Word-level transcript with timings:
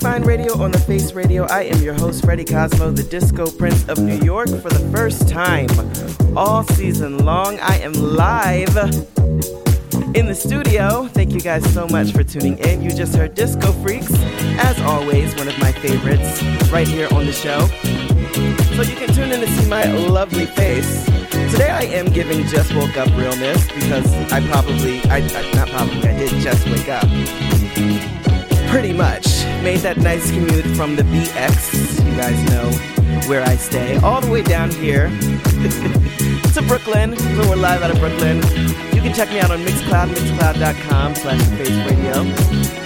Redefine 0.00 0.24
Radio 0.24 0.58
on 0.62 0.70
the 0.70 0.78
Face 0.78 1.12
Radio. 1.12 1.44
I 1.44 1.64
am 1.64 1.82
your 1.82 1.92
host, 1.92 2.24
Freddie 2.24 2.46
Cosmo, 2.46 2.90
the 2.90 3.02
Disco 3.02 3.50
Prince 3.50 3.86
of 3.86 3.98
New 3.98 4.18
York, 4.20 4.48
for 4.48 4.70
the 4.70 4.88
first 4.90 5.28
time 5.28 5.68
all 6.34 6.64
season 6.64 7.18
long. 7.18 7.58
I 7.60 7.80
am 7.80 7.92
live 7.92 8.74
in 10.16 10.24
the 10.24 10.34
studio. 10.34 11.06
Thank 11.08 11.32
you 11.32 11.40
guys 11.40 11.70
so 11.74 11.86
much 11.88 12.12
for 12.12 12.24
tuning 12.24 12.56
in. 12.60 12.80
You 12.80 12.92
just 12.92 13.14
heard 13.14 13.34
Disco 13.34 13.72
Freaks, 13.72 14.10
as 14.58 14.80
always, 14.80 15.34
one 15.34 15.48
of 15.48 15.58
my 15.58 15.70
favorites, 15.70 16.42
right 16.72 16.88
here 16.88 17.08
on 17.12 17.26
the 17.26 17.32
show. 17.32 17.66
So 18.74 18.82
you 18.82 18.96
can 18.96 19.12
tune 19.12 19.32
in 19.32 19.40
to 19.40 19.46
see 19.48 19.68
my 19.68 19.84
lovely 19.84 20.46
face. 20.46 21.04
Today 21.52 21.68
I 21.68 21.82
am 21.82 22.06
giving 22.06 22.46
Just 22.46 22.74
Woke 22.74 22.96
Up 22.96 23.08
realness 23.18 23.66
because 23.70 24.10
I 24.32 24.40
probably, 24.48 25.02
I, 25.10 25.18
I 25.18 25.52
not 25.52 25.68
probably, 25.68 26.08
I 26.08 26.18
did 26.18 26.30
just 26.40 26.66
wake 26.70 26.88
up 26.88 27.59
pretty 28.70 28.92
much 28.92 29.26
made 29.64 29.80
that 29.80 29.96
nice 29.98 30.30
commute 30.30 30.64
from 30.76 30.94
the 30.94 31.02
BX, 31.02 32.04
you 32.04 32.16
guys 32.16 32.40
know 32.50 32.70
where 33.28 33.42
I 33.42 33.56
stay, 33.56 33.96
all 33.96 34.20
the 34.20 34.30
way 34.30 34.42
down 34.42 34.70
here 34.70 35.08
to 36.54 36.64
Brooklyn. 36.68 37.16
We're 37.48 37.56
live 37.56 37.82
out 37.82 37.90
of 37.90 37.98
Brooklyn. 37.98 38.36
You 38.94 39.02
can 39.02 39.12
check 39.12 39.28
me 39.30 39.40
out 39.40 39.50
on 39.50 39.58
Mixcloud, 39.64 40.14
mixcloud.com 40.14 41.14
slash 41.16 41.42
face 41.58 41.90
radio. 41.90 42.79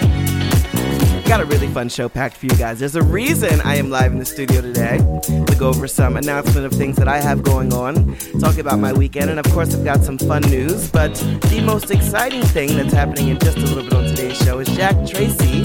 Got 1.35 1.43
a 1.43 1.47
really 1.47 1.67
fun 1.67 1.89
show 1.89 2.09
packed 2.09 2.37
for 2.37 2.47
you 2.47 2.57
guys. 2.57 2.79
There's 2.79 2.95
a 2.95 3.03
reason 3.03 3.61
I 3.63 3.75
am 3.75 3.91
live 3.91 4.13
in 4.13 4.21
the 4.21 4.25
studio 4.25 4.61
today 4.61 4.99
to 4.99 5.57
go 5.59 5.69
over 5.69 5.89
some 5.89 6.17
announcement 6.17 6.65
of 6.65 6.71
things 6.71 6.95
that 6.95 7.09
I 7.09 7.21
have 7.21 7.43
going 7.43 7.73
on, 7.73 8.17
talk 8.39 8.59
about 8.59 8.79
my 8.79 8.93
weekend, 8.93 9.31
and 9.31 9.41
of 9.41 9.47
course, 9.47 9.75
I've 9.75 9.83
got 9.83 10.05
some 10.05 10.17
fun 10.17 10.43
news. 10.43 10.89
But 10.93 11.13
the 11.51 11.61
most 11.67 11.91
exciting 11.91 12.43
thing 12.43 12.77
that's 12.77 12.93
happening 12.93 13.31
in 13.31 13.41
just 13.41 13.57
a 13.57 13.63
little 13.63 13.83
bit 13.83 13.95
on 13.95 14.05
today's 14.05 14.39
show 14.39 14.61
is 14.61 14.69
Jack 14.77 14.95
Tracy, 15.09 15.65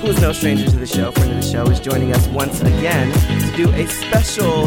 who 0.00 0.06
is 0.06 0.18
no 0.22 0.32
stranger 0.32 0.64
to 0.70 0.76
the 0.78 0.86
show, 0.86 1.12
friend 1.12 1.32
of 1.32 1.42
the 1.42 1.46
show, 1.46 1.66
is 1.66 1.78
joining 1.78 2.14
us 2.14 2.26
once 2.28 2.62
again 2.62 3.12
to 3.12 3.54
do 3.54 3.70
a 3.72 3.86
special 3.88 4.64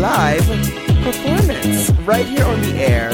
live 0.00 0.46
performance 1.04 1.90
right 2.06 2.24
here 2.24 2.46
on 2.46 2.58
the 2.62 2.74
air 2.76 3.10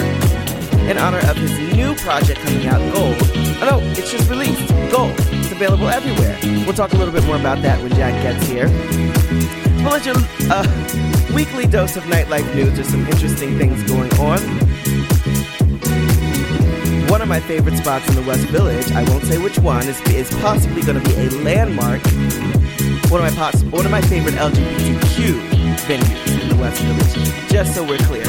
in 0.88 0.97
honor 0.98 1.19
of 1.28 1.37
his 1.37 1.50
new 1.75 1.97
project 1.97 2.38
coming 2.43 2.69
out, 2.69 2.94
Gold. 2.94 3.35
Oh 3.59 3.65
no, 3.71 3.81
it's 3.93 4.12
just 4.12 4.28
released, 4.28 4.69
Go. 4.91 5.15
It's 5.19 5.50
available 5.50 5.89
everywhere. 5.89 6.39
We'll 6.67 6.75
talk 6.75 6.93
a 6.93 6.97
little 6.97 7.12
bit 7.12 7.25
more 7.25 7.37
about 7.37 7.62
that 7.62 7.83
when 7.83 7.91
Jack 7.93 8.12
gets 8.22 8.47
here. 8.47 8.69
We'll 9.78 9.93
let 9.93 10.05
you 10.05 10.12
uh, 10.50 11.33
weekly 11.34 11.67
dose 11.67 11.97
of 11.97 12.03
nightlife 12.05 12.55
news. 12.55 12.75
There's 12.75 12.89
some 12.89 13.06
interesting 13.06 13.56
things 13.56 13.83
going 13.84 14.12
on. 14.15 14.41
One 17.09 17.22
of 17.22 17.28
my 17.28 17.41
favorite 17.41 17.78
spots 17.78 18.06
in 18.11 18.15
the 18.17 18.22
West 18.22 18.47
Village, 18.49 18.93
I 18.93 19.05
won't 19.05 19.25
say 19.25 19.39
which 19.39 19.59
one, 19.59 19.88
is, 19.88 20.00
is 20.03 20.28
possibly 20.41 20.83
going 20.83 21.00
to 21.00 21.09
be 21.09 21.15
a 21.15 21.31
landmark. 21.43 22.05
One 23.11 23.25
of 23.25 23.33
my 23.33 23.34
pots, 23.34 23.62
one 23.65 23.87
of 23.87 23.91
my 23.91 24.03
favorite 24.03 24.34
LGBTQ 24.34 25.41
venues 25.87 26.43
in 26.43 26.49
the 26.50 26.56
West 26.56 26.83
Village. 26.83 27.50
Just 27.50 27.75
so 27.75 27.83
we're 27.84 27.97
clear. 27.99 28.27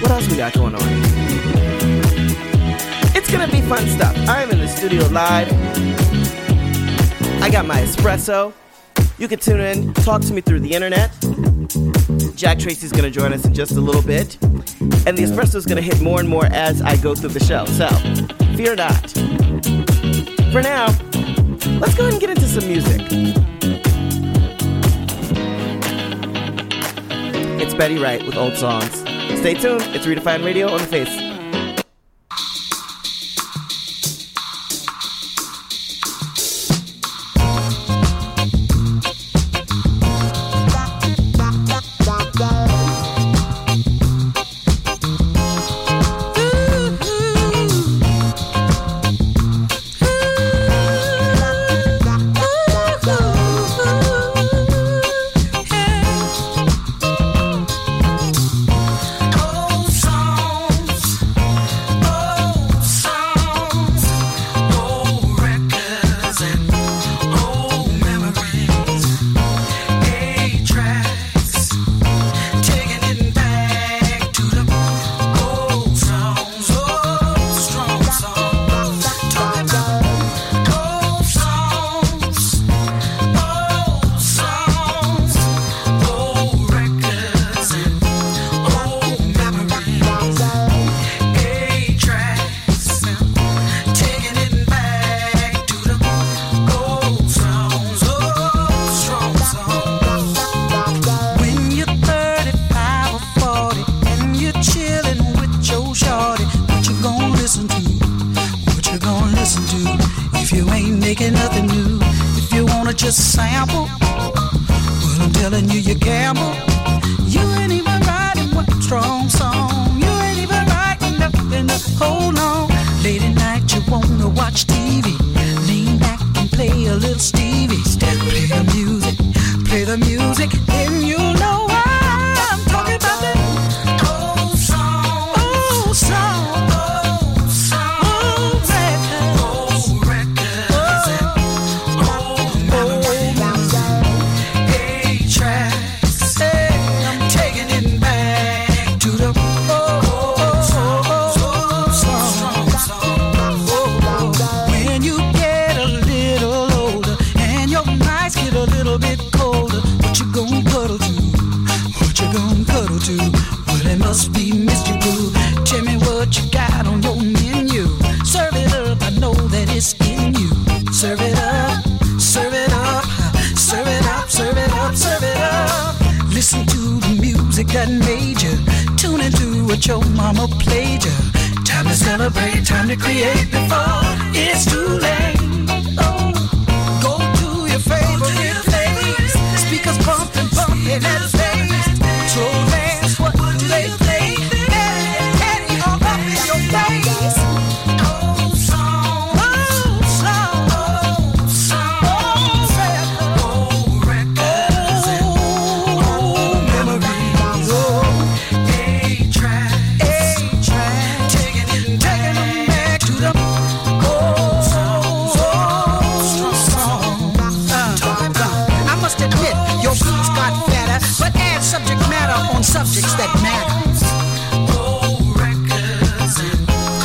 What 0.00 0.10
else 0.12 0.30
we 0.30 0.36
got 0.38 0.54
going 0.54 0.74
on? 0.74 1.13
Gonna 3.34 3.50
be 3.50 3.62
fun 3.62 3.84
stuff. 3.88 4.16
I'm 4.28 4.48
in 4.52 4.60
the 4.60 4.68
studio 4.68 5.04
live. 5.08 5.52
I 7.42 7.50
got 7.50 7.66
my 7.66 7.80
espresso. 7.80 8.52
You 9.18 9.26
can 9.26 9.40
tune 9.40 9.58
in, 9.58 9.92
talk 9.92 10.22
to 10.22 10.32
me 10.32 10.40
through 10.40 10.60
the 10.60 10.72
internet. 10.72 11.10
Jack 12.36 12.60
Tracy's 12.60 12.92
gonna 12.92 13.10
join 13.10 13.32
us 13.32 13.44
in 13.44 13.52
just 13.52 13.72
a 13.72 13.80
little 13.80 14.02
bit. 14.02 14.40
And 15.04 15.18
the 15.18 15.24
espresso 15.24 15.56
is 15.56 15.66
gonna 15.66 15.80
hit 15.80 16.00
more 16.00 16.20
and 16.20 16.28
more 16.28 16.46
as 16.46 16.80
I 16.80 16.96
go 16.98 17.16
through 17.16 17.30
the 17.30 17.44
show. 17.44 17.66
So, 17.66 17.88
fear 18.54 18.76
not. 18.76 19.10
For 20.52 20.62
now, 20.62 20.86
let's 21.80 21.96
go 21.96 22.06
ahead 22.06 22.12
and 22.12 22.20
get 22.20 22.30
into 22.30 22.46
some 22.46 22.68
music. 22.68 23.00
It's 27.60 27.74
Betty 27.74 27.98
Wright 27.98 28.24
with 28.24 28.36
old 28.36 28.56
songs. 28.56 29.00
Stay 29.40 29.54
tuned. 29.54 29.82
It's 29.88 30.06
Redefine 30.06 30.44
Radio 30.44 30.70
on 30.70 30.78
the 30.78 30.86
Face. 30.86 31.33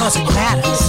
because 0.10 0.16
it 0.16 0.34
matters. 0.34 0.89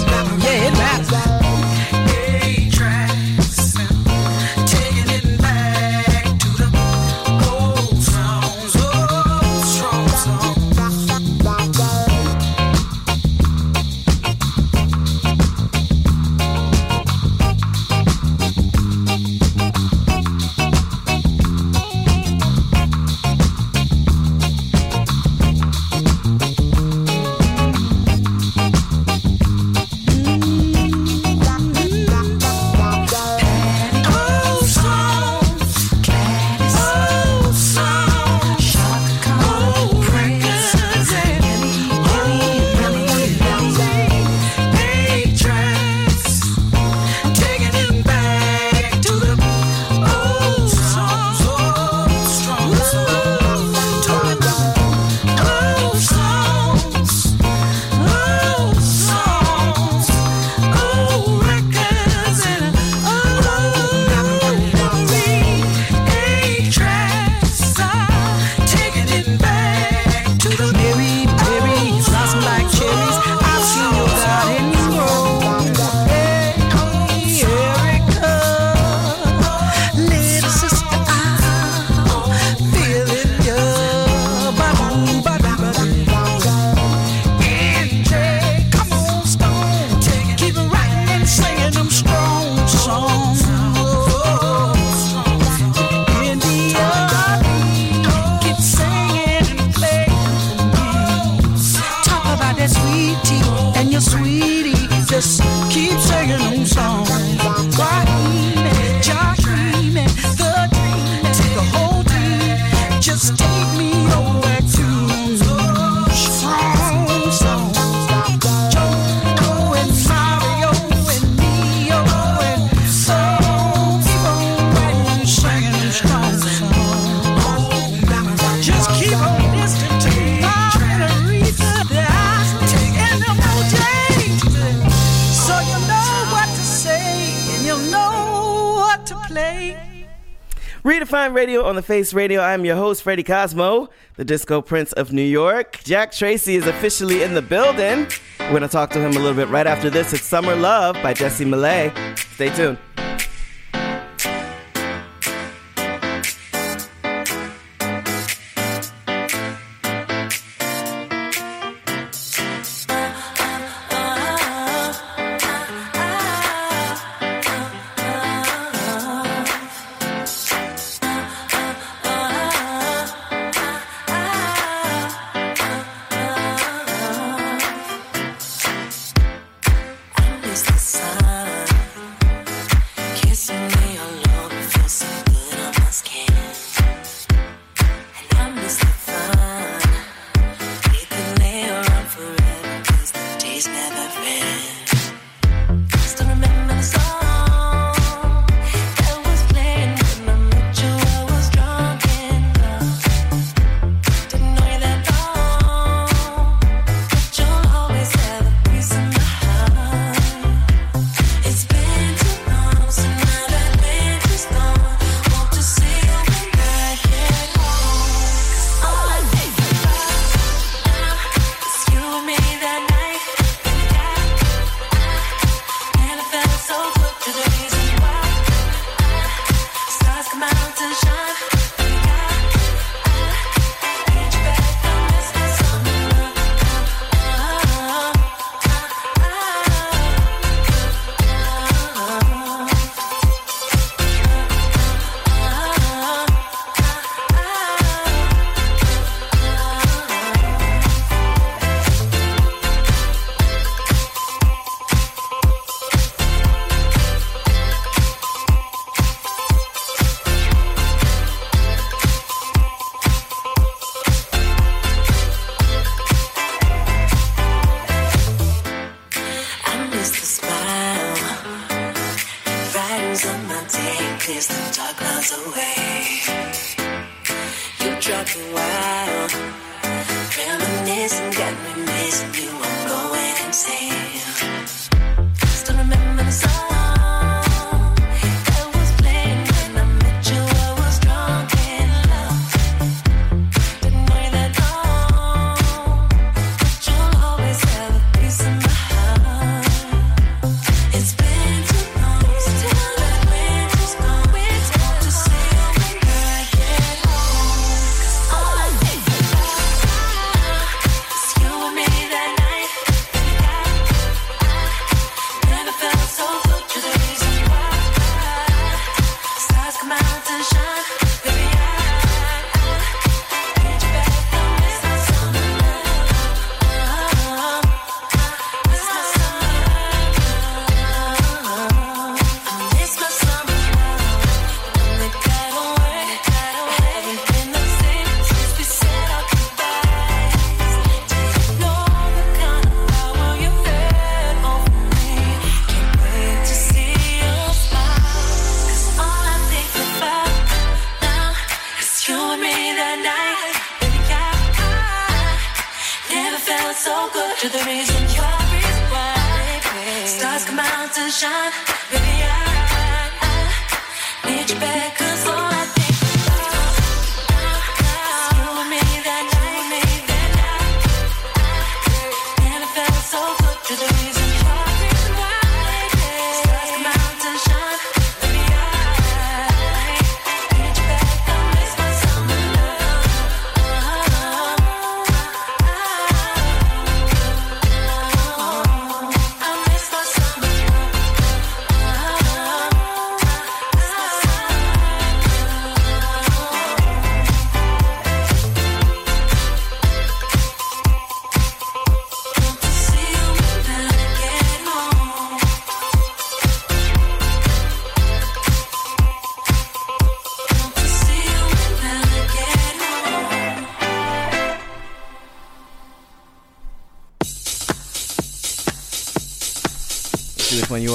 on 141.70 141.76
the 141.76 141.82
Face 141.82 142.12
Radio. 142.12 142.42
I'm 142.42 142.64
your 142.64 142.74
host, 142.74 143.04
Freddie 143.04 143.22
Cosmo, 143.22 143.88
the 144.16 144.24
Disco 144.24 144.60
Prince 144.60 144.92
of 144.94 145.12
New 145.12 145.22
York. 145.22 145.78
Jack 145.84 146.10
Tracy 146.10 146.56
is 146.56 146.66
officially 146.66 147.22
in 147.22 147.32
the 147.32 147.42
building. 147.42 148.08
We're 148.40 148.50
going 148.50 148.62
to 148.62 148.68
talk 148.68 148.90
to 148.90 148.98
him 148.98 149.12
a 149.12 149.20
little 149.20 149.34
bit 149.34 149.48
right 149.48 149.68
after 149.68 149.88
this. 149.88 150.12
It's 150.12 150.24
Summer 150.24 150.56
Love 150.56 150.96
by 150.96 151.14
Jesse 151.14 151.44
Millay. 151.44 151.92
Stay 152.16 152.50
tuned. 152.50 152.76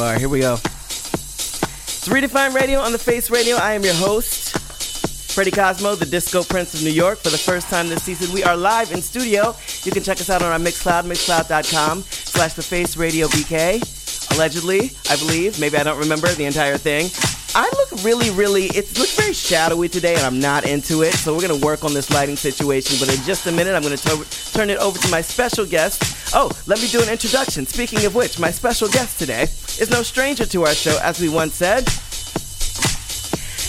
Are. 0.05 0.19
Here 0.19 0.29
we 0.29 0.41
go. 0.41 0.53
It's 0.53 2.07
Redefine 2.07 2.53
Radio 2.53 2.79
on 2.79 2.91
the 2.91 2.99
Face 2.99 3.31
Radio. 3.31 3.55
I 3.55 3.73
am 3.73 3.83
your 3.83 3.95
host, 3.95 4.55
Freddie 5.33 5.49
Cosmo, 5.49 5.95
the 5.95 6.05
Disco 6.05 6.43
Prince 6.43 6.75
of 6.75 6.83
New 6.83 6.91
York. 6.91 7.17
For 7.17 7.29
the 7.29 7.37
first 7.39 7.69
time 7.69 7.89
this 7.89 8.03
season, 8.03 8.31
we 8.31 8.43
are 8.43 8.55
live 8.55 8.91
in 8.91 9.01
studio. 9.01 9.55
You 9.83 9.91
can 9.91 10.03
check 10.03 10.19
us 10.21 10.29
out 10.29 10.43
on 10.43 10.51
our 10.51 10.59
Mixcloud, 10.59 11.05
mixcloud.com 11.05 12.03
slash 12.03 12.53
the 12.53 12.61
Face 12.61 12.97
Radio 12.97 13.27
BK. 13.27 14.35
Allegedly, 14.35 14.91
I 15.09 15.15
believe. 15.15 15.59
Maybe 15.59 15.77
I 15.77 15.83
don't 15.83 15.97
remember 15.97 16.27
the 16.27 16.45
entire 16.45 16.77
thing. 16.77 17.09
I 17.55 17.71
look 17.71 18.03
really, 18.03 18.29
really, 18.31 18.65
it 18.65 18.99
looks 18.99 19.15
very 19.15 19.33
shadowy 19.33 19.89
today, 19.89 20.13
and 20.15 20.23
I'm 20.23 20.39
not 20.39 20.67
into 20.67 21.01
it. 21.01 21.13
So 21.13 21.33
we're 21.33 21.47
going 21.47 21.59
to 21.59 21.65
work 21.65 21.83
on 21.83 21.93
this 21.93 22.11
lighting 22.11 22.35
situation. 22.35 22.97
But 22.99 23.17
in 23.17 23.23
just 23.23 23.47
a 23.47 23.51
minute, 23.51 23.73
I'm 23.73 23.81
going 23.81 23.97
to 23.97 24.51
turn 24.53 24.69
it 24.69 24.77
over 24.77 24.99
to 24.99 25.09
my 25.09 25.21
special 25.21 25.65
guest. 25.65 26.35
Oh, 26.35 26.51
let 26.67 26.79
me 26.81 26.87
do 26.89 27.01
an 27.01 27.09
introduction. 27.09 27.65
Speaking 27.65 28.05
of 28.05 28.13
which, 28.13 28.37
my 28.39 28.51
special 28.51 28.87
guest 28.89 29.17
today 29.17 29.47
is 29.79 29.89
no 29.89 30.03
stranger 30.03 30.45
to 30.45 30.63
our 30.63 30.73
show, 30.73 30.97
as 31.01 31.19
we 31.19 31.29
once 31.29 31.55
said. 31.55 31.87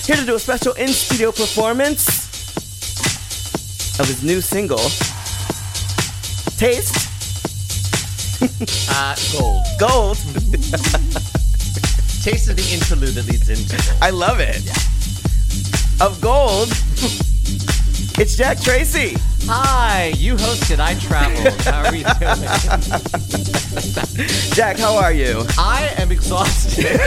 Here 0.06 0.16
to 0.16 0.24
do 0.24 0.36
a 0.36 0.38
special 0.38 0.72
in 0.74 0.88
studio 0.88 1.32
performance 1.32 2.26
of 3.98 4.06
his 4.06 4.22
new 4.22 4.40
single, 4.40 4.88
Taste. 6.56 7.04
Uh, 8.88 9.14
gold. 9.32 9.64
Gold. 9.78 10.16
Taste 12.22 12.48
is 12.48 12.54
the 12.54 12.68
interlude 12.72 13.14
that 13.14 13.26
leads 13.26 13.48
into 13.48 13.76
gold. 13.76 13.98
I 14.00 14.10
love 14.10 14.40
it. 14.40 14.62
Of 16.00 16.20
gold. 16.20 16.68
It's 18.18 18.34
Jack 18.34 18.58
Tracy. 18.62 19.14
Hi, 19.42 20.14
you 20.16 20.36
hosted, 20.36 20.80
I 20.80 20.94
traveled. 20.94 21.52
How 21.66 21.84
are 21.84 21.94
you 21.94 22.02
doing? 22.02 22.40
Jack, 24.54 24.78
how 24.78 24.96
are 24.96 25.12
you? 25.12 25.44
I 25.58 25.92
am 25.98 26.10
exhausted. 26.10 26.86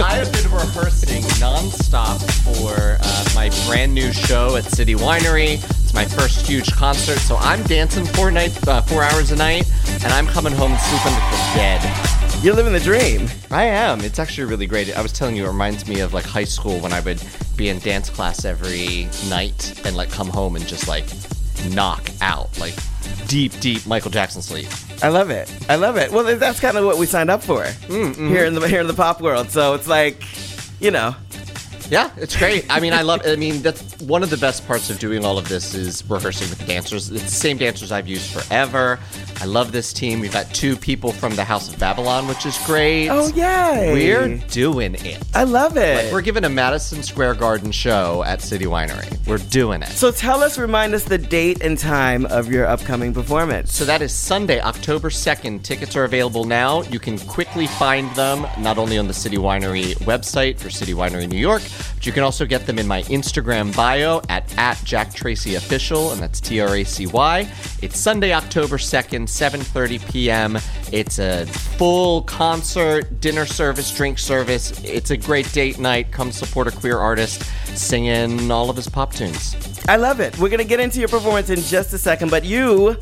I 0.00 0.14
have 0.14 0.32
been 0.32 0.48
rehearsing 0.52 1.24
nonstop 1.42 2.22
for 2.44 2.98
uh, 3.02 3.24
my 3.34 3.50
brand 3.66 3.92
new 3.92 4.12
show 4.12 4.54
at 4.54 4.62
City 4.66 4.94
Winery. 4.94 5.54
It's 5.54 5.92
my 5.92 6.04
first 6.04 6.46
huge 6.46 6.70
concert, 6.70 7.18
so 7.18 7.34
I'm 7.36 7.64
dancing 7.64 8.06
four 8.06 8.30
night, 8.30 8.56
uh, 8.68 8.80
four 8.82 9.02
hours 9.02 9.32
a 9.32 9.36
night, 9.36 9.68
and 10.04 10.12
I'm 10.12 10.28
coming 10.28 10.52
home 10.52 10.70
and 10.70 10.80
sleeping 10.80 11.12
like 11.14 11.30
the 11.32 11.38
dead. 11.56 12.44
You're 12.44 12.54
living 12.54 12.72
the 12.72 12.78
dream. 12.78 13.28
I 13.50 13.64
am. 13.64 14.02
It's 14.02 14.20
actually 14.20 14.44
really 14.44 14.66
great. 14.66 14.96
I 14.96 15.02
was 15.02 15.12
telling 15.12 15.34
you, 15.34 15.46
it 15.46 15.48
reminds 15.48 15.88
me 15.88 15.98
of 15.98 16.14
like 16.14 16.24
high 16.24 16.44
school 16.44 16.78
when 16.78 16.92
I 16.92 17.00
would 17.00 17.20
be 17.60 17.68
in 17.68 17.78
dance 17.80 18.08
class 18.08 18.46
every 18.46 19.06
night 19.28 19.78
and 19.84 19.94
like 19.94 20.10
come 20.10 20.28
home 20.28 20.56
and 20.56 20.66
just 20.66 20.88
like 20.88 21.04
knock 21.74 22.08
out 22.22 22.58
like 22.58 22.72
deep, 23.26 23.52
deep 23.60 23.86
Michael 23.86 24.10
Jackson 24.10 24.40
sleep. 24.40 24.66
I 25.02 25.08
love 25.08 25.28
it. 25.28 25.52
I 25.68 25.76
love 25.76 25.98
it. 25.98 26.10
Well, 26.10 26.24
that's 26.38 26.58
kind 26.58 26.78
of 26.78 26.86
what 26.86 26.96
we 26.96 27.04
signed 27.04 27.28
up 27.28 27.42
for 27.42 27.64
mm, 27.64 28.14
mm-hmm. 28.14 28.28
here 28.28 28.46
in 28.46 28.54
the 28.54 28.66
here 28.66 28.80
in 28.80 28.86
the 28.86 28.94
pop 28.94 29.20
world. 29.20 29.50
So 29.50 29.74
it's 29.74 29.86
like, 29.86 30.24
you 30.80 30.90
know, 30.90 31.14
Yeah, 31.90 32.10
it's 32.16 32.36
great. 32.36 32.66
I 32.70 32.78
mean, 32.80 32.92
I 32.92 33.02
love. 33.02 33.22
I 33.26 33.36
mean, 33.36 33.62
that's 33.62 34.00
one 34.00 34.22
of 34.22 34.30
the 34.30 34.36
best 34.36 34.66
parts 34.66 34.90
of 34.90 34.98
doing 34.98 35.24
all 35.24 35.38
of 35.38 35.48
this 35.48 35.74
is 35.74 36.08
rehearsing 36.08 36.48
with 36.48 36.58
the 36.58 36.66
dancers. 36.66 37.10
It's 37.10 37.24
the 37.24 37.28
same 37.30 37.58
dancers 37.58 37.90
I've 37.90 38.06
used 38.08 38.30
forever. 38.30 38.98
I 39.40 39.46
love 39.46 39.72
this 39.72 39.92
team. 39.92 40.20
We've 40.20 40.32
got 40.32 40.52
two 40.54 40.76
people 40.76 41.12
from 41.12 41.34
the 41.34 41.44
House 41.44 41.72
of 41.72 41.78
Babylon, 41.80 42.28
which 42.28 42.46
is 42.46 42.58
great. 42.66 43.08
Oh, 43.08 43.28
yay. 43.34 43.92
We're 43.92 44.36
doing 44.48 44.94
it. 44.94 45.18
I 45.34 45.44
love 45.44 45.76
it. 45.76 46.04
Like, 46.04 46.12
we're 46.12 46.20
giving 46.20 46.44
a 46.44 46.48
Madison 46.48 47.02
Square 47.02 47.34
Garden 47.36 47.72
show 47.72 48.22
at 48.24 48.42
City 48.42 48.66
Winery. 48.66 49.08
We're 49.26 49.38
doing 49.38 49.82
it. 49.82 49.88
so 49.88 50.10
tell 50.12 50.42
us, 50.42 50.58
remind 50.58 50.94
us 50.94 51.04
the 51.04 51.18
date 51.18 51.62
and 51.62 51.78
time 51.78 52.26
of 52.26 52.52
your 52.52 52.66
upcoming 52.66 53.14
performance. 53.14 53.72
So 53.72 53.84
that 53.86 54.02
is 54.02 54.14
Sunday, 54.14 54.60
October 54.60 55.08
2nd. 55.10 55.62
Tickets 55.62 55.96
are 55.96 56.04
available 56.04 56.44
now. 56.44 56.82
You 56.82 57.00
can 57.00 57.18
quickly 57.18 57.66
find 57.66 58.14
them 58.14 58.46
not 58.58 58.76
only 58.78 58.98
on 58.98 59.08
the 59.08 59.14
City 59.14 59.38
Winery 59.38 59.94
website 60.00 60.58
for 60.58 60.68
City 60.70 60.92
Winery 60.92 61.28
New 61.28 61.38
York, 61.38 61.62
but 61.94 62.06
you 62.06 62.12
can 62.12 62.22
also 62.22 62.46
get 62.46 62.66
them 62.66 62.78
in 62.78 62.86
my 62.86 63.02
Instagram 63.02 63.74
bio 63.74 64.22
at, 64.28 64.56
at 64.58 64.82
Jack 64.84 65.12
Tracy 65.14 65.54
Official, 65.54 66.12
and 66.12 66.20
that's 66.20 66.40
T 66.40 66.60
R 66.60 66.76
A 66.76 66.84
C 66.84 67.06
Y. 67.06 67.50
It's 67.82 67.98
Sunday, 67.98 68.32
October 68.32 68.76
2nd, 68.76 69.24
7:30 69.28 70.10
p.m. 70.10 70.58
It's 70.92 71.18
a 71.18 71.46
full 71.46 72.22
concert, 72.22 73.20
dinner 73.20 73.46
service, 73.46 73.94
drink 73.94 74.18
service. 74.18 74.82
It's 74.84 75.10
a 75.10 75.16
great 75.16 75.52
date 75.52 75.78
night. 75.78 76.10
Come 76.12 76.32
support 76.32 76.66
a 76.68 76.70
queer 76.70 76.98
artist 76.98 77.42
singing 77.76 78.50
all 78.50 78.70
of 78.70 78.76
his 78.76 78.88
pop 78.88 79.14
tunes. 79.14 79.56
I 79.88 79.96
love 79.96 80.20
it. 80.20 80.38
We're 80.38 80.48
gonna 80.48 80.64
get 80.64 80.80
into 80.80 80.98
your 81.00 81.08
performance 81.08 81.50
in 81.50 81.60
just 81.60 81.92
a 81.92 81.98
second, 81.98 82.30
but 82.30 82.44
you 82.44 82.96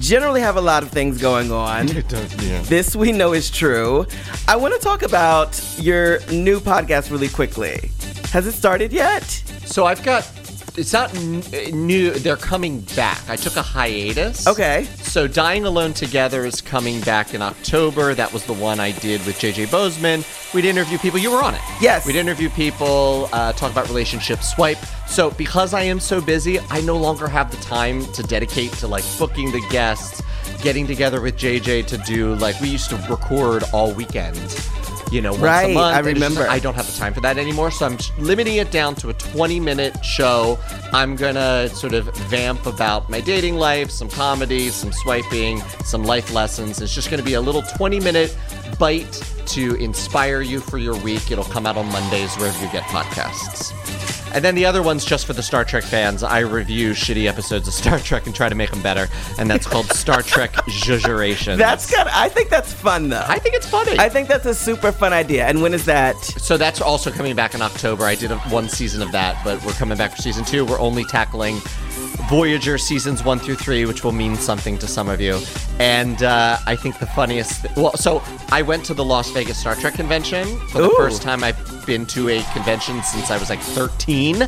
generally 0.00 0.40
have 0.40 0.56
a 0.56 0.60
lot 0.60 0.82
of 0.82 0.90
things 0.90 1.20
going 1.20 1.52
on. 1.52 1.86
This 1.86 2.96
we 2.96 3.12
know 3.12 3.32
is 3.32 3.50
true. 3.50 4.06
I 4.48 4.56
want 4.56 4.74
to 4.74 4.80
talk 4.80 5.02
about 5.02 5.62
your 5.78 6.20
new 6.28 6.58
podcast 6.58 7.10
really 7.10 7.28
quickly. 7.28 7.90
Has 8.32 8.46
it 8.46 8.52
started 8.52 8.92
yet? 8.92 9.22
So 9.64 9.86
I've 9.86 10.02
got. 10.02 10.28
It's 10.76 10.92
not 10.92 11.14
n- 11.16 11.42
new. 11.86 12.10
They're 12.12 12.36
coming 12.36 12.80
back. 12.96 13.20
I 13.28 13.36
took 13.36 13.56
a 13.56 13.62
hiatus. 13.62 14.46
Okay. 14.46 14.86
So 15.02 15.26
Dying 15.26 15.64
Alone 15.64 15.92
Together 15.92 16.44
is 16.44 16.60
coming 16.60 17.00
back 17.00 17.34
in 17.34 17.42
October. 17.42 18.14
That 18.14 18.32
was 18.32 18.44
the 18.46 18.52
one 18.52 18.80
I 18.80 18.92
did 18.92 19.24
with 19.26 19.38
JJ 19.38 19.70
Bozeman. 19.70 20.24
We'd 20.54 20.64
interview 20.64 20.98
people. 20.98 21.18
You 21.18 21.30
were 21.32 21.42
on 21.42 21.54
it. 21.54 21.60
Yes. 21.80 22.06
We'd 22.06 22.16
interview 22.16 22.48
people, 22.50 23.28
uh, 23.32 23.52
talk 23.52 23.72
about 23.72 23.88
relationships, 23.88 24.52
swipe. 24.54 24.78
So 25.06 25.30
because 25.32 25.74
I 25.74 25.82
am 25.82 25.98
so 26.00 26.20
busy, 26.20 26.58
I 26.70 26.80
no 26.82 26.96
longer 26.96 27.26
have 27.28 27.50
the 27.50 27.56
time 27.58 28.04
to 28.12 28.22
dedicate 28.22 28.72
to 28.74 28.86
like 28.86 29.04
booking 29.18 29.50
the 29.52 29.60
guests, 29.70 30.22
getting 30.62 30.86
together 30.86 31.20
with 31.20 31.36
JJ 31.36 31.86
to 31.88 31.98
do 31.98 32.34
like 32.36 32.60
we 32.60 32.68
used 32.68 32.90
to 32.90 32.96
record 33.08 33.64
all 33.72 33.92
weekend. 33.92 34.36
You 35.10 35.20
know, 35.20 35.32
once 35.32 35.42
Right, 35.42 35.70
a 35.70 35.74
month. 35.74 35.96
I 35.96 35.98
it's 36.00 36.08
just- 36.08 36.14
remember. 36.30 36.48
I 36.50 36.58
don't 36.60 36.74
have 36.74 36.86
the 36.86 36.96
time 36.98 37.12
for 37.14 37.20
that 37.22 37.36
anymore, 37.38 37.70
so 37.70 37.86
I'm 37.86 37.98
limiting 38.18 38.56
it 38.56 38.70
down 38.70 38.94
to 38.96 39.08
a 39.10 39.12
20 39.14 39.58
minute 39.58 40.04
show. 40.04 40.58
I'm 40.92 41.16
gonna 41.16 41.68
sort 41.74 41.94
of 41.94 42.14
vamp 42.28 42.66
about 42.66 43.10
my 43.10 43.20
dating 43.20 43.56
life, 43.56 43.90
some 43.90 44.08
comedy, 44.08 44.70
some 44.70 44.92
swiping, 44.92 45.62
some 45.84 46.04
life 46.04 46.32
lessons. 46.32 46.80
It's 46.80 46.94
just 46.94 47.10
gonna 47.10 47.22
be 47.24 47.34
a 47.34 47.40
little 47.40 47.62
20 47.62 47.98
minute 48.00 48.36
bite 48.78 49.20
to 49.52 49.74
inspire 49.76 50.40
you 50.40 50.60
for 50.60 50.78
your 50.78 50.96
week. 51.02 51.30
It'll 51.30 51.44
come 51.44 51.66
out 51.66 51.76
on 51.76 51.86
Mondays 51.92 52.34
wherever 52.36 52.64
you 52.64 52.70
get 52.72 52.84
podcasts. 52.84 53.74
And 54.32 54.44
then 54.44 54.54
the 54.54 54.64
other 54.64 54.80
one's 54.82 55.04
just 55.04 55.26
for 55.26 55.32
the 55.32 55.42
Star 55.42 55.64
Trek 55.64 55.82
fans. 55.82 56.22
I 56.22 56.40
review 56.40 56.92
shitty 56.92 57.26
episodes 57.26 57.66
of 57.66 57.74
Star 57.82 57.98
Trek 57.98 58.26
and 58.26 58.34
try 58.34 58.48
to 58.48 58.54
make 58.54 58.70
them 58.70 58.82
better, 58.82 59.08
and 59.38 59.50
that's 59.50 59.66
called 59.66 59.86
Star 59.92 60.22
Trek 60.22 60.52
Zhuzhuration. 60.52 61.56
That's 61.56 61.90
good. 61.90 62.06
I 62.06 62.28
think 62.28 62.48
that's 62.48 62.72
fun 62.72 63.08
though. 63.08 63.24
I 63.26 63.38
think 63.38 63.56
it's 63.56 63.68
funny. 63.68 63.98
I 63.98 64.08
think 64.08 64.28
that's 64.28 64.46
a 64.46 64.54
super 64.54 64.92
fun 64.92 65.12
idea. 65.12 65.46
And 65.46 65.62
when 65.62 65.74
is 65.74 65.84
that? 65.86 66.16
So 66.16 66.56
that's 66.56 66.80
also 66.80 67.10
coming 67.10 67.34
back 67.34 67.54
in 67.54 67.62
October. 67.62 68.04
I 68.04 68.14
did 68.14 68.30
a, 68.30 68.38
one 68.50 68.68
season 68.68 69.02
of 69.02 69.10
that, 69.12 69.42
but 69.44 69.64
we're 69.64 69.72
coming 69.72 69.98
back 69.98 70.14
for 70.14 70.22
season 70.22 70.44
two. 70.44 70.64
We're 70.64 70.80
only 70.80 71.04
tackling 71.04 71.60
Voyager 72.28 72.78
seasons 72.78 73.24
one 73.24 73.38
through 73.38 73.56
three, 73.56 73.84
which 73.86 74.04
will 74.04 74.12
mean 74.12 74.36
something 74.36 74.78
to 74.78 74.86
some 74.86 75.08
of 75.08 75.20
you. 75.20 75.40
And 75.78 76.22
uh, 76.22 76.58
I 76.66 76.76
think 76.76 76.98
the 76.98 77.06
funniest. 77.06 77.66
well, 77.76 77.96
so 77.96 78.22
I 78.50 78.62
went 78.62 78.84
to 78.86 78.94
the 78.94 79.04
Las 79.04 79.30
Vegas 79.30 79.58
Star 79.58 79.74
Trek 79.74 79.94
convention 79.94 80.46
for 80.68 80.78
the 80.82 80.90
Ooh. 80.90 80.96
first 80.96 81.22
time 81.22 81.42
I've 81.42 81.86
been 81.86 82.06
to 82.06 82.28
a 82.28 82.42
convention 82.52 83.02
since 83.02 83.30
I 83.30 83.38
was 83.38 83.50
like 83.50 83.60
13. 83.60 84.46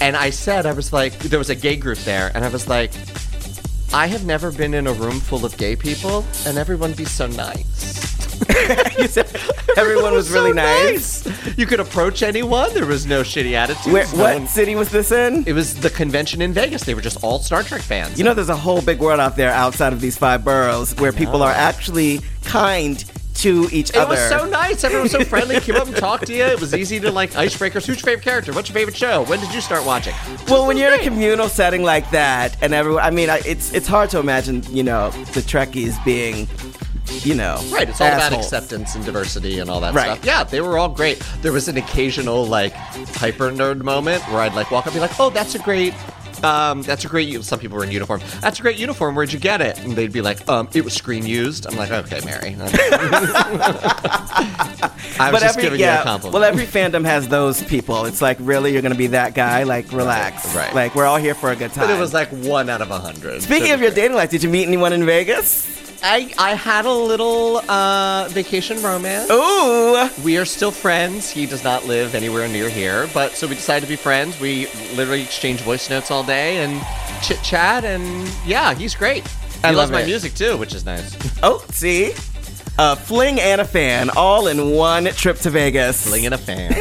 And 0.00 0.16
I 0.16 0.30
said, 0.30 0.66
I 0.66 0.72
was 0.72 0.92
like, 0.92 1.16
there 1.20 1.38
was 1.38 1.50
a 1.50 1.54
gay 1.54 1.76
group 1.76 1.98
there, 1.98 2.32
and 2.34 2.44
I 2.44 2.48
was 2.48 2.66
like, 2.66 2.90
I 3.94 4.06
have 4.06 4.24
never 4.24 4.50
been 4.50 4.72
in 4.72 4.86
a 4.86 4.92
room 4.92 5.20
full 5.20 5.44
of 5.44 5.56
gay 5.58 5.76
people, 5.76 6.24
and 6.46 6.56
everyone 6.56 6.92
be 6.94 7.04
so 7.04 7.26
nice. 7.26 8.10
you 8.98 9.06
said 9.06 9.28
everyone 9.76 10.14
was 10.14 10.30
really 10.30 10.50
so 10.50 10.54
nice. 10.54 11.58
You 11.58 11.66
could 11.66 11.78
approach 11.78 12.22
anyone. 12.22 12.72
There 12.72 12.86
was 12.86 13.04
no 13.06 13.20
shitty 13.20 13.52
attitudes. 13.52 13.86
Where, 13.92 14.06
what 14.06 14.40
one- 14.40 14.46
city 14.46 14.74
was 14.74 14.88
this 14.88 15.12
in? 15.12 15.44
It 15.46 15.52
was 15.52 15.78
the 15.78 15.90
convention 15.90 16.40
in 16.40 16.54
Vegas. 16.54 16.84
They 16.84 16.94
were 16.94 17.02
just 17.02 17.22
all 17.22 17.38
Star 17.40 17.62
Trek 17.62 17.82
fans. 17.82 18.16
You 18.18 18.24
know, 18.24 18.32
there's 18.32 18.48
a 18.48 18.56
whole 18.56 18.80
big 18.80 18.98
world 18.98 19.20
out 19.20 19.36
there 19.36 19.50
outside 19.50 19.92
of 19.92 20.00
these 20.00 20.16
five 20.16 20.42
boroughs 20.42 20.96
where 20.96 21.12
people 21.12 21.42
are 21.42 21.52
actually 21.52 22.20
kind 22.44 23.04
to 23.42 23.68
each 23.72 23.90
it 23.90 23.96
other. 23.96 24.14
It 24.14 24.18
was 24.18 24.28
so 24.28 24.46
nice. 24.46 24.84
Everyone 24.84 25.04
was 25.04 25.12
so 25.12 25.24
friendly. 25.24 25.58
Came 25.60 25.76
up 25.76 25.86
and 25.86 25.96
talked 25.96 26.26
to 26.26 26.32
you. 26.34 26.44
It 26.44 26.60
was 26.60 26.74
easy 26.74 26.98
to 27.00 27.10
like 27.10 27.30
icebreakers. 27.32 27.86
Who's 27.86 27.88
your 27.88 27.96
favorite 27.98 28.22
character? 28.24 28.52
What's 28.52 28.68
your 28.68 28.74
favorite 28.74 28.96
show? 28.96 29.24
When 29.24 29.40
did 29.40 29.52
you 29.54 29.60
start 29.60 29.84
watching? 29.86 30.14
Well, 30.48 30.66
when 30.66 30.76
you're 30.76 30.92
in 30.94 31.00
a 31.00 31.02
communal 31.02 31.48
setting 31.48 31.82
like 31.82 32.10
that, 32.10 32.56
and 32.62 32.72
everyone, 32.74 33.02
I 33.02 33.10
mean, 33.10 33.30
I, 33.30 33.40
it's 33.44 33.72
it's 33.72 33.86
hard 33.86 34.10
to 34.10 34.18
imagine, 34.18 34.62
you 34.70 34.82
know, 34.82 35.10
the 35.10 35.40
Trekkies 35.40 36.02
being, 36.04 36.48
you 37.22 37.34
know, 37.34 37.60
Right, 37.70 37.88
it's 37.88 38.00
all 38.00 38.06
about 38.08 38.32
acceptance 38.32 38.94
and 38.94 39.04
diversity 39.04 39.58
and 39.58 39.68
all 39.68 39.80
that 39.80 39.94
Right. 39.94 40.12
stuff. 40.14 40.24
Yeah, 40.24 40.44
they 40.44 40.60
were 40.60 40.78
all 40.78 40.88
great. 40.88 41.22
There 41.42 41.52
was 41.52 41.68
an 41.68 41.76
occasional 41.76 42.46
like 42.46 42.72
hyper 42.74 43.50
nerd 43.50 43.82
moment 43.82 44.22
where 44.28 44.40
I'd 44.40 44.54
like 44.54 44.70
walk 44.70 44.86
up 44.86 44.94
and 44.94 44.94
be 44.94 45.00
like, 45.00 45.18
"Oh, 45.20 45.30
that's 45.30 45.54
a 45.54 45.58
great." 45.58 45.94
Um, 46.44 46.82
that's 46.82 47.04
a 47.04 47.08
great. 47.08 47.28
u-" 47.28 47.42
Some 47.42 47.58
people 47.58 47.76
were 47.78 47.84
in 47.84 47.90
uniform. 47.90 48.20
That's 48.40 48.58
a 48.58 48.62
great 48.62 48.78
uniform. 48.78 49.14
Where'd 49.14 49.32
you 49.32 49.38
get 49.38 49.60
it? 49.60 49.78
And 49.80 49.92
they'd 49.92 50.12
be 50.12 50.20
like, 50.22 50.48
"Um, 50.48 50.68
it 50.74 50.84
was 50.84 50.94
screen 50.94 51.24
used." 51.26 51.66
I'm 51.66 51.76
like, 51.76 51.90
"Okay, 51.90 52.20
Mary." 52.24 52.56
I 55.18 55.30
was 55.30 55.40
but 55.40 55.40
just 55.40 55.58
every 55.58 55.62
giving 55.62 55.80
you 55.80 55.86
a 55.86 56.02
compliment. 56.02 56.34
well, 56.34 56.44
every 56.44 56.64
fandom 56.66 57.04
has 57.04 57.28
those 57.28 57.62
people. 57.64 58.06
It's 58.06 58.22
like, 58.22 58.38
really, 58.40 58.72
you're 58.72 58.82
gonna 58.82 58.94
be 58.94 59.08
that 59.08 59.34
guy? 59.34 59.62
Like, 59.64 59.92
relax. 59.92 60.54
right. 60.54 60.74
Like, 60.74 60.94
we're 60.94 61.04
all 61.04 61.18
here 61.18 61.34
for 61.34 61.50
a 61.50 61.56
good 61.56 61.72
time. 61.72 61.86
but 61.88 61.94
it 61.96 62.00
was 62.00 62.12
like 62.14 62.28
one 62.30 62.68
out 62.70 62.80
of 62.82 62.90
a 62.90 62.98
hundred. 62.98 63.42
Speaking 63.42 63.72
of 63.72 63.80
your 63.80 63.90
dating 63.90 64.16
life, 64.16 64.30
did 64.30 64.42
you 64.42 64.48
meet 64.48 64.66
anyone 64.66 64.92
in 64.92 65.04
Vegas? 65.06 65.71
I 66.02 66.32
I 66.38 66.54
had 66.54 66.84
a 66.84 66.92
little 66.92 67.58
uh, 67.68 68.28
vacation 68.30 68.82
romance. 68.82 69.30
Ooh. 69.30 70.08
We 70.22 70.36
are 70.38 70.44
still 70.44 70.70
friends. 70.70 71.30
He 71.30 71.46
does 71.46 71.62
not 71.62 71.86
live 71.86 72.14
anywhere 72.14 72.48
near 72.48 72.68
here, 72.68 73.08
but 73.14 73.32
so 73.32 73.46
we 73.46 73.54
decided 73.54 73.86
to 73.86 73.88
be 73.88 73.96
friends. 73.96 74.38
We 74.40 74.66
literally 74.94 75.22
exchange 75.22 75.60
voice 75.60 75.88
notes 75.88 76.10
all 76.10 76.24
day 76.24 76.58
and 76.58 76.80
chit 77.22 77.42
chat, 77.42 77.84
and 77.84 78.30
yeah, 78.44 78.74
he's 78.74 78.94
great. 78.94 79.24
I 79.64 79.68
he 79.68 79.76
love 79.76 79.90
loves 79.90 79.92
my 79.92 80.00
it. 80.02 80.06
music 80.06 80.34
too, 80.34 80.56
which 80.56 80.74
is 80.74 80.84
nice. 80.84 81.16
Oh, 81.42 81.64
see? 81.70 82.12
A 82.78 82.96
fling 82.96 83.38
and 83.38 83.60
a 83.60 83.64
fan, 83.66 84.10
all 84.16 84.46
in 84.46 84.70
one 84.70 85.04
trip 85.04 85.36
to 85.38 85.50
Vegas. 85.50 86.06
Fling 86.06 86.24
and 86.26 86.34
a 86.34 86.38
fan. 86.38 86.72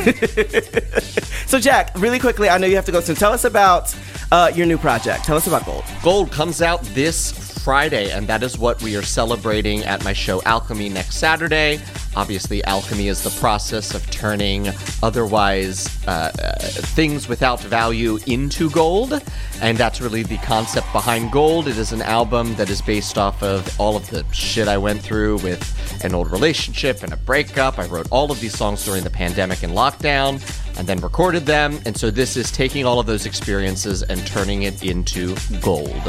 So, 1.52 1.60
Jack, 1.60 1.92
really 1.98 2.18
quickly, 2.18 2.48
I 2.48 2.58
know 2.58 2.66
you 2.66 2.78
have 2.78 2.86
to 2.86 2.94
go 2.94 3.02
soon. 3.02 3.18
Tell 3.18 3.34
us 3.34 3.44
about 3.44 3.94
uh, 4.32 4.54
your 4.56 4.66
new 4.66 4.78
project. 4.78 5.26
Tell 5.26 5.36
us 5.36 5.48
about 5.48 5.66
Gold. 5.66 5.84
Gold 6.02 6.32
comes 6.32 6.62
out 6.62 6.82
this 6.94 7.51
Friday, 7.64 8.12
and 8.12 8.28
that 8.28 8.44
is 8.44 8.58
what 8.58 8.82
we 8.82 8.96
are 8.96 9.04
celebrating 9.04 9.84
at 9.84 10.04
my 10.04 10.14
show 10.14 10.42
Alchemy 10.44 10.90
next 10.90 11.18
Saturday. 11.18 11.80
Obviously, 12.16 12.64
alchemy 12.66 13.08
is 13.08 13.24
the 13.24 13.30
process 13.40 13.94
of 13.96 14.06
turning 14.12 14.68
otherwise 15.02 15.88
uh, 16.08 16.32
uh, 16.42 16.56
things 16.96 17.30
without 17.30 17.62
value 17.62 18.18
into 18.26 18.70
gold, 18.72 19.22
and 19.62 19.78
that's 19.78 20.02
really 20.02 20.24
the 20.24 20.38
concept 20.40 20.92
behind 20.92 21.32
Gold. 21.32 21.68
It 21.68 21.78
is 21.78 21.94
an 21.94 22.02
album 22.02 22.56
that 22.56 22.70
is 22.70 22.82
based 22.82 23.18
off 23.18 23.42
of 23.44 23.80
all 23.80 23.96
of 23.96 24.10
the 24.10 24.26
shit 24.34 24.68
I 24.68 24.78
went 24.78 25.02
through 25.02 25.38
with 25.38 26.04
an 26.04 26.14
old 26.14 26.32
relationship 26.32 27.04
and 27.04 27.14
a 27.14 27.18
breakup. 27.18 27.80
I 27.80 27.86
wrote 27.86 28.08
all 28.12 28.32
of 28.32 28.42
these 28.42 28.58
songs 28.58 28.84
during 28.84 29.04
the 29.04 29.10
pandemic 29.10 29.64
and 29.64 29.74
lockdown 29.74 30.42
and 30.78 30.88
then 30.88 31.00
recorded 31.00 31.46
them. 31.46 31.80
And 31.86 31.96
so 31.96 32.12
this 32.12 32.38
is 32.38 32.52
taking 32.52 32.86
all 32.86 33.00
of 33.00 33.06
those 33.06 33.26
experiences 33.26 34.04
and 34.04 34.26
turning 34.28 34.64
it 34.64 34.84
into 34.84 35.36
gold. 35.62 36.02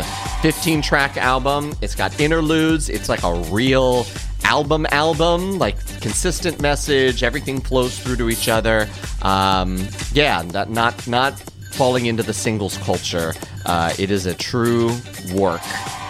15 0.43 0.83
track 0.83 1.17
album. 1.17 1.75
It's 1.81 1.95
got 1.95 2.19
interludes. 2.21 2.89
It's 2.89 3.09
like 3.09 3.23
a 3.23 3.35
real 3.51 4.07
album 4.45 4.87
album, 4.91 5.59
like 5.59 5.77
consistent 6.01 6.61
message. 6.61 7.23
Everything 7.23 7.61
flows 7.61 7.99
through 7.99 8.17
to 8.17 8.31
each 8.31 8.49
other. 8.49 8.89
Um, 9.23 9.87
yeah, 10.13 10.43
not 10.53 10.71
not 10.71 11.07
not 11.07 11.39
falling 11.73 12.07
into 12.07 12.23
the 12.23 12.35
singles 12.35 12.77
culture. 12.79 13.35
Uh, 13.65 13.93
it 13.99 14.11
is 14.11 14.27
a 14.27 14.35
true 14.35 14.89
work 15.35 15.63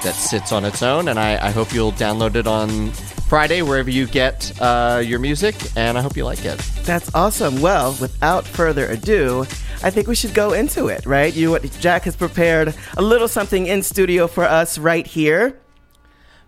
that 0.02 0.14
sits 0.14 0.52
on 0.52 0.64
its 0.64 0.82
own, 0.82 1.08
and 1.08 1.18
I, 1.18 1.46
I 1.46 1.50
hope 1.50 1.72
you'll 1.72 1.92
download 1.92 2.34
it 2.34 2.46
on 2.46 2.92
Friday 3.32 3.62
wherever 3.62 3.88
you 3.88 4.06
get 4.06 4.52
uh, 4.60 5.02
your 5.02 5.18
music, 5.18 5.54
and 5.74 5.96
I 5.96 6.02
hope 6.02 6.18
you 6.18 6.24
like 6.26 6.44
it. 6.44 6.58
That's 6.82 7.14
awesome. 7.14 7.62
Well, 7.62 7.96
without 7.98 8.46
further 8.46 8.86
ado, 8.88 9.46
I 9.82 9.88
think 9.88 10.06
we 10.06 10.14
should 10.14 10.34
go 10.34 10.52
into 10.52 10.88
it, 10.88 11.06
right? 11.06 11.34
You, 11.34 11.58
Jack 11.80 12.02
has 12.02 12.14
prepared 12.14 12.74
a 12.98 13.00
little 13.00 13.28
something 13.28 13.68
in 13.68 13.82
studio 13.82 14.26
for 14.26 14.44
us 14.44 14.76
right 14.76 15.06
here. 15.06 15.61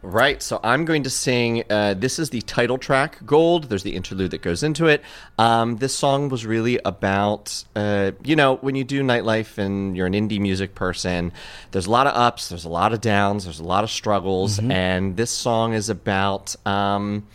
Right, 0.07 0.43
so 0.43 0.61
I'm 0.63 0.85
going 0.85 1.05
to 1.05 1.11
sing. 1.11 1.65
Uh, 1.71 1.95
this 1.95 2.19
is 2.19 2.29
the 2.29 2.43
title 2.43 2.77
track, 2.77 3.25
Gold. 3.25 3.71
There's 3.71 3.85
the 3.85 3.97
interlude 3.97 4.33
that 4.33 4.43
goes 4.43 4.63
into 4.63 4.85
it. 4.85 5.03
Um, 5.39 5.79
this 5.79 5.97
song 5.97 6.29
was 6.29 6.45
really 6.45 6.79
about, 6.85 7.65
uh, 7.75 8.13
you 8.23 8.37
know, 8.37 8.57
when 8.57 8.75
you 8.75 8.85
do 8.85 9.03
nightlife 9.03 9.57
and 9.57 9.97
you're 9.97 10.07
an 10.07 10.13
indie 10.13 10.39
music 10.39 10.75
person, 10.75 11.33
there's 11.71 11.87
a 11.87 11.91
lot 11.91 12.07
of 12.07 12.15
ups, 12.15 12.51
there's 12.51 12.67
a 12.67 12.69
lot 12.69 12.93
of 12.93 13.01
downs, 13.01 13.45
there's 13.45 13.61
a 13.61 13.65
lot 13.65 13.83
of 13.83 13.91
struggles. 13.91 14.59
And 14.59 15.17
this 15.17 15.31
song 15.31 15.73
is 15.73 15.89
about, 15.89 16.55
um, 16.67 17.27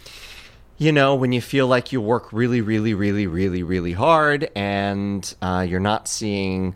you 0.77 0.91
know, 0.91 1.15
when 1.15 1.32
you 1.32 1.41
feel 1.41 1.65
like 1.65 1.91
you 1.91 1.99
work 1.99 2.32
really, 2.32 2.62
really, 2.62 2.93
really, 2.93 3.25
really, 3.25 3.63
really 3.63 3.93
hard 3.93 4.47
and 4.55 5.34
uh, 5.41 5.65
you're 5.67 5.79
not 5.79 6.08
seeing 6.08 6.75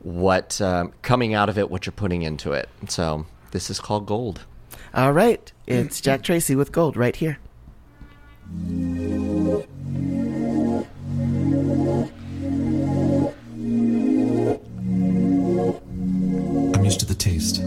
what 0.00 0.60
um, 0.60 0.92
coming 1.00 1.32
out 1.32 1.48
of 1.48 1.56
it, 1.56 1.70
what 1.70 1.86
you're 1.86 1.94
putting 1.94 2.20
into 2.20 2.52
it. 2.52 2.68
So 2.88 3.24
this 3.52 3.70
is 3.70 3.80
called 3.80 4.04
Gold. 4.04 4.44
All 4.92 5.12
right, 5.12 5.52
it's 5.68 6.00
Jack 6.00 6.22
Tracy 6.22 6.56
with 6.56 6.72
Gold 6.72 6.96
right 6.96 7.14
here. 7.14 7.38
I'm 16.74 16.84
used 16.84 16.98
to 17.00 17.06
the 17.06 17.14
taste. 17.16 17.62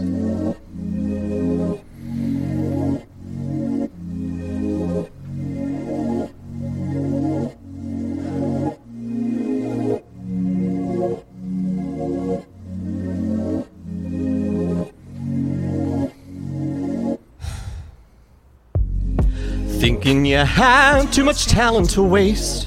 You 20.34 20.40
have 20.40 21.12
too 21.12 21.22
much 21.22 21.46
talent 21.46 21.90
to 21.90 22.02
waste. 22.02 22.66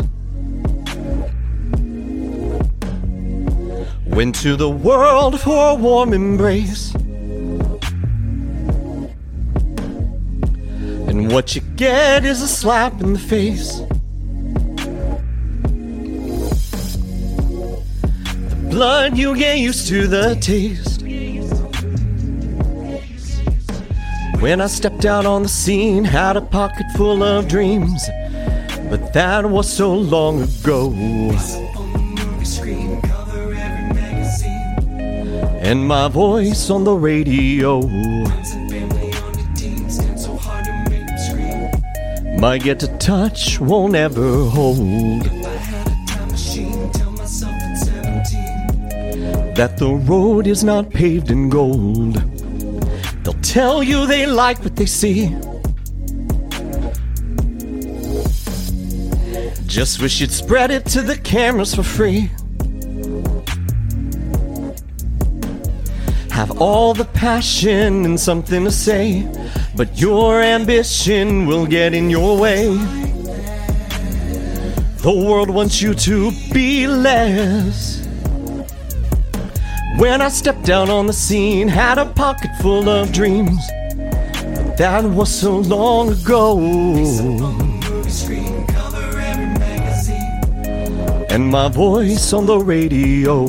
Went 4.05 4.35
to 4.35 4.55
the 4.55 4.69
world 4.69 5.41
for 5.41 5.71
a 5.71 5.75
warm 5.75 6.13
embrace. 6.13 6.95
And 11.09 11.29
what 11.29 11.55
you 11.55 11.61
get 11.75 12.23
is 12.23 12.41
a 12.41 12.47
slap 12.47 13.01
in 13.01 13.11
the 13.11 13.19
face. 13.19 13.81
The 18.49 18.67
blood 18.69 19.17
you 19.17 19.35
get 19.35 19.57
used 19.59 19.89
to 19.89 20.07
the 20.07 20.37
taste. 20.39 20.86
When 24.39 24.61
I 24.61 24.67
stepped 24.67 25.03
out 25.03 25.25
on 25.25 25.43
the 25.43 25.49
scene, 25.49 26.03
had 26.03 26.37
a 26.37 26.41
pocket 26.41 26.85
full 26.95 27.23
of 27.23 27.47
dreams. 27.47 28.07
But 28.89 29.11
that 29.13 29.49
was 29.49 29.67
so 29.67 29.93
long 29.93 30.43
ago. 30.43 30.91
And 35.59 35.87
my 35.87 36.07
voice 36.07 36.69
on 36.69 36.83
the 36.83 36.93
radio. 36.93 37.81
My 42.39 42.59
get 42.59 42.79
to 42.81 42.87
touch 42.99 43.59
won't 43.59 43.95
ever 43.95 44.45
hold. 44.45 45.23
That 49.55 49.77
the 49.77 49.99
road 50.05 50.45
is 50.45 50.63
not 50.63 50.91
paved 50.91 51.31
in 51.31 51.49
gold. 51.49 52.36
They'll 53.27 53.41
tell 53.41 53.83
you 53.83 54.07
they 54.07 54.25
like 54.25 54.63
what 54.63 54.77
they 54.77 54.85
see. 54.85 55.35
Just 59.65 60.01
wish 60.01 60.21
you'd 60.21 60.31
spread 60.31 60.71
it 60.71 60.85
to 60.85 61.01
the 61.01 61.19
cameras 61.21 61.75
for 61.75 61.83
free. 61.83 62.31
Have 66.31 66.61
all 66.61 66.93
the 66.93 67.03
passion 67.03 68.05
and 68.05 68.17
something 68.17 68.63
to 68.63 68.71
say, 68.71 69.29
but 69.75 69.99
your 69.99 70.41
ambition 70.41 71.47
will 71.47 71.65
get 71.65 71.93
in 71.93 72.09
your 72.09 72.39
way. 72.39 72.67
The 75.03 75.25
world 75.27 75.49
wants 75.49 75.81
you 75.81 75.93
to 75.95 76.31
be 76.53 76.87
less. 76.87 77.96
When 79.97 80.21
I 80.21 80.29
stepped 80.29 80.63
down 80.63 80.91
on 80.91 81.07
the 81.07 81.13
scene, 81.13 81.67
had 81.67 81.97
a 81.97 82.05
pocket 82.05 82.51
full 82.61 82.87
of 82.87 83.11
dreams. 83.11 83.65
That 84.77 85.03
was 85.03 85.33
so 85.33 85.57
long 85.57 86.09
ago. 86.09 86.59
And 91.29 91.49
my 91.49 91.67
voice 91.69 92.31
on 92.31 92.45
the 92.45 92.59
radio 92.59 93.47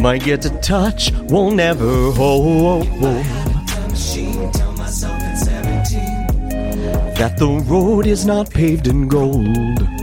might 0.00 0.24
get 0.24 0.40
to 0.42 0.50
touch, 0.60 1.12
won't 1.28 1.60
ever 1.60 2.10
hold. 2.12 2.86
That 7.18 7.36
the 7.36 7.62
road 7.66 8.06
is 8.06 8.24
not 8.24 8.48
paved 8.48 8.88
in 8.88 9.08
gold. 9.08 10.01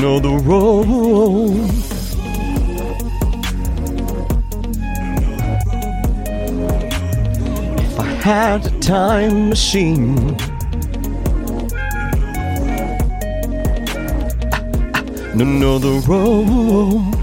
Know 0.00 0.18
the 0.18 0.36
road. 0.44 1.70
If 7.80 8.00
I 8.00 8.04
had 8.04 8.66
a 8.66 8.78
time 8.80 9.48
machine. 9.48 10.36
Don't 15.36 15.60
know 15.60 15.78
the 15.78 16.02
road. 16.08 17.15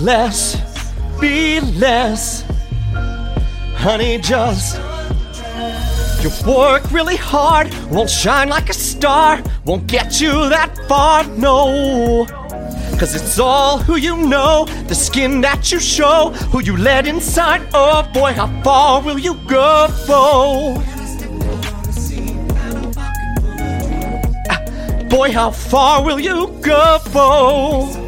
Less, 0.00 0.56
be 1.20 1.60
less. 1.60 2.44
Honey, 3.74 4.18
just 4.18 4.80
you 6.22 6.30
work 6.46 6.90
really 6.90 7.16
hard, 7.16 7.72
won't 7.90 8.10
shine 8.10 8.48
like 8.48 8.68
a 8.68 8.74
star, 8.74 9.42
won't 9.64 9.86
get 9.86 10.20
you 10.20 10.48
that 10.48 10.76
far, 10.88 11.24
no. 11.24 12.26
Cause 12.98 13.14
it's 13.14 13.38
all 13.38 13.78
who 13.78 13.96
you 13.96 14.16
know, 14.16 14.64
the 14.88 14.94
skin 14.94 15.42
that 15.42 15.70
you 15.70 15.78
show, 15.78 16.30
who 16.50 16.60
you 16.62 16.76
let 16.76 17.06
inside. 17.06 17.62
Oh 17.74 18.08
boy, 18.12 18.32
how 18.32 18.48
far 18.62 19.02
will 19.02 19.18
you 19.18 19.34
go? 19.46 19.86
Ah, 24.48 25.06
boy, 25.10 25.30
how 25.30 25.50
far 25.50 26.02
will 26.02 26.18
you 26.18 26.48
go? 26.62 28.05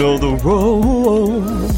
Know 0.00 0.16
the 0.16 0.34
road. 0.42 1.70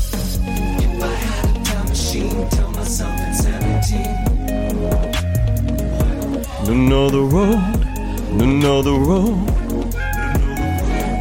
You 6.68 6.74
know 6.76 7.10
the 7.10 7.20
road. 7.20 7.82
The 8.38 8.46
road. 8.92 9.48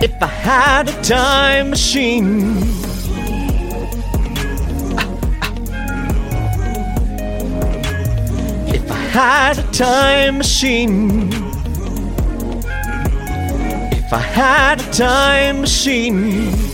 If 0.04 0.22
I 0.22 0.28
had 0.28 0.90
a 0.90 1.02
time 1.02 1.72
machine. 1.72 2.58
If 8.78 8.92
I 8.92 9.02
had 9.18 9.58
a 9.58 9.64
time 9.72 10.38
machine. 10.38 11.34
If 13.92 14.14
I 14.14 14.20
had 14.20 14.82
a 14.82 14.92
time 14.94 15.62
machine. 15.62 16.71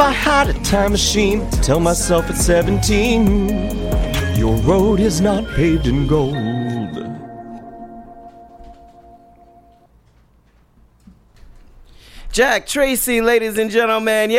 I 0.00 0.12
had 0.12 0.48
a 0.48 0.54
time 0.64 0.92
machine 0.92 1.48
to 1.50 1.60
tell 1.60 1.78
myself 1.78 2.30
at 2.30 2.36
17, 2.36 4.34
your 4.34 4.56
road 4.62 4.98
is 4.98 5.20
not 5.20 5.46
paved 5.48 5.86
in 5.86 6.06
gold. 6.06 6.49
Jack 12.40 12.64
Tracy, 12.66 13.20
ladies 13.20 13.58
and 13.58 13.70
gentlemen, 13.70 14.30
yay! 14.30 14.38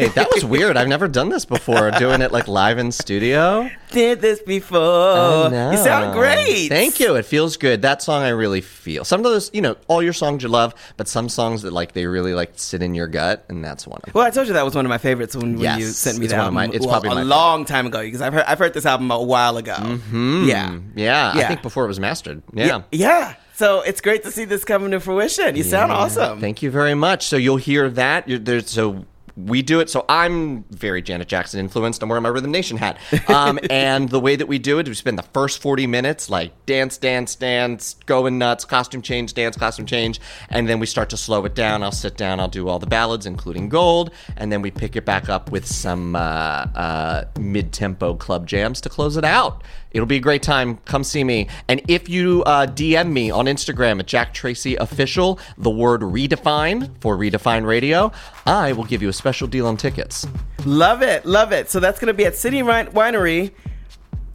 Yay! 0.00 0.08
That 0.14 0.26
was 0.32 0.42
weird. 0.42 0.74
I've 0.78 0.88
never 0.88 1.06
done 1.06 1.28
this 1.28 1.44
before, 1.44 1.90
doing 1.90 2.22
it 2.22 2.32
like 2.32 2.48
live 2.48 2.78
in 2.78 2.92
studio. 2.92 3.68
Did 3.90 4.22
this 4.22 4.40
before. 4.40 4.78
I 4.80 5.48
know. 5.50 5.70
You 5.72 5.76
sound 5.76 6.14
great. 6.14 6.68
Thank 6.70 6.98
you. 6.98 7.16
It 7.16 7.26
feels 7.26 7.58
good. 7.58 7.82
That 7.82 8.00
song 8.00 8.22
I 8.22 8.30
really 8.30 8.62
feel. 8.62 9.04
Some 9.04 9.20
of 9.20 9.24
those, 9.24 9.50
you 9.52 9.60
know, 9.60 9.76
all 9.86 10.02
your 10.02 10.14
songs 10.14 10.42
you 10.42 10.48
love, 10.48 10.74
but 10.96 11.08
some 11.08 11.28
songs 11.28 11.60
that 11.60 11.74
like 11.74 11.92
they 11.92 12.06
really 12.06 12.32
like 12.32 12.52
sit 12.56 12.82
in 12.82 12.94
your 12.94 13.06
gut, 13.06 13.44
and 13.50 13.62
that's 13.62 13.86
one 13.86 13.98
of 13.98 14.04
them. 14.04 14.12
Well, 14.14 14.24
I 14.26 14.30
told 14.30 14.46
you 14.46 14.54
that 14.54 14.64
was 14.64 14.74
one 14.74 14.86
of 14.86 14.88
my 14.88 14.96
favorites 14.96 15.36
when, 15.36 15.56
when 15.56 15.60
Yes, 15.62 15.78
you 15.78 15.84
sent 15.88 16.16
me 16.18 16.24
it's 16.24 16.32
the 16.32 16.38
one 16.38 16.46
of 16.48 16.56
album. 16.56 16.70
my- 16.70 16.74
it's 16.74 16.86
well, 16.86 17.00
probably 17.02 17.20
a 17.20 17.26
long 17.26 17.66
time 17.66 17.86
ago 17.86 18.00
because 18.00 18.22
I've 18.22 18.32
heard 18.32 18.44
I've 18.48 18.58
heard 18.58 18.72
this 18.72 18.86
album 18.86 19.10
a 19.10 19.22
while 19.22 19.58
ago. 19.58 19.74
Hmm. 19.74 20.44
Yeah, 20.48 20.78
yeah, 20.96 21.32
I 21.34 21.44
think 21.44 21.60
before 21.60 21.84
it 21.84 21.88
was 21.88 22.00
mastered. 22.00 22.42
Yeah. 22.54 22.84
yeah. 22.90 23.34
So 23.56 23.82
it's 23.82 24.00
great 24.00 24.24
to 24.24 24.32
see 24.32 24.44
this 24.44 24.64
coming 24.64 24.90
to 24.90 25.00
fruition. 25.00 25.54
You 25.54 25.62
sound 25.62 25.92
awesome. 25.92 26.40
Thank 26.40 26.62
you 26.62 26.70
very 26.70 26.94
much. 26.94 27.26
So 27.26 27.36
you'll 27.36 27.56
hear 27.56 27.88
that. 27.90 28.28
You're, 28.28 28.40
there's 28.40 28.68
so 28.68 29.04
we 29.36 29.62
do 29.62 29.80
it. 29.80 29.90
So 29.90 30.04
I'm 30.08 30.64
very 30.64 31.02
Janet 31.02 31.28
Jackson 31.28 31.60
influenced. 31.60 32.02
I'm 32.02 32.08
wearing 32.08 32.22
my 32.22 32.28
Rhythm 32.28 32.52
Nation 32.52 32.76
hat. 32.76 32.98
Um, 33.28 33.58
and 33.70 34.08
the 34.08 34.20
way 34.20 34.36
that 34.36 34.46
we 34.46 34.58
do 34.58 34.78
it, 34.78 34.86
we 34.86 34.94
spend 34.94 35.18
the 35.18 35.24
first 35.24 35.60
40 35.60 35.86
minutes 35.86 36.30
like 36.30 36.52
dance, 36.66 36.98
dance, 36.98 37.34
dance, 37.34 37.96
going 38.06 38.38
nuts, 38.38 38.64
costume 38.64 39.02
change, 39.02 39.34
dance, 39.34 39.56
costume 39.56 39.86
change, 39.86 40.20
and 40.50 40.68
then 40.68 40.78
we 40.78 40.86
start 40.86 41.10
to 41.10 41.16
slow 41.16 41.44
it 41.44 41.54
down. 41.54 41.82
I'll 41.82 41.92
sit 41.92 42.16
down. 42.16 42.38
I'll 42.38 42.48
do 42.48 42.68
all 42.68 42.78
the 42.78 42.86
ballads, 42.86 43.26
including 43.26 43.68
Gold, 43.68 44.10
and 44.36 44.52
then 44.52 44.62
we 44.62 44.70
pick 44.70 44.96
it 44.96 45.04
back 45.04 45.28
up 45.28 45.50
with 45.50 45.66
some 45.66 46.14
uh, 46.14 46.18
uh, 46.18 47.24
mid-tempo 47.38 48.14
club 48.14 48.46
jams 48.46 48.80
to 48.82 48.88
close 48.88 49.16
it 49.16 49.24
out. 49.24 49.62
It'll 49.94 50.06
be 50.06 50.16
a 50.16 50.20
great 50.20 50.42
time. 50.42 50.78
Come 50.78 51.04
see 51.04 51.22
me. 51.22 51.46
And 51.68 51.80
if 51.86 52.08
you 52.08 52.42
uh, 52.44 52.66
DM 52.66 53.12
me 53.12 53.30
on 53.30 53.46
Instagram 53.46 54.00
at 54.00 54.06
Jack 54.06 54.34
Tracy 54.34 54.74
Official, 54.74 55.38
the 55.56 55.70
word 55.70 56.00
redefine 56.00 56.90
for 57.00 57.16
Redefine 57.16 57.64
Radio, 57.64 58.10
I 58.44 58.72
will 58.72 58.84
give 58.84 59.02
you 59.02 59.08
a 59.08 59.12
special 59.24 59.48
deal 59.48 59.66
on 59.66 59.78
tickets. 59.78 60.26
Love 60.66 61.00
it, 61.00 61.24
love 61.24 61.50
it. 61.50 61.70
So 61.70 61.80
that's 61.80 61.98
going 61.98 62.08
to 62.08 62.14
be 62.14 62.26
at 62.26 62.36
City 62.36 62.62
Wine- 62.62 62.88
Winery, 62.88 63.52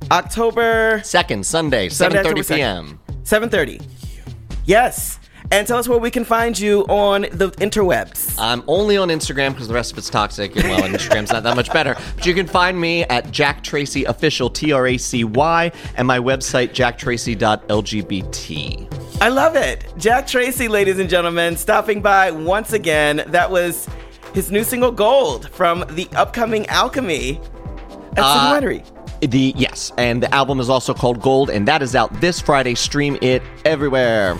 October 0.10 0.98
2nd, 1.02 1.46
Sunday, 1.46 1.90
Sunday, 1.90 2.18
7.30 2.18 2.26
October 2.26 2.42
2nd. 2.42 2.56
p.m. 2.56 3.00
7:30. 3.24 3.84
Yes. 4.66 5.20
And 5.52 5.68
tell 5.68 5.78
us 5.78 5.88
where 5.88 6.00
we 6.00 6.10
can 6.10 6.26
find 6.26 6.58
you 6.60 6.86
on 6.90 7.22
the 7.32 7.52
interwebs. 7.60 8.36
I'm 8.40 8.64
only 8.68 8.98
on 8.98 9.10
Instagram 9.10 9.52
because 9.52 9.68
the 9.68 9.74
rest 9.76 9.92
of 9.92 10.00
it's 10.00 10.10
toxic, 10.10 10.56
and 10.56 10.68
well, 10.70 10.82
Instagram's 10.82 11.32
not 11.32 11.44
that 11.44 11.56
much 11.56 11.72
better. 11.72 11.96
But 12.16 12.26
you 12.26 12.34
can 12.34 12.48
find 12.48 12.80
me 12.80 13.04
at 13.04 13.30
Jack 13.32 13.62
Tracy 13.64 14.06
Official, 14.06 14.50
T 14.50 14.72
R 14.72 14.88
A 14.88 14.98
C 14.98 15.24
Y, 15.24 15.72
and 15.98 16.08
my 16.08 16.18
website, 16.18 16.70
jacktracy.lgbt. 16.70 19.22
I 19.22 19.30
love 19.30 19.56
it. 19.56 19.86
Jack 19.98 20.26
Tracy, 20.28 20.68
ladies 20.68 20.98
and 20.98 21.08
gentlemen, 21.10 21.58
stopping 21.58 22.02
by 22.02 22.32
once 22.32 22.74
again. 22.74 23.24
That 23.28 23.52
was 23.52 23.88
his 24.34 24.52
new 24.52 24.64
single, 24.64 24.92
Gold, 24.92 25.50
from 25.50 25.86
the 25.90 26.08
upcoming 26.16 26.66
Alchemy 26.68 27.40
at 28.14 28.20
Uh, 28.20 28.54
Winery. 28.54 28.84
The 29.22 29.54
yes, 29.58 29.92
and 29.98 30.24
the 30.24 30.34
album 30.34 30.60
is 30.60 30.70
also 30.70 30.94
called 30.94 31.22
Gold, 31.22 31.50
and 31.50 31.68
that 31.68 31.82
is 31.82 31.94
out 31.96 32.22
this 32.22 32.40
Friday. 32.40 32.76
Stream 32.76 33.18
it 33.22 33.44
everywhere. 33.66 34.38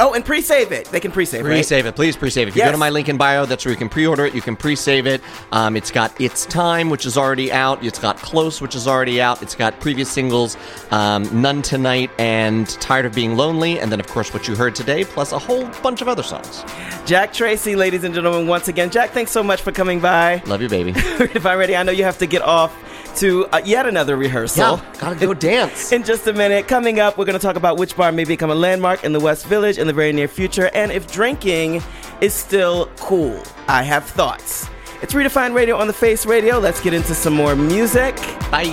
Oh, 0.00 0.14
and 0.14 0.24
pre-save 0.24 0.72
it. 0.72 0.86
They 0.86 1.00
can 1.00 1.12
pre-save, 1.12 1.44
right? 1.44 1.50
Pre-save 1.50 1.86
it, 1.86 1.94
please 1.94 2.16
pre-save 2.16 2.48
it. 2.48 2.50
If 2.50 2.56
you 2.56 2.62
go 2.62 2.72
to 2.72 2.78
my 2.78 2.90
link 2.90 3.08
in 3.08 3.16
bio, 3.16 3.46
that's 3.46 3.64
where 3.64 3.72
you 3.72 3.78
can 3.78 3.88
pre-order 3.88 4.26
it. 4.26 4.34
You 4.34 4.40
can 4.40 4.56
pre-save 4.56 5.06
it. 5.06 5.20
Um, 5.52 5.76
it's 5.76 5.90
got 5.90 6.18
It's 6.20 6.46
Time, 6.46 6.90
which 6.90 7.06
is 7.06 7.16
already 7.16 7.52
out. 7.52 7.84
It's 7.84 7.98
got 7.98 8.16
Close, 8.18 8.60
which 8.60 8.74
is 8.74 8.86
already 8.86 9.20
out. 9.20 9.42
It's 9.42 9.54
got 9.54 9.78
previous 9.80 10.10
singles, 10.10 10.56
um, 10.90 11.28
None 11.40 11.62
Tonight 11.62 12.10
and 12.18 12.68
Tired 12.80 13.06
of 13.06 13.14
Being 13.14 13.36
Lonely, 13.36 13.78
and 13.78 13.92
then 13.92 14.00
of 14.00 14.06
course 14.06 14.32
what 14.32 14.48
you 14.48 14.56
heard 14.56 14.74
today, 14.74 15.04
plus 15.04 15.32
a 15.32 15.38
whole 15.38 15.66
bunch 15.82 16.02
of 16.02 16.08
other 16.08 16.22
songs. 16.22 16.64
Jack 17.04 17.32
Tracy, 17.32 17.76
ladies 17.76 18.04
and 18.04 18.14
gentlemen, 18.14 18.46
once 18.46 18.68
again. 18.68 18.90
Jack, 18.90 19.10
thanks 19.10 19.30
so 19.30 19.42
much 19.42 19.62
for 19.62 19.72
coming 19.72 20.00
by. 20.00 20.42
Love 20.46 20.62
you, 20.62 20.68
baby. 20.68 20.92
if 20.96 21.44
I'm 21.46 21.58
ready, 21.58 21.76
I 21.76 21.82
know 21.82 21.92
you 21.92 22.04
have 22.04 22.18
to 22.18 22.26
get 22.26 22.42
off 22.42 22.74
to 23.16 23.46
uh, 23.46 23.60
yet 23.64 23.86
another 23.86 24.16
rehearsal. 24.16 24.76
Yeah, 24.76 24.94
gotta 24.98 25.16
go 25.16 25.34
dance. 25.34 25.92
In 25.92 26.02
just 26.02 26.26
a 26.26 26.32
minute. 26.32 26.68
Coming 26.68 27.00
up, 27.00 27.18
we're 27.18 27.24
going 27.24 27.38
to 27.38 27.44
talk 27.44 27.56
about 27.56 27.78
which 27.78 27.96
bar 27.96 28.12
may 28.12 28.24
become 28.24 28.50
a 28.50 28.54
landmark 28.54 29.04
in 29.04 29.12
the 29.12 29.20
West 29.20 29.46
Village 29.46 29.78
in 29.78 29.86
the 29.86 29.92
very 29.92 30.12
near 30.12 30.28
future 30.28 30.70
and 30.74 30.92
if 30.92 31.10
drinking 31.10 31.82
is 32.20 32.32
still 32.34 32.86
cool. 32.96 33.40
I 33.68 33.82
have 33.82 34.04
thoughts. 34.04 34.68
It's 35.02 35.14
Redefine 35.14 35.52
Radio 35.52 35.76
on 35.76 35.88
the 35.88 35.92
Face 35.92 36.24
Radio. 36.26 36.58
Let's 36.58 36.80
get 36.80 36.94
into 36.94 37.14
some 37.14 37.34
more 37.34 37.56
music. 37.56 38.14
Bye. 38.52 38.62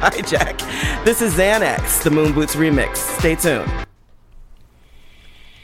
Hi, 0.00 0.20
Jack. 0.20 0.58
This 1.04 1.22
is 1.22 1.32
Xanax, 1.34 2.02
the 2.02 2.10
Moon 2.10 2.34
Boots 2.34 2.56
remix. 2.56 2.96
Stay 3.18 3.34
tuned. 3.34 3.70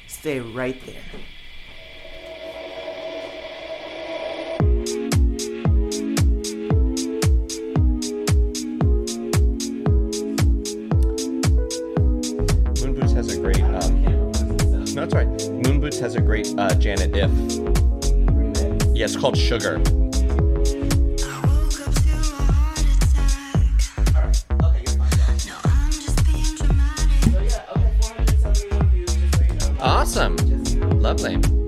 Stay 0.07 0.41
right 0.41 0.81
there. 0.87 1.03
Has 13.15 13.33
a 13.33 13.41
great. 13.41 13.63
Um, 13.63 14.03
no, 14.03 15.07
that's 15.07 15.15
right. 15.15 15.29
Moon 15.51 15.81
Boots 15.81 15.99
has 16.01 16.17
a 16.17 16.21
great 16.21 16.53
uh, 16.59 16.75
Janet 16.75 17.15
If. 17.15 17.31
Yeah, 18.95 19.05
it's 19.05 19.17
called 19.17 19.37
Sugar. 19.37 19.81
Awesome. 29.81 30.37
Lovely. 31.01 31.64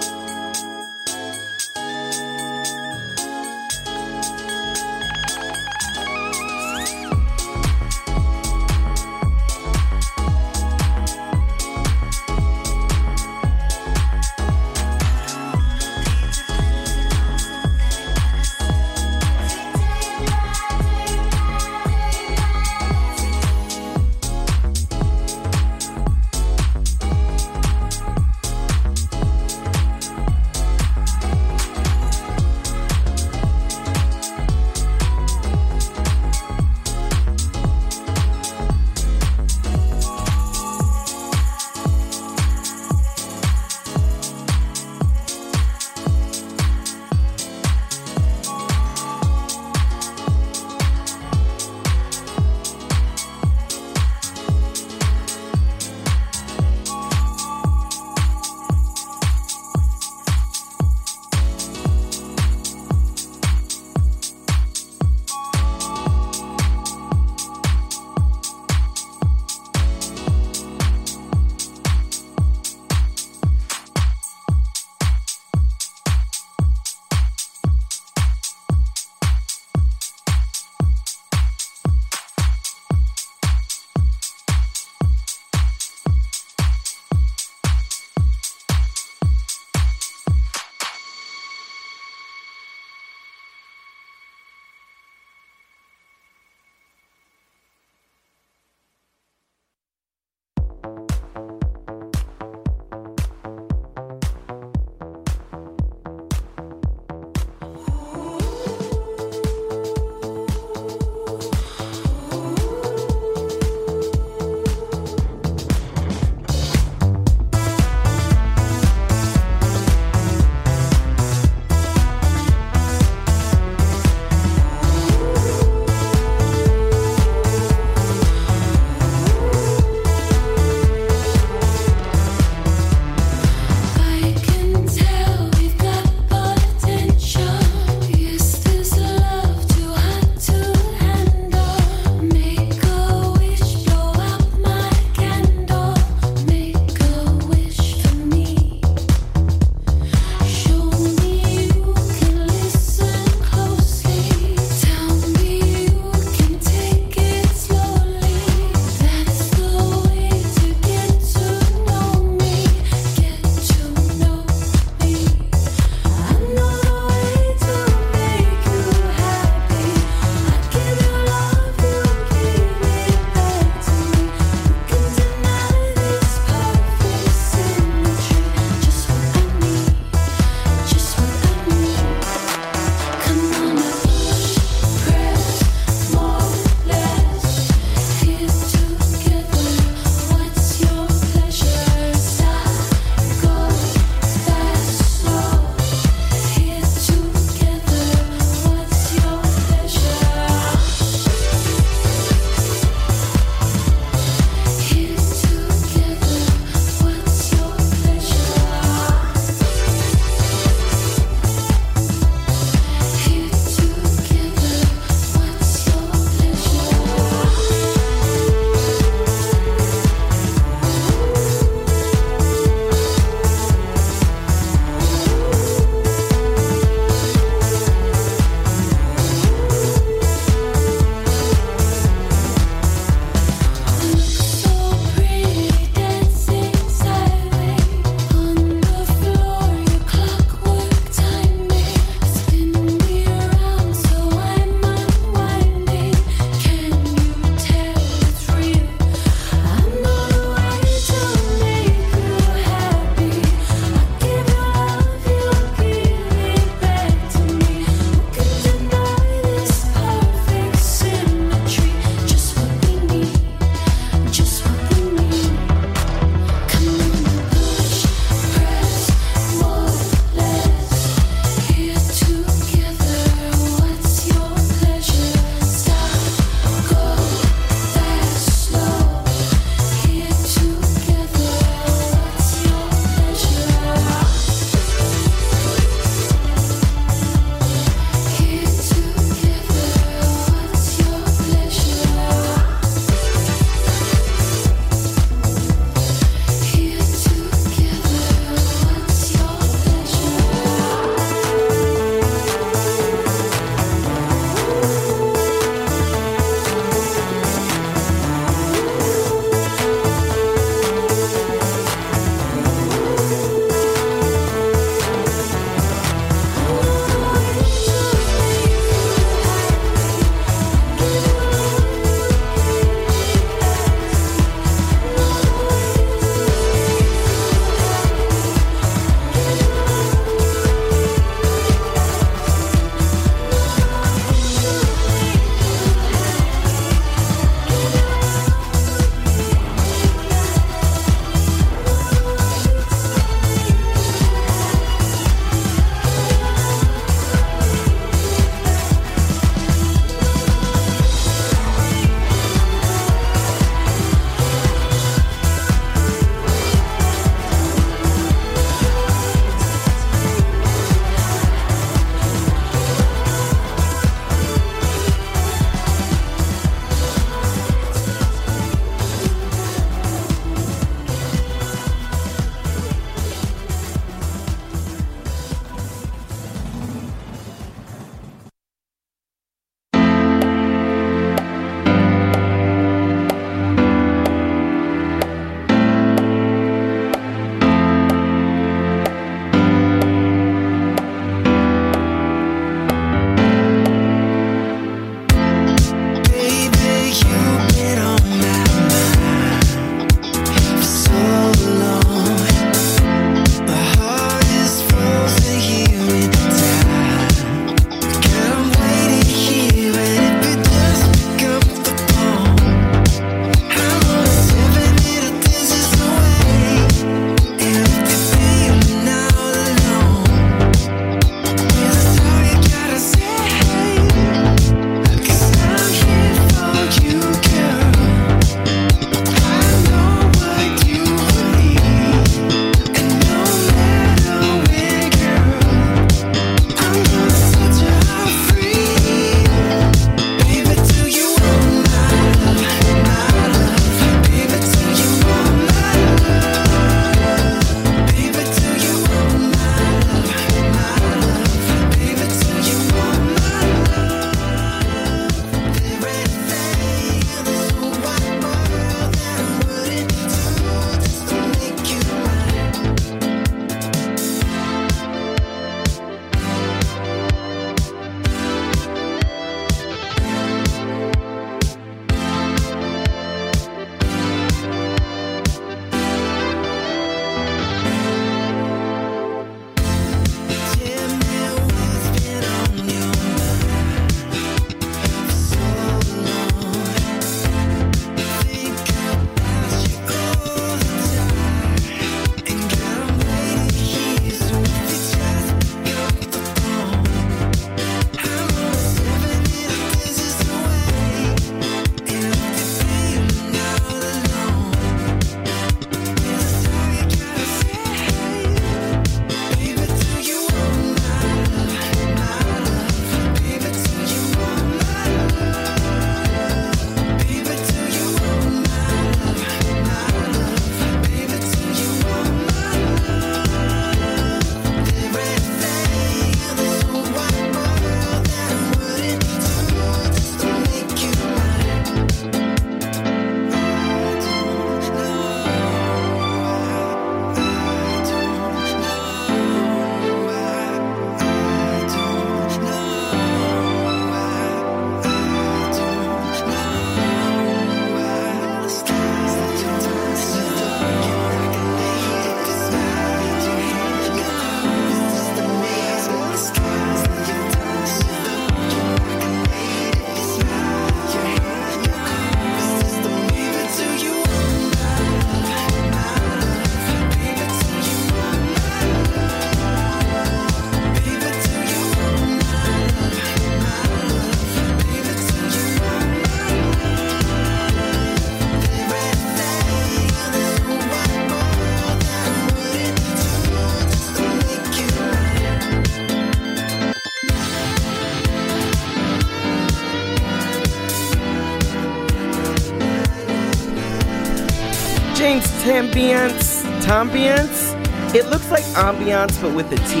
Tones 595.82 596.62
Tambiance. 596.62 596.62
Tambiance? 596.82 598.14
It 598.14 598.26
looks 598.26 598.50
like 598.50 598.62
ambiance, 598.74 599.40
but 599.40 599.54
with 599.54 599.72
a 599.72 599.76
T. 599.88 600.00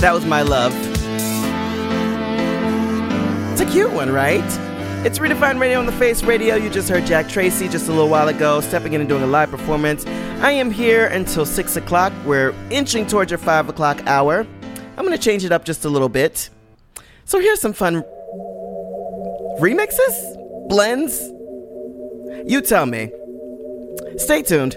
That 0.00 0.12
was 0.12 0.26
my 0.26 0.42
love. 0.42 0.74
It's 3.52 3.60
a 3.60 3.66
cute 3.66 3.92
one, 3.92 4.12
right? 4.12 4.44
It's 5.04 5.18
Redefine 5.18 5.58
Radio 5.58 5.78
on 5.78 5.86
the 5.86 5.92
Face 5.92 6.22
Radio. 6.22 6.56
You 6.56 6.68
just 6.68 6.90
heard 6.90 7.06
Jack 7.06 7.28
Tracy 7.28 7.68
just 7.68 7.88
a 7.88 7.90
little 7.90 8.08
while 8.08 8.28
ago, 8.28 8.60
stepping 8.60 8.92
in 8.92 9.00
and 9.00 9.08
doing 9.08 9.22
a 9.22 9.26
live 9.26 9.50
performance. 9.50 10.04
I 10.42 10.52
am 10.52 10.70
here 10.70 11.06
until 11.06 11.46
6 11.46 11.76
o'clock. 11.76 12.12
We're 12.26 12.54
inching 12.70 13.06
towards 13.06 13.30
your 13.30 13.38
5 13.38 13.70
o'clock 13.70 14.02
hour. 14.06 14.46
I'm 14.96 15.06
going 15.06 15.16
to 15.16 15.22
change 15.22 15.44
it 15.44 15.52
up 15.52 15.64
just 15.64 15.86
a 15.86 15.88
little 15.88 16.10
bit. 16.10 16.50
So 17.24 17.40
here's 17.40 17.60
some 17.60 17.72
fun 17.72 18.02
remixes? 19.58 20.68
Blends? 20.68 21.18
You 22.44 22.60
tell 22.60 22.84
me. 22.84 23.10
Stay 24.16 24.42
tuned. 24.42 24.76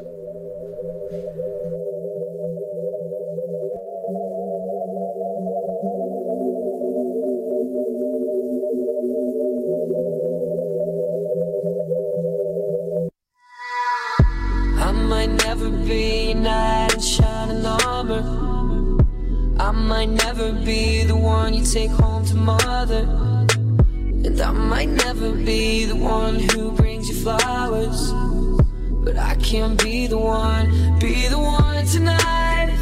Can 29.53 29.75
be 29.75 30.07
the 30.07 30.17
one, 30.17 30.65
be 30.97 31.27
the 31.27 31.37
one 31.37 31.85
tonight. 31.85 32.73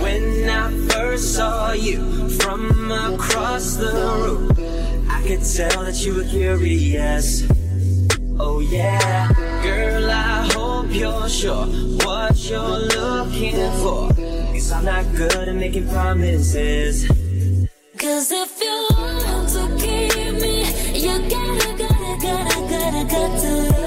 When 0.00 0.48
I 0.48 0.70
first 0.88 1.34
saw 1.34 1.72
you 1.72 2.30
from 2.40 2.90
across 2.90 3.76
the 3.76 3.92
room, 3.92 4.48
I 5.10 5.20
could 5.26 5.44
tell 5.44 5.84
that 5.84 5.96
you 6.02 6.14
were 6.14 6.24
curious. 6.24 7.46
Oh 8.40 8.60
yeah, 8.60 9.28
girl, 9.62 10.10
I 10.10 10.48
hope 10.54 10.86
you're 10.88 11.28
sure 11.28 11.66
what 12.06 12.34
you're 12.48 12.78
looking 12.96 13.70
for. 13.82 14.08
Cause 14.54 14.72
I'm 14.72 14.86
not 14.86 15.04
good 15.14 15.48
at 15.50 15.54
making 15.54 15.86
promises. 15.90 17.06
Cause 17.98 18.32
if 18.32 18.52
you 18.58 18.86
want 18.88 19.48
to 19.50 19.64
keep 19.84 20.32
me, 20.40 20.64
you 21.04 21.14
gotta, 21.28 21.76
gotta, 21.76 22.16
gotta, 22.24 22.68
gotta, 22.70 23.04
got 23.04 23.83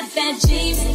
got 0.00 0.14
that 0.14 0.40
James 0.46 0.87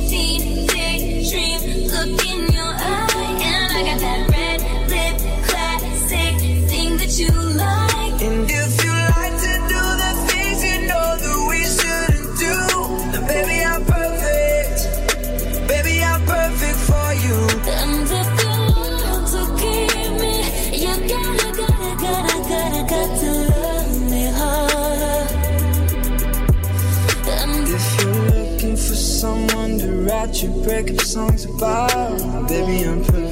to 30.32 30.48
write 30.66 30.90
your 30.90 31.00
songs 31.00 31.46
about, 31.46 32.48
baby, 32.48 32.86
I'm 32.86 33.04
perfect. 33.04 33.23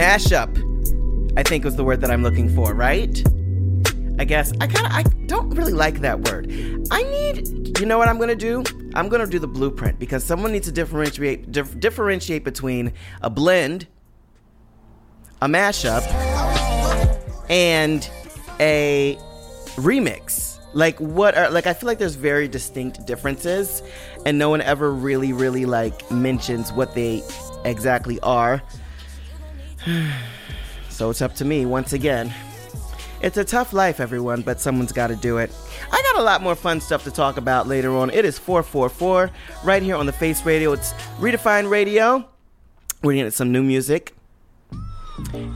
Mashup, 0.00 1.36
I 1.36 1.42
think 1.42 1.62
was 1.62 1.76
the 1.76 1.84
word 1.84 2.00
that 2.00 2.10
I'm 2.10 2.22
looking 2.22 2.48
for, 2.48 2.72
right? 2.72 3.22
I 4.18 4.24
guess 4.24 4.50
I 4.58 4.66
kind 4.66 4.86
of 4.86 4.92
I 4.92 5.02
don't 5.26 5.50
really 5.50 5.74
like 5.74 6.00
that 6.00 6.22
word. 6.22 6.50
I 6.90 7.02
need, 7.02 7.78
you 7.78 7.84
know 7.84 7.98
what 7.98 8.08
I'm 8.08 8.18
gonna 8.18 8.34
do? 8.34 8.64
I'm 8.94 9.10
gonna 9.10 9.26
do 9.26 9.38
the 9.38 9.46
blueprint 9.46 9.98
because 9.98 10.24
someone 10.24 10.52
needs 10.52 10.66
to 10.68 10.72
differentiate 10.72 11.52
dif- 11.52 11.78
differentiate 11.78 12.44
between 12.44 12.94
a 13.20 13.28
blend, 13.28 13.88
a 15.42 15.48
mashup, 15.48 16.00
and 17.50 18.08
a 18.58 19.18
remix. 19.76 20.60
Like 20.72 20.98
what 20.98 21.36
are 21.36 21.50
like 21.50 21.66
I 21.66 21.74
feel 21.74 21.88
like 21.88 21.98
there's 21.98 22.14
very 22.14 22.48
distinct 22.48 23.04
differences 23.06 23.82
and 24.24 24.38
no 24.38 24.48
one 24.48 24.62
ever 24.62 24.90
really 24.90 25.34
really 25.34 25.66
like 25.66 26.10
mentions 26.10 26.72
what 26.72 26.94
they 26.94 27.22
exactly 27.66 28.18
are. 28.20 28.62
so 30.88 31.10
it's 31.10 31.22
up 31.22 31.34
to 31.36 31.44
me 31.44 31.66
once 31.66 31.92
again. 31.92 32.32
It's 33.22 33.36
a 33.36 33.44
tough 33.44 33.72
life, 33.72 34.00
everyone, 34.00 34.42
but 34.42 34.60
someone's 34.60 34.92
got 34.92 35.08
to 35.08 35.16
do 35.16 35.38
it. 35.38 35.52
I 35.92 36.02
got 36.02 36.20
a 36.20 36.22
lot 36.22 36.42
more 36.42 36.54
fun 36.54 36.80
stuff 36.80 37.04
to 37.04 37.10
talk 37.10 37.36
about 37.36 37.68
later 37.68 37.94
on. 37.96 38.10
It 38.10 38.24
is 38.24 38.38
444 38.38 39.30
right 39.62 39.82
here 39.82 39.96
on 39.96 40.06
the 40.06 40.12
Face 40.12 40.44
Radio. 40.46 40.72
It's 40.72 40.92
Redefine 41.18 41.70
Radio. 41.70 42.26
We're 43.02 43.14
getting 43.14 43.30
some 43.30 43.52
new 43.52 43.62
music. 43.62 44.14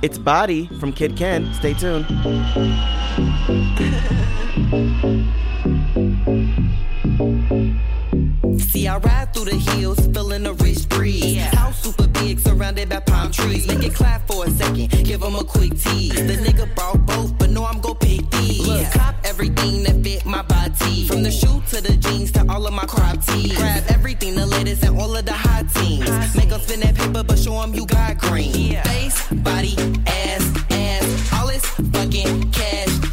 It's 0.03 0.19
Body 0.19 0.67
from 0.79 0.93
Kidd 0.93 1.17
Kenn. 1.17 1.53
Stay 1.55 1.73
tuned. 1.73 2.05
See, 8.61 8.87
I 8.87 8.99
ride 8.99 9.33
through 9.33 9.47
the 9.47 9.57
hills, 9.57 9.99
feeling 10.09 10.47
a 10.47 10.53
rich 10.53 10.89
breeze. 10.89 11.44
Super 11.83 12.09
big, 12.09 12.41
surrounded 12.41 12.89
by 12.89 13.01
palm 13.01 13.31
trees. 13.31 13.67
Make 13.67 13.83
it 13.85 13.95
clap 13.95 14.27
for 14.27 14.47
a 14.47 14.51
second, 14.51 14.91
give 15.05 15.23
him 15.23 15.35
a 15.35 15.45
quick 15.45 15.73
tease. 15.79 16.15
The 16.15 16.37
nigga 16.37 16.75
brought 16.75 17.05
both, 17.07 17.37
but 17.39 17.51
no, 17.51 17.65
I'm 17.65 17.81
gon' 17.81 17.97
pick 17.97 18.29
these. 18.31 18.67
Look, 18.67 18.91
cop 18.93 19.15
everything 19.25 19.83
that 19.85 20.03
fit 20.03 20.25
my 20.25 20.43
body. 20.43 21.07
From 21.07 21.23
the 21.23 21.31
shoe 21.31 21.63
to 21.71 21.81
the 21.81 21.97
jeans 21.97 22.33
to 22.33 22.45
all 22.49 22.67
of 22.67 22.73
my 22.73 22.87
crop 22.87 23.23
tees. 23.25 23.57
Grab 23.57 23.85
everything, 23.89 24.35
the 24.35 24.47
latest 24.47 24.83
and 24.85 24.99
all 24.99 25.15
of 25.17 25.25
the 25.25 25.33
hot 25.33 25.67
teams. 25.75 26.09
Make 26.35 26.51
'em 26.53 26.61
spin 26.61 26.81
that 26.81 26.95
paper, 26.95 27.23
but 27.23 27.39
show 27.39 27.61
'em 27.63 27.75
you 27.75 27.87
got 27.87 28.19
green. 28.19 28.81
Face, 28.83 29.23
body, 29.31 29.77
ass, 30.07 30.45
ass. 30.71 31.33
All 31.33 31.47
this 31.49 31.65
fucking 31.93 32.51
cash. 32.53 33.04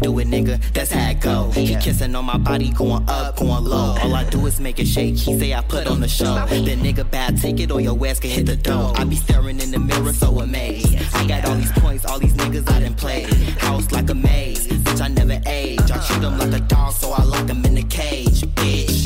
Do 0.00 0.18
it, 0.18 0.28
nigga. 0.28 0.60
That's 0.72 0.90
how 0.90 1.10
it 1.10 1.20
go. 1.20 1.50
He 1.50 1.74
kissing 1.76 2.14
on 2.14 2.24
my 2.24 2.38
body, 2.38 2.70
going 2.70 3.04
up, 3.08 3.36
going 3.36 3.64
low. 3.64 3.96
All 4.00 4.14
I 4.14 4.24
do 4.28 4.44
is 4.46 4.60
make 4.60 4.78
it 4.78 4.86
shake. 4.86 5.16
He 5.16 5.38
say 5.38 5.54
I 5.54 5.60
put 5.62 5.86
on 5.86 6.00
the 6.00 6.08
show. 6.08 6.34
Then 6.46 6.80
nigga 6.80 7.08
bad, 7.10 7.40
take 7.40 7.60
it 7.60 7.70
or 7.70 7.80
your 7.80 7.94
ass 8.06 8.20
can 8.20 8.30
hit 8.30 8.46
the 8.46 8.56
door. 8.56 8.92
I 8.96 9.04
be 9.04 9.16
staring 9.16 9.60
in 9.60 9.70
the 9.70 9.78
mirror, 9.78 10.12
so 10.12 10.40
amazed. 10.40 10.96
I 11.14 11.26
got 11.26 11.44
all 11.44 11.56
these 11.56 11.72
points, 11.72 12.04
all 12.04 12.18
these 12.18 12.34
niggas 12.34 12.68
I 12.70 12.80
done 12.80 12.94
played. 12.94 13.28
House 13.58 13.90
like 13.92 14.10
a 14.10 14.14
maze, 14.14 14.66
bitch 14.66 15.00
I 15.00 15.08
never 15.08 15.40
age. 15.46 15.80
I 15.90 15.98
treat 16.06 16.20
them 16.20 16.38
like 16.38 16.52
a 16.52 16.60
dog, 16.60 16.92
so 16.92 17.12
I 17.12 17.22
lock 17.22 17.46
them 17.46 17.64
in 17.64 17.74
the 17.74 17.84
cage, 17.84 18.42
bitch. 18.54 18.99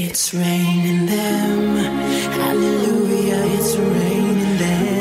It's 0.00 0.32
raining 0.32 1.06
them. 1.06 1.74
Hallelujah, 2.38 3.42
it's 3.56 3.76
raining 3.76 4.58
them. 4.58 4.97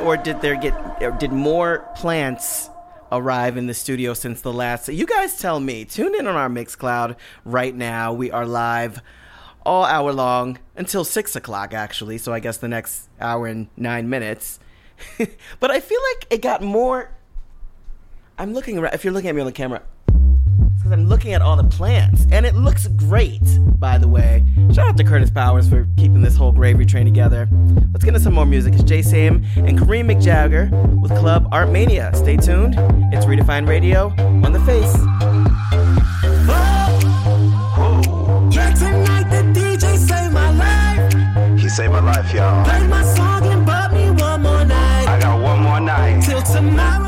Or 0.00 0.16
did 0.16 0.40
there 0.40 0.56
get, 0.56 1.18
did 1.18 1.32
more 1.32 1.88
plants 1.96 2.70
arrive 3.12 3.56
in 3.56 3.66
the 3.66 3.74
studio 3.74 4.14
since 4.14 4.40
the 4.40 4.52
last? 4.52 4.86
So 4.86 4.92
You 4.92 5.06
guys 5.06 5.38
tell 5.38 5.60
me. 5.60 5.84
Tune 5.84 6.14
in 6.14 6.26
on 6.26 6.36
our 6.36 6.48
Mixcloud 6.48 7.16
right 7.44 7.74
now. 7.74 8.12
We 8.12 8.30
are 8.30 8.46
live 8.46 9.00
all 9.64 9.84
hour 9.84 10.12
long 10.12 10.58
until 10.76 11.04
six 11.04 11.36
o'clock, 11.36 11.74
actually. 11.74 12.18
So 12.18 12.32
I 12.32 12.40
guess 12.40 12.56
the 12.56 12.68
next 12.68 13.08
hour 13.20 13.46
and 13.46 13.68
nine 13.76 14.08
minutes. 14.08 14.58
but 15.60 15.70
I 15.70 15.80
feel 15.80 16.00
like 16.14 16.26
it 16.30 16.42
got 16.42 16.62
more. 16.62 17.10
I'm 18.38 18.54
looking 18.54 18.78
around. 18.78 18.94
If 18.94 19.04
you're 19.04 19.12
looking 19.12 19.28
at 19.28 19.34
me 19.34 19.40
on 19.40 19.46
the 19.46 19.52
camera, 19.52 19.82
because 20.90 21.02
I'm 21.02 21.08
looking 21.08 21.34
at 21.34 21.42
all 21.42 21.56
the 21.56 21.64
plants, 21.64 22.26
and 22.32 22.44
it 22.44 22.56
looks 22.56 22.88
great, 22.88 23.40
by 23.78 23.96
the 23.96 24.08
way. 24.08 24.44
Shout 24.72 24.88
out 24.88 24.96
to 24.96 25.04
Curtis 25.04 25.30
Powers 25.30 25.68
for 25.68 25.86
keeping 25.96 26.20
this 26.20 26.34
whole 26.36 26.50
gravy 26.50 26.84
train 26.84 27.04
together. 27.04 27.48
Let's 27.92 28.04
get 28.04 28.08
into 28.08 28.20
some 28.20 28.34
more 28.34 28.46
music. 28.46 28.74
It's 28.74 28.82
Jay 28.82 29.02
Sam 29.02 29.44
and 29.54 29.78
Kareem 29.78 30.10
McJagger 30.10 30.68
with 31.00 31.16
Club 31.16 31.48
Art 31.52 31.70
Mania. 31.70 32.10
Stay 32.14 32.36
tuned. 32.36 32.74
It's 33.12 33.24
Redefine 33.24 33.68
Radio 33.68 34.08
on 34.44 34.52
the 34.52 34.60
face. 34.60 34.96
Yeah, 38.52 38.74
tonight 38.74 39.30
the 39.30 39.60
DJ 39.60 39.96
saved 39.96 40.34
my 40.34 40.50
life. 40.50 41.60
He 41.60 41.68
saved 41.68 41.92
my 41.92 42.00
life, 42.00 42.34
y'all. 42.34 42.64
Play 42.64 42.86
my 42.88 43.04
song 43.14 43.46
and 43.46 43.64
bought 43.64 43.92
me 43.92 44.10
one 44.10 44.42
more 44.42 44.64
night. 44.64 45.06
I 45.06 45.20
got 45.20 45.40
one 45.40 45.60
more 45.60 45.78
night. 45.78 46.22
Till 46.24 46.42
tomorrow, 46.42 46.99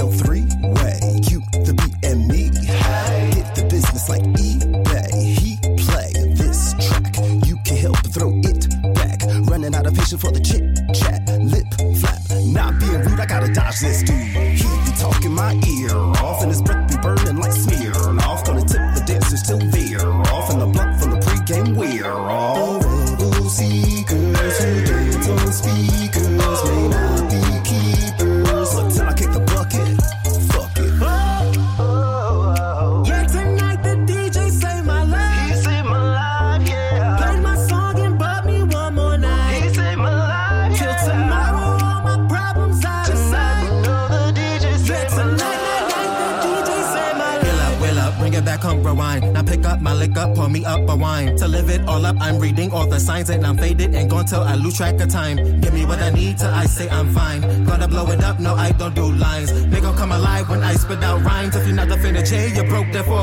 me 0.00 0.06
into 0.06 0.29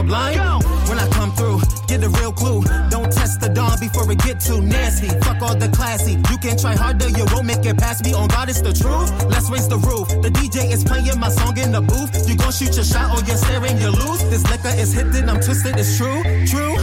broke, 0.08 0.34
therefore 0.34 0.60
blind. 0.60 0.64
When 0.90 1.00
I 1.00 1.08
come 1.10 1.32
through, 1.34 1.60
get 1.88 2.04
a 2.04 2.10
real 2.10 2.32
clue. 2.32 2.64
Don't 2.90 3.12
test 3.12 3.42
the 3.42 3.50
dawn 3.50 3.80
before 3.80 4.10
it 4.12 4.20
get 4.20 4.40
too 4.40 4.62
nasty. 4.62 5.08
Fuck 5.20 5.42
all 5.42 5.56
the 5.56 5.70
classy. 5.70 6.14
You 6.32 6.38
can 6.38 6.58
try 6.58 6.76
harder, 6.76 7.10
you 7.10 7.26
won't 7.34 7.46
make 7.46 7.66
it 7.66 7.78
past 7.78 8.06
me. 8.06 8.14
On 8.14 8.28
God, 8.28 8.50
it's 8.50 8.62
the 8.62 8.74
truth. 8.74 9.10
Let's 9.26 9.50
raise 9.50 9.68
the 9.68 9.78
roof. 9.78 10.08
The 10.22 10.30
DJ 10.30 10.72
is 10.72 10.84
playing 10.84 11.20
my 11.20 11.30
song 11.30 11.58
in 11.58 11.72
the 11.72 11.82
booth. 11.82 12.28
You 12.28 12.36
gon' 12.36 12.52
shoot 12.52 12.76
your 12.76 12.86
shot 12.86 13.12
or 13.16 13.24
you're 13.26 13.38
staring, 13.38 13.78
you 13.78 13.90
lose. 13.90 14.24
This 14.30 14.44
liquor 14.50 14.74
is 14.76 14.94
hitting, 14.94 15.30
I'm 15.30 15.42
twisted, 15.42 15.76
it's 15.78 15.98
true, 15.98 16.24
true. 16.48 16.76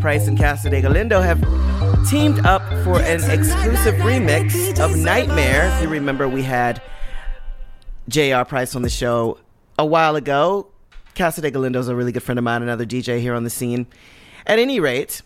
Price 0.00 0.28
and 0.28 0.38
Cassidy 0.38 0.80
Galindo 0.80 1.20
have 1.20 1.40
teamed 2.08 2.44
up 2.46 2.62
for 2.84 3.00
an 3.00 3.30
exclusive 3.30 3.94
remix 3.96 4.78
of 4.78 4.96
Nightmare. 4.96 5.72
If 5.74 5.82
you 5.82 5.88
remember, 5.88 6.28
we 6.28 6.42
had 6.42 6.82
J.R. 8.08 8.44
Price 8.44 8.76
on 8.76 8.82
the 8.82 8.90
show 8.90 9.38
a 9.78 9.84
while 9.84 10.16
ago. 10.16 10.68
Cassidy 11.14 11.50
Galindo 11.50 11.78
is 11.78 11.88
a 11.88 11.96
really 11.96 12.12
good 12.12 12.22
friend 12.22 12.38
of 12.38 12.44
mine, 12.44 12.62
another 12.62 12.84
DJ 12.84 13.20
here 13.20 13.34
on 13.34 13.44
the 13.44 13.50
scene. 13.50 13.86
At 14.46 14.58
any 14.58 14.80
rate, 14.80 15.22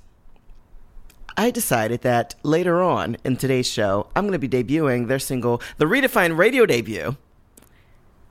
I 1.36 1.50
decided 1.50 2.02
that 2.02 2.34
later 2.42 2.82
on 2.82 3.16
in 3.24 3.36
today's 3.36 3.66
show, 3.66 4.08
I'm 4.14 4.26
going 4.26 4.38
to 4.40 4.48
be 4.48 4.48
debuting 4.48 5.08
their 5.08 5.18
single, 5.18 5.60
the 5.78 5.86
Redefine 5.86 6.36
Radio 6.36 6.64
debut, 6.66 7.16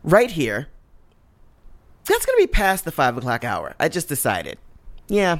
right 0.03 0.31
here. 0.31 0.67
That's 2.05 2.25
going 2.25 2.37
to 2.37 2.43
be 2.43 2.51
past 2.51 2.85
the 2.85 2.91
five 2.91 3.17
o'clock 3.17 3.43
hour. 3.43 3.75
I 3.79 3.89
just 3.89 4.07
decided. 4.07 4.57
Yeah, 5.07 5.39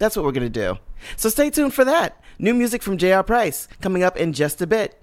that's 0.00 0.16
what 0.16 0.24
we're 0.24 0.32
going 0.32 0.50
to 0.52 0.60
do. 0.60 0.78
So 1.16 1.28
stay 1.28 1.50
tuned 1.50 1.74
for 1.74 1.84
that. 1.84 2.20
New 2.40 2.54
music 2.54 2.82
from 2.82 2.98
J.R. 2.98 3.22
Price 3.22 3.68
coming 3.80 4.02
up 4.02 4.16
in 4.16 4.32
just 4.32 4.60
a 4.60 4.66
bit. 4.66 4.99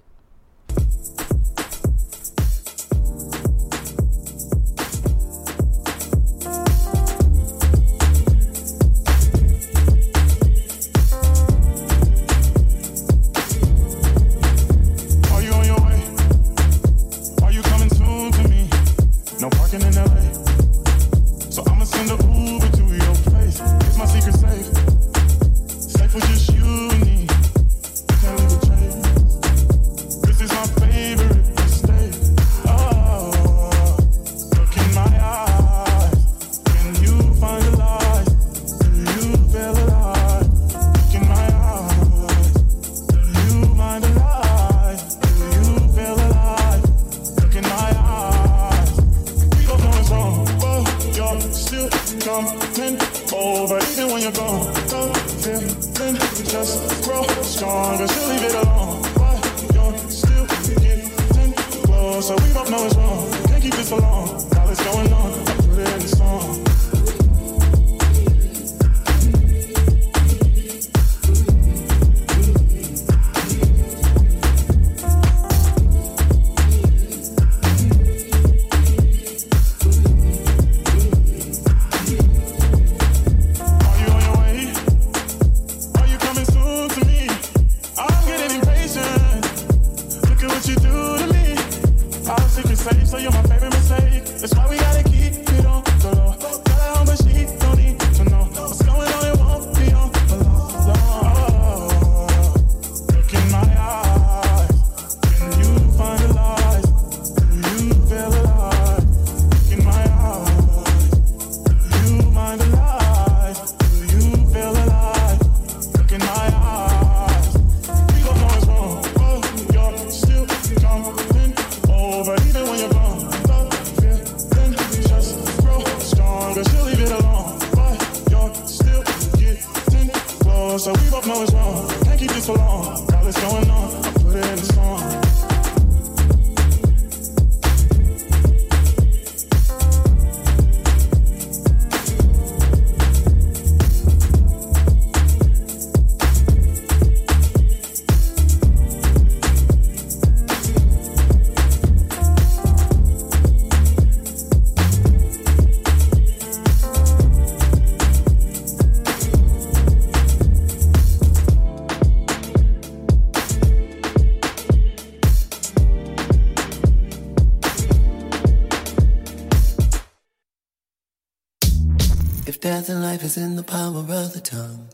is 173.28 173.36
in 173.36 173.56
the 173.56 173.62
power 173.62 173.98
of 173.98 174.32
the 174.32 174.40
tongue. 174.40 174.87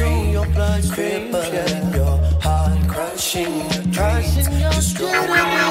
through 0.00 0.32
your 0.32 0.46
your 1.94 2.16
heart 2.40 2.88
crushing 2.88 3.52
your 3.70 3.82
dreams. 3.92 4.48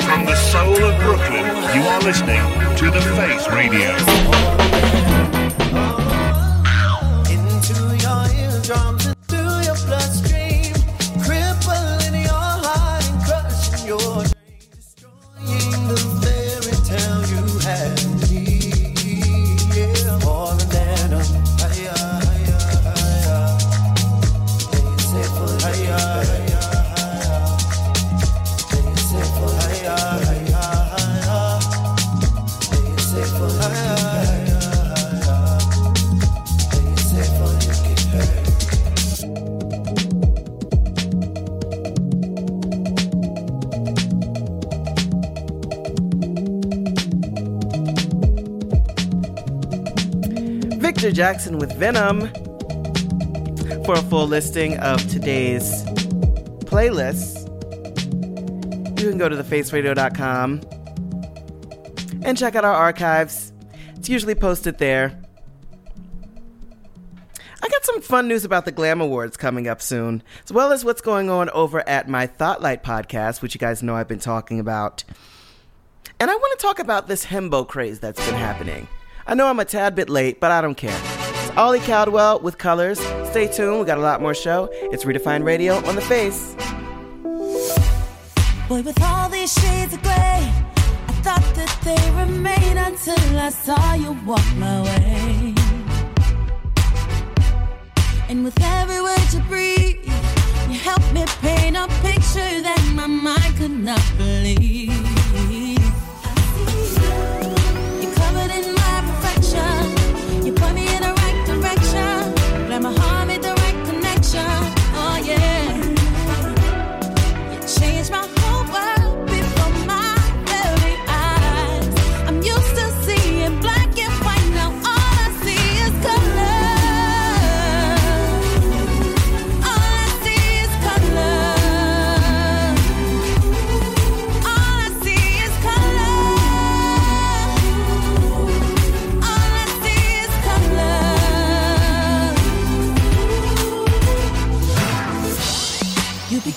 From 0.06 0.26
the 0.26 0.36
soul 0.52 0.84
of 0.90 1.00
Brooklyn, 1.02 1.46
you 1.76 1.82
are 1.92 2.02
listening 2.02 2.44
to 2.78 2.92
The 2.92 3.02
Face 3.18 3.48
Radio. 3.50 4.79
Jackson 51.20 51.58
with 51.58 51.74
Venom. 51.74 52.30
For 53.84 53.96
a 53.96 54.02
full 54.04 54.26
listing 54.26 54.78
of 54.78 55.06
today's 55.10 55.84
playlists, 56.64 57.46
you 58.98 59.10
can 59.10 59.18
go 59.18 59.28
to 59.28 59.36
thefaceradio.com 59.36 60.62
and 62.24 62.38
check 62.38 62.56
out 62.56 62.64
our 62.64 62.74
archives. 62.74 63.52
It's 63.98 64.08
usually 64.08 64.34
posted 64.34 64.78
there. 64.78 65.22
I 67.62 67.68
got 67.68 67.84
some 67.84 68.00
fun 68.00 68.30
news 68.30 68.46
about 68.46 68.64
the 68.64 68.72
Glam 68.72 69.02
Awards 69.02 69.36
coming 69.36 69.68
up 69.68 69.82
soon, 69.82 70.24
as 70.46 70.54
well 70.54 70.72
as 70.72 70.86
what's 70.86 71.02
going 71.02 71.30
on 71.30 71.50
over 71.50 71.86
at 71.86 72.08
my 72.08 72.28
Thoughtlight 72.28 72.82
podcast, 72.82 73.42
which 73.42 73.54
you 73.54 73.60
guys 73.60 73.84
know 73.84 73.94
I've 73.94 74.08
been 74.08 74.20
talking 74.20 74.62
about. 74.62 75.04
And 76.18 76.32
I 76.32 76.36
want 76.36 76.58
to 76.58 76.66
talk 76.66 76.80
about 76.80 77.10
this 77.10 77.26
himbo 77.26 77.68
craze 77.68 78.00
that's 78.00 78.26
been 78.26 78.36
happening. 78.36 78.88
I 79.30 79.36
know 79.36 79.46
I'm 79.46 79.60
a 79.60 79.66
tad 79.66 79.94
bit 79.94 80.10
late, 80.10 80.40
but 80.40 80.50
I 80.50 80.60
don't 80.60 80.74
care. 80.74 81.00
It's 81.04 81.56
Ollie 81.56 81.80
Caldwell 81.82 82.40
with 82.40 82.58
Colors. 82.58 82.98
Stay 83.30 83.48
tuned, 83.48 83.80
we 83.80 83.86
got 83.86 84.00
a 84.00 84.02
lot 84.02 84.24
more 84.24 84.34
show. 84.34 84.70
It's 84.92 85.06
Redefine 85.06 85.44
Radio 85.44 85.76
on 85.86 85.94
the 85.94 86.02
Face. 86.02 86.56
Boy, 88.68 88.82
with 88.82 89.00
all 89.04 89.30
these 89.30 89.54
shades 89.54 89.94
of 89.94 90.02
gray, 90.02 90.12
I 90.16 91.14
thought 91.22 91.46
that 91.54 91.78
they 91.84 92.12
remain 92.20 92.78
until 92.80 93.38
I 93.38 93.50
saw 93.50 93.94
you 93.94 94.14
walk 94.26 94.44
my 94.56 94.82
way. 94.82 95.54
And 98.30 98.44
with 98.44 98.60
every 98.60 99.00
word 99.00 99.32
you 99.32 99.42
breathe, 99.42 100.06
you 100.72 100.80
helped 100.80 101.14
me 101.14 101.24
paint 101.40 101.78
a 101.78 101.88
picture 102.02 102.62
that 102.64 102.94
my 102.96 103.06
mind 103.06 103.58
could 103.58 103.70
not 103.70 104.02
believe. 104.18 105.09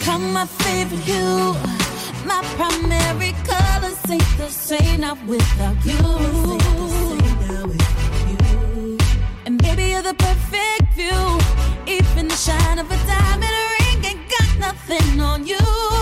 Become 0.03 0.33
my 0.33 0.45
favorite 0.45 1.01
hue. 1.01 1.55
My 2.27 2.43
primary 2.57 3.35
colors 3.47 4.01
ain't 4.11 4.37
the 4.37 4.49
same 4.49 5.01
not 5.01 5.19
without 5.27 5.77
you. 5.85 6.59
And 9.47 9.63
baby, 9.63 9.85
you're 9.93 10.03
the 10.03 10.15
perfect 10.15 10.95
view. 10.95 11.23
Even 11.87 12.27
the 12.27 12.35
shine 12.35 12.81
of 12.81 12.91
a 12.91 12.99
diamond 13.07 13.59
ring 13.75 14.05
ain't 14.05 14.29
got 14.29 14.59
nothing 14.59 15.21
on 15.21 15.47
you. 15.47 16.02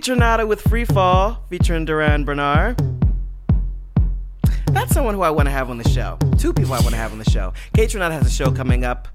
Tronada 0.00 0.46
with 0.46 0.60
Free 0.60 0.84
Fall 0.84 1.42
featuring 1.48 1.86
Durand 1.86 2.26
Bernarr. 2.26 2.76
That's 4.66 4.92
someone 4.92 5.14
who 5.14 5.22
I 5.22 5.30
want 5.30 5.46
to 5.46 5.50
have 5.50 5.70
on 5.70 5.78
the 5.78 5.88
show. 5.88 6.18
Two 6.38 6.52
people 6.52 6.74
I 6.74 6.80
want 6.80 6.90
to 6.90 6.96
have 6.96 7.12
on 7.12 7.18
the 7.18 7.30
show. 7.30 7.54
Kaytranada 7.74 8.10
has 8.12 8.26
a 8.26 8.30
show 8.30 8.50
coming 8.50 8.84
up, 8.84 9.08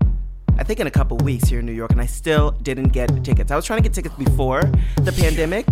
I 0.58 0.64
think 0.64 0.80
in 0.80 0.88
a 0.88 0.92
couple 0.92 1.18
weeks 1.18 1.48
here 1.48 1.60
in 1.60 1.68
New 1.68 1.72
York, 1.72 1.92
and 1.92 2.02
I 2.02 2.08
still 2.08 2.52
didn't 2.64 2.90
get 2.90 3.24
tickets. 3.24 3.52
I 3.52 3.56
was 3.56 3.66
trying 3.66 3.78
to 3.78 3.84
get 3.84 3.94
tickets 3.94 4.16
before 4.16 4.64
the 4.96 5.12
pandemic. 5.12 5.68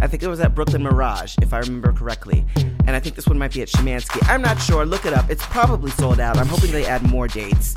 I 0.00 0.06
think 0.06 0.22
it 0.22 0.28
was 0.28 0.38
at 0.38 0.54
Brooklyn 0.54 0.82
Mirage, 0.84 1.34
if 1.42 1.52
I 1.52 1.58
remember 1.58 1.92
correctly. 1.92 2.44
And 2.86 2.90
I 2.90 3.00
think 3.00 3.16
this 3.16 3.26
one 3.26 3.38
might 3.38 3.52
be 3.52 3.62
at 3.62 3.68
Szymanski. 3.68 4.20
I'm 4.28 4.42
not 4.42 4.60
sure. 4.60 4.86
Look 4.86 5.06
it 5.06 5.12
up. 5.12 5.28
It's 5.28 5.44
probably 5.46 5.90
sold 5.92 6.20
out. 6.20 6.36
I'm 6.38 6.46
hoping 6.46 6.70
they 6.70 6.86
add 6.86 7.02
more 7.02 7.26
dates 7.26 7.74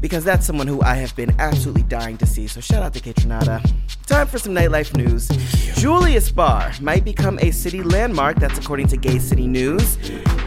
because 0.00 0.24
that's 0.24 0.44
someone 0.44 0.66
who 0.66 0.82
I 0.82 0.96
have 0.96 1.14
been 1.14 1.32
absolutely 1.38 1.84
dying 1.84 2.18
to 2.18 2.26
see. 2.26 2.48
So 2.48 2.60
shout 2.60 2.82
out 2.82 2.92
to 2.94 3.00
Kate 3.00 3.16
Time 3.16 4.26
for 4.26 4.38
some 4.38 4.52
nightlife 4.52 4.96
news. 4.96 5.28
Julius 5.82 6.30
Bar 6.30 6.70
might 6.80 7.04
become 7.04 7.40
a 7.40 7.50
city 7.50 7.82
landmark. 7.82 8.36
That's 8.36 8.56
according 8.56 8.86
to 8.86 8.96
Gay 8.96 9.18
City 9.18 9.48
News. 9.48 9.98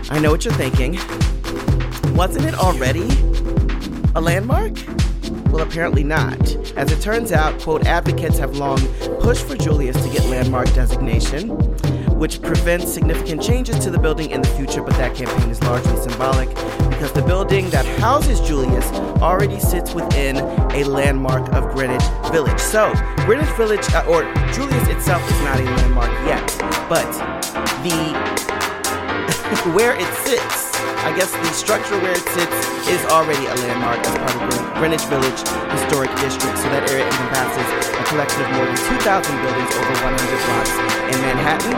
I 0.10 0.18
know 0.18 0.32
what 0.32 0.46
you're 0.46 0.54
thinking. 0.54 0.94
Wasn't 2.16 2.46
it 2.46 2.54
already 2.54 3.06
a 4.16 4.22
landmark? 4.22 4.72
Well, 5.52 5.60
apparently 5.60 6.06
not. 6.06 6.40
As 6.78 6.90
it 6.90 7.02
turns 7.02 7.34
out, 7.34 7.60
quote, 7.60 7.86
advocates 7.86 8.38
have 8.38 8.56
long 8.56 8.80
pushed 9.20 9.46
for 9.46 9.58
Julius 9.58 10.02
to 10.06 10.10
get 10.10 10.24
landmark 10.30 10.74
designation, 10.74 11.50
which 12.18 12.42
prevents 12.42 12.94
significant 12.94 13.44
changes 13.44 13.78
to 13.80 13.92
the 13.92 14.00
building 14.00 14.32
in 14.32 14.42
the 14.42 14.48
future, 14.48 14.82
but 14.82 14.94
that 14.94 15.16
campaign 15.16 15.50
is 15.50 15.62
largely 15.64 15.98
symbolic 15.98 16.48
because 16.90 17.12
the 17.12 17.24
building 17.24 17.70
that 17.72 17.86
houses 18.00 18.40
Julius 18.40 18.90
already 19.26 19.60
sits 19.60 19.96
within 19.96 20.38
a 20.38 20.84
landmark 20.86 21.50
of 21.58 21.74
Greenwich 21.74 22.06
Village. 22.30 22.62
So, 22.62 22.94
Greenwich 23.26 23.50
Village, 23.58 23.82
uh, 23.90 24.06
or 24.06 24.22
Julius 24.54 24.86
itself 24.88 25.26
is 25.26 25.42
not 25.42 25.58
a 25.60 25.66
landmark 25.66 26.14
yet, 26.30 26.46
but 26.86 27.10
the 27.82 27.98
where 29.74 29.98
it 29.98 30.06
sits, 30.30 30.78
I 31.02 31.10
guess 31.18 31.34
the 31.34 31.50
structure 31.58 31.98
where 32.06 32.14
it 32.14 32.22
sits 32.38 32.54
is 32.86 33.02
already 33.10 33.42
a 33.50 33.56
landmark 33.66 33.98
as 34.06 34.14
part 34.14 34.36
of 34.38 34.46
the 34.46 34.62
Greenwich 34.78 35.06
Village 35.10 35.42
Historic 35.74 36.14
District. 36.22 36.54
So 36.62 36.70
that 36.70 36.86
area 36.86 37.10
encompasses 37.10 37.66
a 37.98 38.04
collection 38.06 38.46
of 38.46 38.50
more 38.62 38.70
than 38.70 38.78
2,000 38.78 39.10
buildings 39.42 39.74
over 39.74 39.96
100 40.06 40.22
blocks 40.22 40.74
in 41.10 41.18
Manhattan. 41.26 41.74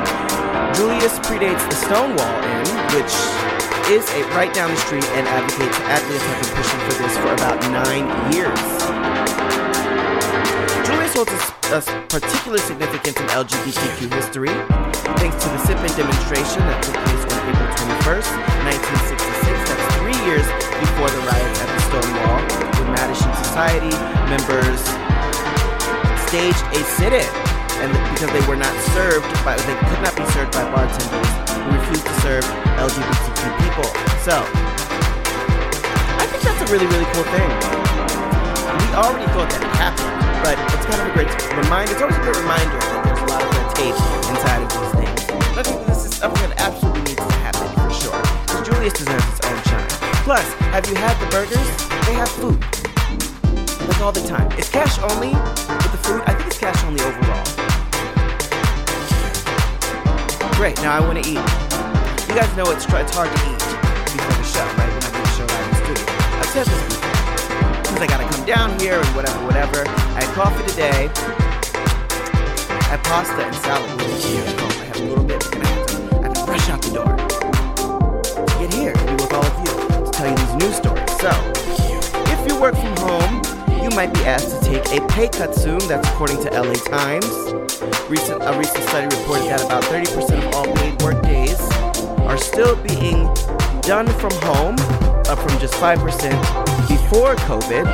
Julius 0.75 1.15
predates 1.23 1.63
the 1.71 1.79
Stonewall 1.79 2.35
Inn, 2.43 2.67
which 2.91 3.15
is 3.87 4.03
a, 4.11 4.23
right 4.35 4.53
down 4.53 4.69
the 4.69 4.81
street, 4.83 5.03
and 5.15 5.23
advocates 5.27 5.79
advocates 5.87 6.23
have 6.27 6.39
been 6.43 6.53
pushing 6.59 6.81
for 6.83 6.95
this 6.99 7.15
for 7.23 7.31
about 7.31 7.55
nine 7.71 8.03
years. 8.35 8.59
Julius 10.83 11.15
holds 11.15 11.31
a, 11.31 11.39
a 11.71 11.81
particular 12.11 12.59
significance 12.59 13.15
in 13.15 13.27
LGBTQ 13.31 14.11
history, 14.11 14.51
thanks 15.23 15.39
to 15.39 15.47
the 15.55 15.59
Sip-In 15.63 15.91
demonstration 15.95 16.59
that 16.67 16.83
took 16.83 16.99
place 16.99 17.23
on 17.31 17.39
April 17.47 17.69
21st, 17.79 18.31
1966. 18.75 19.55
That's 19.71 19.87
three 20.03 20.19
years 20.27 20.47
before 20.83 21.07
the 21.07 21.23
riots 21.23 21.59
at 21.63 21.69
the 21.71 21.81
Stonewall, 21.87 22.43
when 22.83 22.87
Mattachine 22.91 23.35
Society 23.39 23.95
members 24.27 24.83
staged 26.27 26.63
a 26.75 26.81
sit-in, 26.99 27.31
and 27.79 27.87
because 28.11 28.35
they 28.35 28.43
were 28.51 28.59
not 28.59 28.75
served 28.91 29.31
by, 29.47 29.55
they 29.63 29.79
could 29.87 30.03
not 30.03 30.11
be 30.11 30.27
served 30.35 30.51
by 30.51 30.67
bartenders 30.75 31.46
who 31.67 31.75
refused 31.75 32.05
to 32.07 32.13
serve 32.23 32.43
LGBTQ 32.79 33.43
people. 33.59 33.87
So, 34.23 34.39
I 36.15 36.25
think 36.31 36.43
that's 36.43 36.61
a 36.63 36.71
really, 36.71 36.87
really 36.87 37.07
cool 37.11 37.27
thing. 37.27 37.49
We 38.79 38.87
already 38.95 39.27
thought 39.35 39.51
that 39.51 39.61
it 39.61 39.73
happened, 39.75 40.15
but 40.43 40.55
it's 40.73 40.85
kind 40.87 41.01
of 41.03 41.11
a 41.11 41.13
great 41.13 41.27
reminder. 41.59 41.91
It's 41.91 42.01
always 42.01 42.15
a 42.15 42.23
great 42.23 42.39
reminder 42.39 42.79
that 42.79 43.03
there's 43.03 43.19
a 43.19 43.27
lot 43.27 43.43
of 43.43 43.51
red 43.51 43.67
tape 43.75 43.97
inside 44.31 44.63
of 44.63 44.69
these 44.71 44.93
things. 44.95 45.19
I 45.59 45.63
think 45.63 45.85
this 45.87 46.05
is 46.07 46.15
something 46.15 46.49
that 46.49 46.59
absolutely 46.59 47.03
needs 47.03 47.19
to 47.19 47.33
happen 47.43 47.67
for 47.75 47.91
sure. 47.91 48.21
'Cause 48.47 48.63
Julius 48.63 48.93
deserves 48.93 49.27
its 49.27 49.41
own 49.43 49.59
shine. 49.67 49.87
Plus, 50.23 50.47
have 50.71 50.87
you 50.87 50.95
had 50.95 51.19
the 51.19 51.27
burgers? 51.27 51.67
They 52.07 52.13
have 52.15 52.29
food. 52.29 52.63
Like 53.87 54.01
all 54.01 54.11
the 54.11 54.25
time. 54.27 54.49
It's 54.57 54.69
cash 54.69 54.99
only 54.99 55.35
with 55.35 55.91
the 55.91 55.99
food. 56.03 56.21
I 56.25 56.33
think 56.33 56.47
it's 56.47 56.57
cash 56.57 56.83
only 56.83 57.03
overall. 57.03 57.56
Great. 60.57 60.75
Now 60.81 60.97
I 60.97 60.99
want 60.99 61.23
to 61.23 61.29
eat. 61.29 61.37
You 62.25 62.33
guys 62.33 62.49
know 62.57 62.65
it's 62.73 62.89
it's 62.89 63.13
hard 63.13 63.29
to 63.29 63.39
eat 63.45 63.61
before 64.09 64.33
the 64.33 64.41
show, 64.41 64.65
right? 64.73 64.89
When 64.89 65.05
I 65.05 65.09
do 65.13 65.21
the 65.21 65.33
show 65.37 65.45
live 65.45 65.61
in 65.61 65.69
the 65.69 65.77
studio. 65.85 66.05
I've 66.33 66.49
said 66.49 66.65
this 66.65 66.81
before. 66.89 67.13
Because 67.85 68.01
I 68.01 68.07
gotta 68.09 68.25
come 68.25 68.43
down 68.47 68.79
here 68.79 68.97
and 68.97 69.05
whatever, 69.13 69.37
whatever. 69.45 69.85
I 70.17 70.25
had 70.25 70.33
coffee 70.33 70.65
today. 70.65 71.13
I 72.73 72.83
had 72.89 73.03
pasta 73.05 73.37
and 73.37 73.55
salad 73.61 74.01
here. 74.01 74.41
I 74.41 74.85
had 74.89 74.97
a 74.97 75.03
little 75.05 75.23
bit, 75.23 75.45
and 75.53 75.61
I 75.61 75.67
had 76.25 76.33
to, 76.33 76.41
to 76.41 76.51
rush 76.51 76.69
out 76.73 76.81
the 76.81 76.89
door 76.89 77.13
to 77.13 78.53
get 78.57 78.73
here 78.73 78.93
to 78.93 79.05
be 79.05 79.13
with 79.13 79.33
all 79.33 79.45
of 79.45 79.57
you 79.61 79.69
to 79.69 80.09
tell 80.09 80.25
you 80.25 80.37
these 80.41 80.55
news 80.57 80.75
stories. 80.81 81.05
So, 81.21 81.29
if 82.33 82.39
you 82.49 82.59
work 82.59 82.73
from 82.73 82.97
home, 82.97 83.46
you 83.89 83.95
might 83.95 84.13
be 84.13 84.19
asked 84.21 84.49
to 84.49 84.59
take 84.69 85.01
a 85.01 85.07
pay 85.07 85.29
cut 85.29 85.55
soon. 85.55 85.79
That's 85.87 86.07
according 86.09 86.43
to 86.43 86.49
LA 86.51 86.73
Times. 86.73 87.25
Recent, 88.09 88.43
a 88.43 88.57
recent 88.57 88.83
study 88.89 89.05
reported 89.15 89.47
that 89.47 89.63
about 89.63 89.83
30% 89.83 90.43
of 90.43 90.55
all 90.55 90.67
paid 90.75 91.01
work 91.01 91.21
days 91.23 91.59
are 92.27 92.37
still 92.37 92.75
being 92.83 93.31
done 93.81 94.07
from 94.19 94.31
home, 94.43 94.75
up 95.31 95.39
from 95.39 95.59
just 95.59 95.75
5% 95.75 96.03
before 96.87 97.35
COVID. 97.47 97.85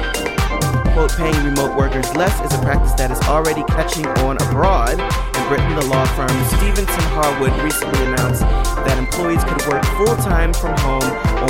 Quote, 0.94 1.14
paying 1.14 1.46
remote 1.46 1.76
workers 1.78 2.10
less 2.16 2.34
is 2.42 2.58
a 2.58 2.62
practice 2.62 2.94
that 2.94 3.12
is 3.12 3.20
already 3.28 3.64
catching 3.64 4.06
on 4.26 4.38
abroad. 4.50 4.98
In 4.98 5.48
Britain, 5.48 5.76
the 5.76 5.86
law 5.86 6.06
firm 6.18 6.30
Stephenson 6.58 7.06
Harwood 7.14 7.54
recently 7.62 8.06
announced 8.06 8.42
that 8.42 8.98
employees 8.98 9.44
could 9.44 9.62
work 9.68 9.84
full 9.98 10.16
time 10.18 10.54
from 10.54 10.78
home 10.80 11.04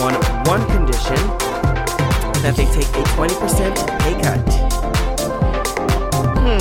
on 0.04 0.14
one 0.48 0.66
condition 0.68 1.53
that 2.44 2.58
they 2.58 2.66
take 2.66 2.92
a 2.92 3.04
20% 3.16 3.40
pay 4.04 4.20
cut. 4.20 4.44
Hmm. 6.44 6.60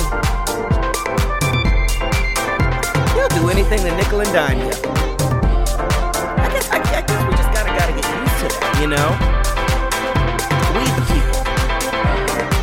They'll 3.11 3.27
do 3.35 3.49
anything 3.51 3.83
to 3.83 3.91
nickel 3.97 4.21
and 4.21 4.31
dime 4.31 4.59
you. 4.63 4.71
I 6.39 6.47
guess, 6.55 6.71
I, 6.71 6.79
I 6.79 7.03
guess 7.03 7.21
we 7.27 7.35
just 7.35 7.51
gotta 7.51 7.75
gotta 7.75 7.91
get 7.91 8.07
used 8.15 8.39
to 8.39 8.47
that, 8.47 8.79
you 8.79 8.87
know? 8.87 9.11
We 10.71 10.87
the 10.87 11.03
people. 11.11 11.43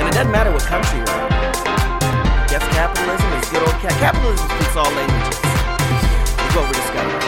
And 0.01 0.09
it 0.09 0.17
doesn't 0.17 0.33
matter 0.33 0.51
what 0.51 0.65
country 0.65 1.05
you're 1.05 1.13
in. 1.13 1.29
Yes, 2.49 2.65
capitalism 2.73 3.29
is 3.37 3.45
good 3.53 3.69
old 3.69 3.77
cat. 3.85 3.93
Capitalism 4.01 4.49
speaks 4.49 4.77
all 4.81 4.89
languages. 4.97 5.37
Is 5.37 6.57
what 6.57 6.65
we're 6.65 6.73
discovering. 6.73 7.21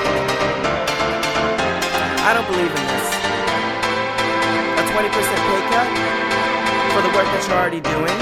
I 2.24 2.32
don't 2.32 2.48
believe 2.48 2.72
in 2.72 2.80
this. 2.80 2.91
A 4.92 4.94
20% 4.94 5.08
pay 5.08 5.62
cut 5.72 5.88
for 6.92 7.00
the 7.00 7.08
work 7.16 7.24
that 7.24 7.40
you're 7.48 7.56
already 7.56 7.80
doing, 7.80 8.12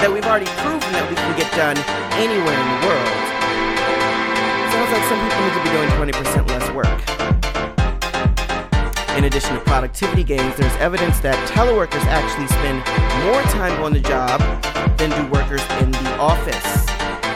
that 0.00 0.08
we've 0.08 0.24
already 0.24 0.48
proven 0.64 0.88
that 0.96 1.04
we 1.04 1.14
can 1.14 1.36
get 1.36 1.52
done 1.52 1.76
anywhere 2.16 2.56
in 2.56 2.68
the 2.72 2.80
world. 2.88 3.20
Sounds 4.72 4.96
like 4.96 5.04
some 5.12 5.20
people 5.20 5.44
need 5.44 5.52
to 5.52 5.60
be 5.60 5.68
doing 5.76 5.92
20% 6.00 6.48
less 6.48 6.64
work. 6.72 6.88
In 9.12 9.28
addition 9.28 9.52
to 9.52 9.60
productivity 9.60 10.24
gains, 10.24 10.56
there's 10.56 10.72
evidence 10.80 11.20
that 11.20 11.36
teleworkers 11.52 12.00
actually 12.08 12.48
spend 12.48 12.80
more 13.28 13.44
time 13.52 13.76
on 13.84 13.92
the 13.92 14.00
job 14.00 14.40
than 14.96 15.12
do 15.12 15.20
workers 15.28 15.60
in 15.84 15.92
the 15.92 16.16
office. 16.16 16.88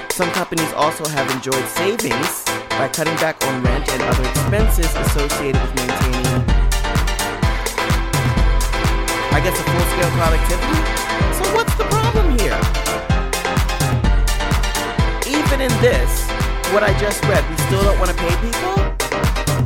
Some 0.09 0.33
companies 0.33 0.73
also 0.73 1.05
have 1.13 1.29
enjoyed 1.37 1.69
savings 1.69 2.49
by 2.81 2.89
cutting 2.89 3.17
back 3.21 3.37
on 3.45 3.63
rent 3.63 3.93
and 3.93 4.01
other 4.09 4.25
expenses 4.25 4.89
associated 4.97 5.61
with 5.61 5.75
maintaining, 5.77 6.04
I 9.35 9.41
guess, 9.43 9.59
a 9.59 9.65
full 9.67 9.87
scale 9.91 10.13
productivity. 10.15 10.79
So, 11.35 11.43
what's 11.59 11.75
the 11.75 11.85
problem 11.91 12.39
here? 12.39 12.55
Even 15.27 15.59
in 15.61 15.75
this, 15.83 16.31
what 16.73 16.83
I 16.85 16.95
just 17.01 17.19
read, 17.25 17.43
we 17.51 17.57
still 17.67 17.83
don't 17.83 17.99
want 17.99 18.11
to 18.11 18.17
pay 18.17 18.31
people? 18.39 18.79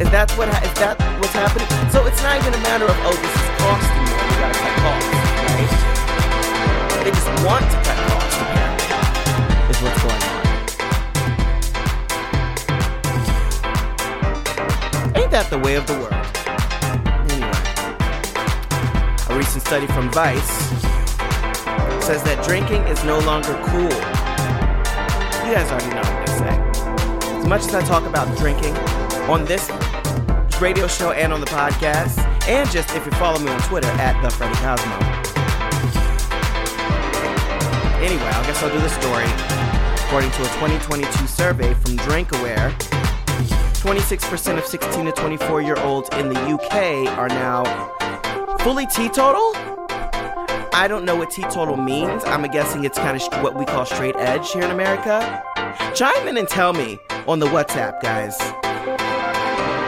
Is 0.00 0.08
that 0.10 0.30
what 0.38 0.48
ha- 0.48 0.64
is 0.64 0.72
that 0.80 0.96
what's 1.20 1.32
happening? 1.34 1.66
So 1.90 2.06
it's 2.06 2.22
not 2.22 2.38
even 2.38 2.54
a 2.54 2.62
matter 2.62 2.86
of 2.86 2.96
oh 3.02 3.12
this 3.12 3.34
is 3.34 3.48
costing 3.58 4.08
more, 4.08 4.24
we 4.24 4.34
gotta 4.40 4.56
cut 4.56 4.72
costs, 4.80 5.10
right? 5.52 5.68
They 7.04 7.10
just 7.10 7.28
want 7.44 7.66
to 7.66 7.76
cut 7.82 7.98
costs 8.08 8.40
apparently. 8.40 8.88
Is 9.68 9.80
what's 9.82 10.00
going 10.00 10.22
on. 15.12 15.20
Ain't 15.20 15.30
that 15.32 15.50
the 15.50 15.58
way 15.58 15.74
of 15.74 15.86
the 15.86 15.94
world? 15.94 16.17
Recent 19.38 19.64
study 19.64 19.86
from 19.86 20.10
Vice 20.10 20.50
says 22.04 22.24
that 22.24 22.44
drinking 22.44 22.82
is 22.88 23.04
no 23.04 23.20
longer 23.20 23.54
cool. 23.66 23.94
You 25.46 25.54
guys 25.54 25.70
already 25.70 25.94
know 25.94 26.02
what 26.02 26.28
I 26.28 26.38
say. 26.42 27.38
As 27.38 27.46
much 27.46 27.60
as 27.60 27.72
I 27.72 27.82
talk 27.82 28.02
about 28.02 28.26
drinking 28.36 28.76
on 29.30 29.44
this 29.44 29.70
radio 30.60 30.88
show 30.88 31.12
and 31.12 31.32
on 31.32 31.38
the 31.38 31.46
podcast, 31.46 32.18
and 32.48 32.68
just 32.68 32.92
if 32.96 33.06
you 33.06 33.12
follow 33.12 33.38
me 33.38 33.48
on 33.48 33.60
Twitter 33.60 33.86
at 34.02 34.20
the 34.24 34.30
Freddie 34.30 34.56
Cosmo. 34.56 34.96
Anyway, 38.02 38.26
I 38.26 38.42
guess 38.44 38.60
I'll 38.60 38.74
do 38.74 38.80
the 38.80 38.90
story. 38.90 39.30
According 40.08 40.32
to 40.32 40.42
a 40.42 40.50
2022 40.58 41.28
survey 41.28 41.74
from 41.74 41.96
DrinkAware, 41.98 42.72
26% 43.78 44.58
of 44.58 44.66
16 44.66 45.04
to 45.04 45.12
24 45.12 45.62
year 45.62 45.76
olds 45.76 46.08
in 46.14 46.28
the 46.28 46.40
UK 46.40 47.06
are 47.16 47.28
now 47.28 47.97
fully 48.60 48.86
teetotal. 48.86 49.52
I 50.72 50.86
don't 50.88 51.04
know 51.04 51.16
what 51.16 51.30
teetotal 51.30 51.76
means. 51.76 52.24
I'm 52.24 52.42
guessing 52.50 52.84
it's 52.84 52.98
kind 52.98 53.20
of 53.20 53.42
what 53.42 53.54
we 53.54 53.64
call 53.64 53.84
straight 53.84 54.16
edge 54.16 54.52
here 54.52 54.62
in 54.62 54.70
America. 54.70 55.42
Chime 55.94 56.28
in 56.28 56.36
and 56.36 56.48
tell 56.48 56.72
me 56.72 56.98
on 57.26 57.38
the 57.38 57.46
WhatsApp, 57.46 58.00
guys. 58.02 58.38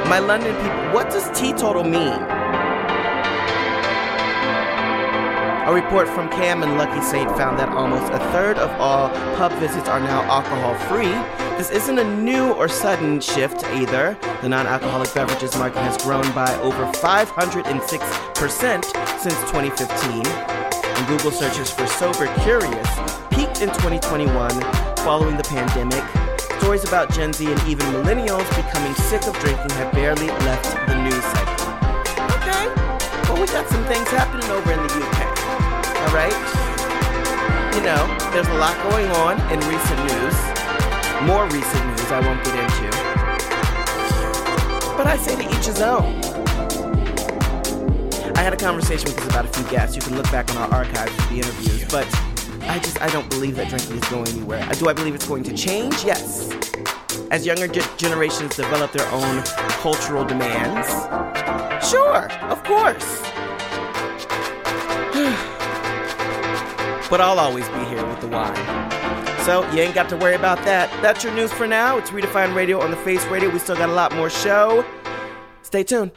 My 0.09 0.18
London 0.18 0.55
people, 0.56 0.94
what 0.94 1.10
does 1.10 1.30
teetotal 1.38 1.84
mean? 1.84 2.20
A 5.68 5.72
report 5.72 6.09
from 6.09 6.28
Cam 6.30 6.62
and 6.64 6.76
Lucky 6.76 7.01
Saint 7.01 7.30
found 7.36 7.59
that 7.60 7.68
almost 7.68 8.12
a 8.12 8.18
third 8.32 8.59
of 8.59 8.70
all 8.80 9.09
pub 9.36 9.52
visits 9.60 9.88
are 9.88 10.01
now 10.01 10.22
alcohol 10.22 10.74
free. 10.88 11.49
This 11.61 11.77
isn't 11.82 11.99
a 11.99 12.16
new 12.16 12.55
or 12.55 12.69
sudden 12.69 13.20
shift 13.20 13.66
either. 13.66 14.16
The 14.41 14.49
non 14.49 14.66
alcoholic 14.66 15.12
beverages 15.12 15.55
market 15.59 15.81
has 15.81 16.03
grown 16.03 16.24
by 16.32 16.51
over 16.62 16.87
506% 16.87 18.85
since 19.20 19.39
2015. 19.53 20.27
And 20.27 21.07
Google 21.07 21.31
searches 21.31 21.70
for 21.70 21.87
Sober 21.87 22.35
Curious 22.41 22.89
peaked 23.28 23.61
in 23.61 23.69
2021 23.77 24.32
following 25.05 25.37
the 25.37 25.45
pandemic. 25.45 26.03
Stories 26.62 26.85
about 26.85 27.12
Gen 27.12 27.35
Z 27.35 27.45
and 27.45 27.61
even 27.69 27.85
millennials 27.89 28.49
becoming 28.57 28.95
sick 28.95 29.27
of 29.27 29.39
drinking 29.41 29.69
have 29.77 29.93
barely 29.93 30.28
left 30.49 30.65
the 30.89 30.97
news 31.05 31.24
cycle. 31.37 31.69
Okay, 32.41 32.73
well, 33.28 33.37
we 33.39 33.45
got 33.53 33.69
some 33.69 33.85
things 33.85 34.09
happening 34.09 34.49
over 34.49 34.73
in 34.73 34.81
the 34.81 34.89
UK. 34.97 35.28
All 36.09 36.16
right? 36.16 36.32
You 37.77 37.85
know, 37.85 38.09
there's 38.32 38.49
a 38.49 38.57
lot 38.57 38.81
going 38.89 39.11
on 39.11 39.39
in 39.53 39.61
recent 39.69 40.01
news. 40.09 40.60
More 41.26 41.44
recent 41.44 41.86
news 41.86 42.10
I 42.10 42.20
won't 42.24 42.42
get 42.42 42.55
into. 42.59 42.90
But 44.97 45.06
I 45.06 45.18
say 45.18 45.36
to 45.36 45.42
each 45.55 45.66
his 45.66 45.82
own. 45.82 46.14
I 48.36 48.42
had 48.42 48.55
a 48.55 48.56
conversation 48.56 49.05
with 49.05 49.16
this 49.16 49.28
about 49.28 49.44
a 49.44 49.48
few 49.48 49.64
guests. 49.70 49.94
You 49.94 50.01
can 50.01 50.16
look 50.16 50.30
back 50.32 50.48
on 50.51 50.56
our 50.56 50.72
archives 50.72 51.14
for 51.14 51.28
the 51.28 51.40
interviews, 51.40 51.84
but 51.90 52.06
I 52.62 52.78
just 52.78 53.02
I 53.02 53.10
don't 53.10 53.28
believe 53.28 53.56
that 53.56 53.68
drinking 53.68 53.97
is 53.97 54.09
going 54.09 54.28
anywhere. 54.28 54.66
Do 54.78 54.88
I 54.88 54.94
believe 54.94 55.14
it's 55.14 55.28
going 55.28 55.42
to 55.42 55.55
change? 55.55 56.05
Yes. 56.05 56.51
As 57.30 57.44
younger 57.44 57.68
ge- 57.68 57.84
generations 57.98 58.56
develop 58.56 58.92
their 58.92 59.06
own 59.12 59.42
cultural 59.82 60.24
demands. 60.24 60.88
Sure, 61.86 62.32
of 62.48 62.64
course. 62.64 63.20
but 67.10 67.20
I'll 67.20 67.38
always 67.38 67.68
be 67.68 67.84
here 67.84 68.06
with 68.06 68.22
the 68.22 68.28
wine. 68.28 68.80
So 69.45 69.69
you 69.73 69.81
ain't 69.81 69.95
got 69.95 70.09
to 70.11 70.17
worry 70.17 70.35
about 70.35 70.59
that. 70.65 70.91
That's 71.03 71.25
your 71.25 71.33
news 71.35 71.51
for 71.53 71.67
now. 71.67 71.97
It's 71.97 72.11
Redefine 72.11 72.55
Radio 72.55 72.81
on 72.81 72.91
the 72.91 72.97
Face 72.99 73.25
Radio. 73.27 73.49
We 73.49 73.59
still 73.59 73.77
got 73.77 73.89
a 73.89 73.93
lot 73.93 74.15
more 74.15 74.29
show. 74.29 74.85
Stay 75.62 75.83
tuned. 75.83 76.12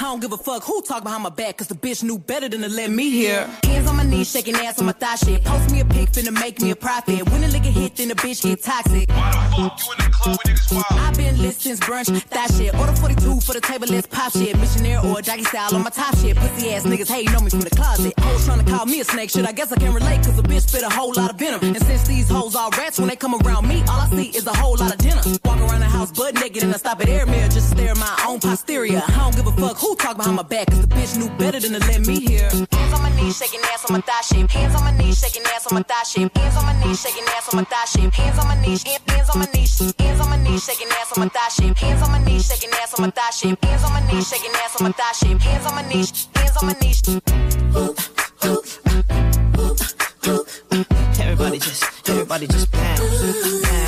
I 0.00 0.04
don't 0.04 0.20
give 0.20 0.32
a 0.32 0.38
fuck 0.38 0.62
who 0.62 0.80
talk 0.80 1.02
behind 1.02 1.22
my 1.24 1.28
back, 1.28 1.58
cause 1.58 1.68
the 1.68 1.74
bitch 1.74 2.02
knew 2.02 2.18
better 2.18 2.48
than 2.48 2.62
to 2.62 2.70
let 2.70 2.90
me 2.90 3.10
hear. 3.10 3.46
Hands 3.64 3.86
on 3.86 3.96
my 3.96 4.02
knees, 4.02 4.30
shaking 4.30 4.54
ass 4.54 4.78
on 4.78 4.86
my 4.86 4.92
thigh 4.92 5.16
shit. 5.16 5.44
Post 5.44 5.70
me 5.70 5.80
a 5.80 5.84
pic, 5.84 6.10
finna 6.10 6.32
make 6.32 6.58
me 6.62 6.70
a 6.70 6.76
profit. 6.76 7.28
When 7.30 7.44
a 7.44 7.48
liquor 7.48 7.68
hit, 7.68 7.96
then 7.96 8.08
the 8.08 8.14
bitch 8.14 8.42
get 8.42 8.62
toxic. 8.62 9.10
Why 9.10 9.30
the 9.30 9.68
fuck 9.68 9.78
you 9.84 9.92
in 9.92 9.98
the 9.98 10.10
club 10.10 10.38
with 10.38 10.56
niggas 10.56 10.72
wild? 10.72 11.00
I've 11.04 11.16
been 11.18 11.42
lit 11.42 11.54
since 11.60 11.80
brunch, 11.80 12.08
that 12.30 12.50
shit. 12.54 12.74
Order 12.76 12.96
42 12.96 13.40
for 13.40 13.52
the 13.52 13.60
table, 13.60 13.88
let's 13.90 14.06
pop 14.06 14.32
shit. 14.32 14.56
Missionary 14.58 15.06
or 15.06 15.20
jockey 15.20 15.44
style 15.44 15.74
on 15.76 15.82
my 15.82 15.90
top 15.90 16.16
shit. 16.16 16.34
Pussy 16.34 16.72
ass 16.72 16.84
niggas, 16.84 17.08
hey, 17.10 17.24
know 17.24 17.40
me 17.40 17.50
from 17.50 17.60
the 17.60 17.70
closet. 17.70 18.14
Hoes 18.20 18.48
tryna 18.48 18.66
call 18.66 18.86
me 18.86 19.00
a 19.00 19.04
snake, 19.04 19.28
shit. 19.28 19.44
I 19.46 19.52
guess 19.52 19.70
I 19.70 19.76
can 19.76 19.92
relate, 19.92 20.24
cause 20.24 20.38
a 20.38 20.42
bitch 20.42 20.66
spit 20.66 20.82
a 20.82 20.88
whole 20.88 21.12
lot 21.12 21.28
of 21.28 21.36
venom. 21.36 21.60
And 21.62 21.76
since 21.84 22.08
these 22.08 22.30
hoes 22.30 22.56
all 22.56 22.70
rats, 22.70 22.98
when 22.98 23.08
they 23.10 23.16
come 23.16 23.34
around 23.34 23.68
me, 23.68 23.82
all 23.82 24.00
I 24.00 24.08
see 24.08 24.30
is 24.30 24.46
a 24.46 24.56
whole 24.56 24.78
lot 24.78 24.94
of 24.94 24.98
dinner. 24.98 25.20
Walk 25.44 25.60
around 25.60 25.80
the 25.80 25.92
house 25.92 26.10
butt 26.10 26.36
naked 26.36 26.62
and 26.62 26.72
I 26.72 26.78
stop 26.78 27.02
at 27.02 27.08
air 27.10 27.26
mirror 27.26 27.48
just 27.48 27.68
to 27.68 27.76
stare 27.76 27.90
at 27.90 27.98
my 27.98 28.24
own 28.26 28.40
posterior. 28.40 29.02
I 29.06 29.18
don't 29.18 29.36
give 29.36 29.46
a 29.46 29.52
fuck 29.52 29.76
who 29.90 29.96
talk 29.96 30.16
behind 30.16 30.36
my 30.36 30.42
back, 30.42 30.68
cause 30.70 30.80
the 30.86 30.86
bitch 30.86 31.18
knew 31.18 31.28
better 31.36 31.58
than 31.58 31.72
to 31.72 31.80
let 31.80 32.06
me 32.06 32.20
hear. 32.20 32.46
Hands 32.48 32.94
on 32.94 33.02
my 33.02 33.10
knees, 33.16 33.36
shaking 33.36 33.60
ass 33.74 33.84
on 33.90 33.92
my 33.98 34.00
thigh 34.00 34.22
shape. 34.22 34.48
Hands 34.50 34.74
on 34.76 34.84
my 34.84 34.96
knees, 34.96 35.18
shaking 35.18 35.42
ass 35.50 35.66
on 35.66 35.74
my 35.74 35.82
thigh 35.82 36.04
shape. 36.04 36.30
Hands 36.36 36.56
on 36.56 36.64
my 36.64 36.74
knees, 36.78 37.00
shaking 37.02 37.26
ass 37.34 37.48
on 37.50 37.56
my 37.58 37.64
thigh 37.64 37.84
shape. 37.90 38.12
Hands 38.14 38.38
on 38.38 38.46
my 38.46 38.54
knees, 38.62 38.82
hands 38.84 39.30
on 39.30 39.38
my 39.40 39.46
knees, 39.52 39.94
hands 39.98 40.20
on 40.20 40.30
my 40.30 40.36
knees, 40.36 40.64
shaking 40.64 40.88
ass 40.94 41.10
on 41.10 41.20
my 41.20 41.28
thigh 41.28 41.48
shape. 41.48 41.76
Hands 41.76 42.02
on 42.02 42.10
my 42.12 42.22
knees, 42.22 42.46
shaking 42.46 42.70
ass 42.70 42.94
on 42.94 43.02
my 43.02 43.10
thigh 43.10 43.30
shape. 43.30 43.64
Hands 43.64 43.84
on 43.84 43.92
my 43.92 44.06
knees, 44.06 44.28
shaking 44.30 44.54
ass 44.62 44.76
on 44.78 44.84
my 44.86 44.92
thigh 44.92 45.12
shape. 45.12 45.40
Hands 45.40 45.66
on 45.66 45.74
my 45.74 45.82
knees, 45.90 46.28
hands 46.36 46.56
on 46.56 46.66
my 46.66 46.74
knees. 46.78 47.02
Everybody 51.20 51.58
just, 51.58 52.08
everybody 52.08 52.46
just 52.46 52.70
bounce, 52.70 53.00
bounce. 53.62 53.79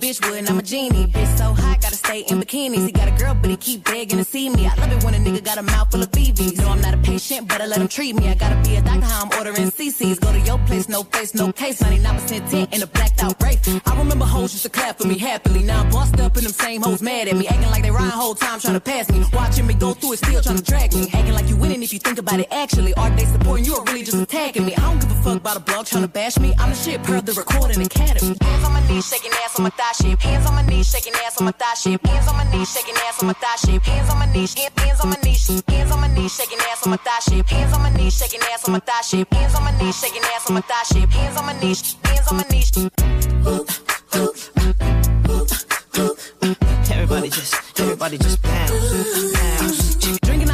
Bitch 0.00 0.18
would, 0.26 0.38
and 0.38 0.48
I'm 0.48 0.58
a 0.58 0.62
genie. 0.62 1.06
Bitch 1.06 1.36
so 1.36 1.52
hot, 1.52 1.80
gotta 1.80 1.94
stay 1.94 2.20
in 2.20 2.40
bikinis. 2.40 2.86
He 2.86 2.92
got 2.92 3.08
a 3.08 3.22
girl, 3.22 3.34
but 3.34 3.50
he 3.50 3.56
keep 3.56 3.84
begging 3.84 4.18
to 4.18 4.24
see 4.24 4.48
me. 4.48 4.66
I 4.66 4.74
love 4.76 4.92
it 4.92 5.04
when 5.04 5.14
a 5.14 5.18
nigga 5.18 5.44
got 5.44 5.58
a 5.58 5.62
mouth 5.62 5.90
full 5.90 6.02
of 6.02 6.10
BBs. 6.10 6.56
No, 6.58 6.68
I'm 6.68 6.80
not 6.80 6.94
a 6.94 6.98
patient, 6.98 7.48
but 7.48 7.60
I 7.60 7.66
let 7.66 7.80
him 7.80 7.88
treat 7.88 8.16
me. 8.16 8.28
I 8.28 8.34
gotta 8.34 8.56
be 8.68 8.76
a 8.76 8.82
doctor, 8.82 9.06
how 9.06 9.24
I'm 9.24 9.38
ordering 9.38 9.70
CCs. 9.70 10.20
Go 10.20 10.32
to 10.32 10.40
your 10.40 10.58
place, 10.66 10.88
no 10.88 11.02
face, 11.04 11.34
no 11.34 11.52
case. 11.52 11.82
99% 11.82 12.50
tint 12.50 12.74
in 12.74 12.82
a 12.82 12.86
blacked 12.86 13.22
out 13.22 13.40
race. 13.42 13.60
I 13.86 13.98
remember 13.98 14.24
hoes 14.24 14.52
used 14.52 14.64
to 14.64 14.70
clap 14.70 14.98
for 14.98 15.06
me 15.06 15.18
happily. 15.18 15.62
Now 15.62 15.82
I'm 15.82 15.90
bossed 15.90 16.18
up 16.18 16.34
and 16.36 16.46
them 16.46 16.52
same 16.52 16.80
hoes 16.82 17.02
mad 17.02 17.28
at 17.28 17.36
me. 17.36 17.46
Acting 17.46 17.70
like 17.70 17.82
they 17.82 17.90
rhyme 17.90 18.10
whole 18.10 18.34
time 18.34 18.58
trying 18.60 18.74
to 18.74 18.80
pass 18.80 19.10
me. 19.10 19.22
Watching 19.32 19.66
me 19.66 19.74
go 19.74 19.92
through 19.92 20.14
it, 20.14 20.18
still 20.18 20.40
trying 20.42 20.56
to 20.56 20.62
drag 20.62 20.94
me. 20.94 21.08
Acting 21.12 21.34
like 21.34 21.48
you 21.48 21.56
winning 21.56 21.82
if 21.82 21.92
you 21.92 21.98
think 21.98 22.18
about 22.18 22.40
it 22.40 22.48
actually. 22.50 22.94
Are 22.94 23.10
they 23.10 23.26
supporting 23.26 23.66
you 23.66 23.76
or 23.76 23.84
really 23.84 24.02
just 24.02 24.16
attacking 24.16 24.64
me? 24.64 24.74
I 24.74 24.80
don't 24.80 25.00
give 25.00 25.10
a 25.10 25.22
fuck 25.22 25.36
about 25.36 25.56
a 25.58 25.60
blog 25.60 25.86
trying 25.86 26.02
to 26.02 26.08
bash 26.08 26.38
me. 26.38 26.54
I'm 26.58 26.70
the 26.70 26.76
shit 26.76 27.02
per 27.02 27.20
the 27.20 27.32
recording 27.32 27.82
academy. 27.82 28.36
Hands 28.40 28.64
on 28.64 28.72
my 28.72 28.88
knees, 28.88 29.06
shaking 29.08 29.32
ass 29.44 29.58
on 29.58 29.64
my 29.64 29.70
thigh 29.70 29.89
shape. 29.92 30.20
Hands 30.20 30.46
on 30.46 30.54
my 30.54 30.62
knees, 30.62 30.90
shaking 30.90 31.14
ass 31.26 31.38
on 31.38 31.44
my 31.44 31.52
thigh 31.52 31.74
shape. 31.74 32.06
Hands 32.06 32.28
on 32.28 32.36
my 32.36 32.44
knees, 32.50 32.72
shaking 32.72 32.94
ass 33.06 33.20
on 33.20 33.26
my 33.26 33.32
thigh 33.34 33.56
shape. 33.56 33.82
Hands 33.82 34.10
on 34.10 34.18
my 34.18 34.26
knees, 34.32 34.54
hands 34.54 35.00
on 35.00 35.08
my 35.10 35.16
knees, 35.22 35.62
hands 35.68 35.90
on 35.90 36.00
my 36.00 36.08
knees, 36.14 36.34
shaking 36.34 36.58
ass 36.70 36.86
on 36.86 36.90
my 36.90 36.96
thigh 36.96 37.20
shape. 37.20 37.48
Hands 37.48 37.72
on 37.72 37.82
my 37.82 37.90
knees, 37.90 38.16
shaking 38.18 38.40
ass 38.52 38.64
on 38.66 38.72
my 38.72 38.80
thigh 38.80 39.00
shape. 39.02 39.32
Hands 39.32 39.54
on 39.54 39.62
my 39.64 39.72
knees, 39.78 40.00
shaking 40.00 40.22
ass 40.34 40.46
on 40.48 40.54
my 40.54 40.60
thigh 40.60 40.82
shape. 40.84 41.10
Hands 41.10 41.36
on 41.36 41.46
my 41.46 41.60
knees, 41.60 41.96
hands 42.04 42.28
on 42.28 42.36
my 42.36 42.44
knees. 42.50 42.70
Everybody 46.92 47.30
just, 47.30 47.80
everybody 47.80 48.18
just 48.18 48.42
bounce, 48.42 49.32
bounce. 49.32 49.59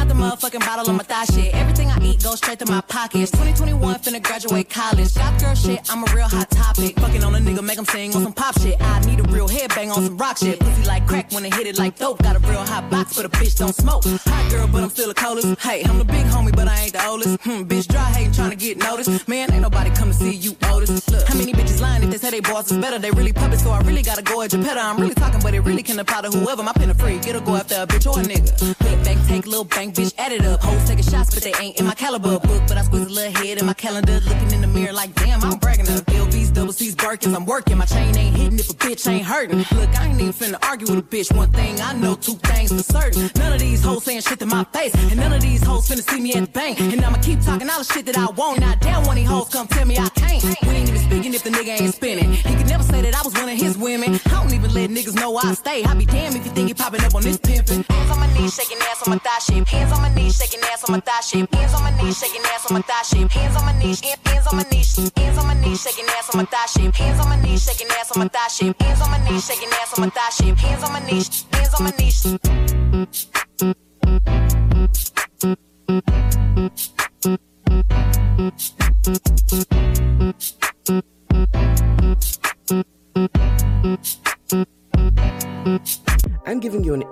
The 0.07 0.13
motherfucking 0.13 0.59
bottle 0.59 0.89
on 0.89 0.97
my 0.97 1.03
thigh 1.03 1.25
shit. 1.25 1.53
Everything 1.53 1.89
I 1.89 1.99
eat 2.01 2.23
goes 2.23 2.37
straight 2.37 2.59
to 2.59 2.65
my 2.65 2.81
pockets. 2.81 3.31
2021, 3.31 3.95
finna 3.99 4.23
graduate 4.23 4.69
college. 4.69 5.11
Shop 5.11 5.39
girl 5.39 5.55
shit, 5.55 5.79
I'm 5.91 6.03
a 6.03 6.15
real 6.15 6.27
hot 6.27 6.49
topic. 6.49 6.97
Fucking 6.99 7.23
on 7.23 7.35
a 7.35 7.39
nigga, 7.39 7.63
make 7.63 7.77
him 7.77 7.85
sing 7.85 8.15
on 8.15 8.23
some 8.23 8.33
pop 8.33 8.57
shit. 8.59 8.77
I 8.79 8.99
need 9.01 9.19
a 9.19 9.23
real 9.23 9.47
headbang 9.47 9.89
on 9.93 10.03
some 10.03 10.17
rock 10.17 10.37
shit. 10.37 10.59
Pussy 10.59 10.85
like 10.85 11.05
crack 11.07 11.31
when 11.33 11.45
it 11.45 11.53
hit 11.53 11.67
it 11.67 11.77
like 11.77 11.97
dope. 11.97 12.21
Got 12.23 12.35
a 12.35 12.39
real 12.39 12.63
hot 12.63 12.89
box, 12.89 13.15
but 13.17 13.25
a 13.25 13.29
bitch 13.29 13.57
don't 13.57 13.75
smoke. 13.75 14.03
Hot 14.05 14.51
girl, 14.51 14.67
but 14.67 14.83
I'm 14.83 14.89
still 14.89 15.09
a 15.09 15.13
coldest. 15.13 15.59
Hey, 15.59 15.83
I'm 15.83 15.97
the 15.97 16.05
big 16.05 16.25
homie, 16.27 16.55
but 16.55 16.67
I 16.67 16.79
ain't 16.81 16.93
the 16.93 17.05
oldest. 17.05 17.41
Hmm, 17.41 17.63
bitch 17.63 17.87
dry 17.87 18.09
hating, 18.11 18.33
trying 18.33 18.51
to 18.51 18.55
get 18.55 18.77
noticed. 18.77 19.27
Man, 19.27 19.51
ain't 19.51 19.61
nobody 19.61 19.89
come 19.91 20.09
to 20.09 20.13
see 20.13 20.33
you 20.33 20.55
oldest. 20.71 21.11
Look, 21.11 21.27
how 21.27 21.35
many 21.35 21.51
bitches 21.51 21.81
lying 21.81 22.03
if 22.03 22.11
they 22.11 22.17
say 22.17 22.29
they 22.31 22.39
boss 22.39 22.71
is 22.71 22.77
better? 22.77 22.97
They 22.99 23.11
really 23.11 23.33
puppets, 23.33 23.63
so 23.63 23.71
I 23.71 23.81
really 23.81 24.03
gotta 24.03 24.21
go 24.21 24.41
at 24.41 24.53
your 24.53 24.63
petter. 24.63 24.79
I'm 24.79 24.97
really 24.99 25.15
talking, 25.15 25.41
but 25.41 25.53
it 25.53 25.61
really 25.61 25.83
can 25.83 25.99
apply 25.99 26.21
to 26.21 26.29
whoever. 26.29 26.63
My 26.63 26.73
pen 26.73 26.89
a 26.89 26.93
free, 26.93 27.17
it'll 27.17 27.41
go 27.41 27.55
after 27.55 27.75
a 27.75 27.87
bitch 27.87 28.07
or 28.07 28.19
a 28.19 28.23
nigga. 28.23 28.51
Hit 28.85 29.03
bank, 29.03 29.19
take 29.27 29.45
little 29.45 29.65
bank, 29.65 29.96
bitch, 29.97 30.13
add 30.17 30.31
it 30.31 30.45
up. 30.45 30.61
Hoes 30.61 30.87
taking 30.87 31.03
shots, 31.03 31.33
but 31.33 31.43
they 31.43 31.53
ain't 31.59 31.79
in 31.79 31.85
my 31.85 31.93
caliber 31.93 32.39
book. 32.39 32.61
But 32.67 32.77
I 32.77 32.83
squeeze 32.83 33.07
a 33.07 33.09
little 33.09 33.31
head 33.31 33.57
in 33.57 33.65
my 33.65 33.73
calendar, 33.73 34.19
looking 34.21 34.51
in 34.51 34.61
the 34.61 34.67
mirror 34.67 34.93
like, 34.93 35.13
damn, 35.15 35.43
I'm 35.43 35.57
bragging 35.57 35.89
up. 35.89 36.05
LVs, 36.05 36.53
double 36.53 36.73
C's, 36.73 36.95
Birkins, 36.95 37.35
I'm 37.35 37.45
working. 37.45 37.77
My 37.77 37.85
chain 37.85 38.15
ain't 38.15 38.35
hitting 38.35 38.59
if 38.59 38.69
a 38.69 38.73
bitch 38.73 39.09
ain't 39.09 39.25
hurting. 39.25 39.57
Look, 39.57 39.99
I 39.99 40.07
ain't 40.07 40.21
even 40.21 40.33
finna 40.33 40.63
argue 40.63 40.87
with 40.87 40.99
a 40.99 41.07
bitch. 41.15 41.35
One 41.35 41.51
thing 41.51 41.81
I 41.81 41.93
know, 41.93 42.15
two 42.15 42.35
things 42.35 42.71
for 42.71 42.83
certain. 42.83 43.29
None 43.35 43.53
of 43.53 43.59
these 43.59 43.83
hoes 43.83 44.03
saying 44.03 44.21
shit 44.21 44.39
to 44.39 44.45
my 44.45 44.63
face, 44.65 44.93
and 44.95 45.17
none 45.17 45.33
of 45.33 45.41
these 45.41 45.63
hoes 45.63 45.89
finna 45.89 46.07
see 46.07 46.21
me 46.21 46.33
at 46.33 46.45
the 46.45 46.51
bank. 46.51 46.79
And 46.79 47.03
I'ma 47.03 47.17
keep 47.21 47.41
talking 47.41 47.69
all 47.69 47.79
the 47.79 47.85
shit 47.85 48.05
that 48.05 48.17
I 48.17 48.29
want. 48.31 48.59
Now, 48.59 48.75
damn, 48.75 49.03
one 49.03 49.17
of 49.17 49.23
these 49.23 49.27
hoes 49.27 49.49
come 49.49 49.67
tell 49.67 49.85
me 49.85 49.97
I 49.97 50.09
can't. 50.09 50.43
We 50.63 50.69
ain't 50.69 50.89
even 50.89 51.01
speaking 51.01 51.33
if 51.33 51.43
the 51.43 51.49
nigga 51.49 51.81
ain't 51.81 51.95
spinning. 51.95 52.33
He 52.33 52.55
could 52.55 52.67
never 52.67 52.83
say 52.83 53.01
that 53.01 53.15
I 53.15 53.21
was 53.23 53.33
one 53.33 53.49
of 53.49 53.57
his 53.57 53.77
women. 53.77 54.19
I 54.27 54.43
don't 54.43 54.53
even 54.53 54.73
let 54.73 54.89
niggas 54.89 55.15
know 55.15 55.35
I 55.37 55.53
stay. 55.53 55.83
I 55.83 55.93
be 55.95 56.05
damn 56.05 56.35
if 56.35 56.45
you 56.45 56.51
think 56.51 56.69
you 56.69 56.75
popping 56.75 57.03
up 57.03 57.15
on 57.15 57.23
this 57.23 57.37
pimpin'. 57.37 57.85
Hands 57.89 58.11
on 58.11 58.19
my 58.19 58.33
knees, 58.33 58.53
shaking 58.55 58.77
ass 58.89 59.07
on 59.07 59.11
my 59.11 59.19
thigh 59.19 59.39
shape. 59.39 59.67
Hands 59.67 59.86
on 59.91 60.01
my 60.01 60.13
knees, 60.13 60.37
shaking 60.37 60.61
ass 60.71 60.83
on 60.83 60.91
my 60.93 60.99
thigh 60.99 61.21
shape. 61.21 61.53
Hands 61.53 61.73
on 61.73 61.83
my 61.83 61.91
knees, 62.01 62.19
shaking 62.19 62.41
ass 62.53 62.65
on 62.69 62.73
my 62.75 62.81
thigh 62.81 63.01
shape. 63.03 63.31
Hands 63.31 63.55
on 63.55 63.65
my 63.65 63.73
knees, 63.79 64.01
hands 64.01 64.47
on 64.47 64.55
my 64.55 64.63
knees, 64.63 64.95
hands 65.15 65.37
on 65.37 65.47
my 65.47 65.53
knees, 65.53 65.81
shaking 65.81 66.05
ass 66.17 66.29
on 66.33 66.37
my 66.37 66.45
thigh 66.45 66.65
shape. 66.65 66.95
Hands 66.95 67.19
on 67.19 67.29
my 67.29 67.41
knees, 67.41 67.63
shaking 67.65 67.89
ass 67.89 68.11
on 68.11 68.19
my 68.19 68.27
thigh 68.27 68.47
shape. 68.47 68.81
Hands 68.81 69.01
on 69.01 69.11
my 69.11 69.19
knees, 69.29 69.45
shaking 69.45 69.69
ass 69.73 69.93
on 69.97 70.01
my 70.01 70.09
thigh 70.09 70.29
shape. 70.29 70.57
Hands 70.57 70.83
on 70.83 70.93
my 70.93 70.99
knees, 71.05 71.45
hands 71.51 71.73
on 71.73 71.83
my 71.83 71.91
knees. 71.97 72.37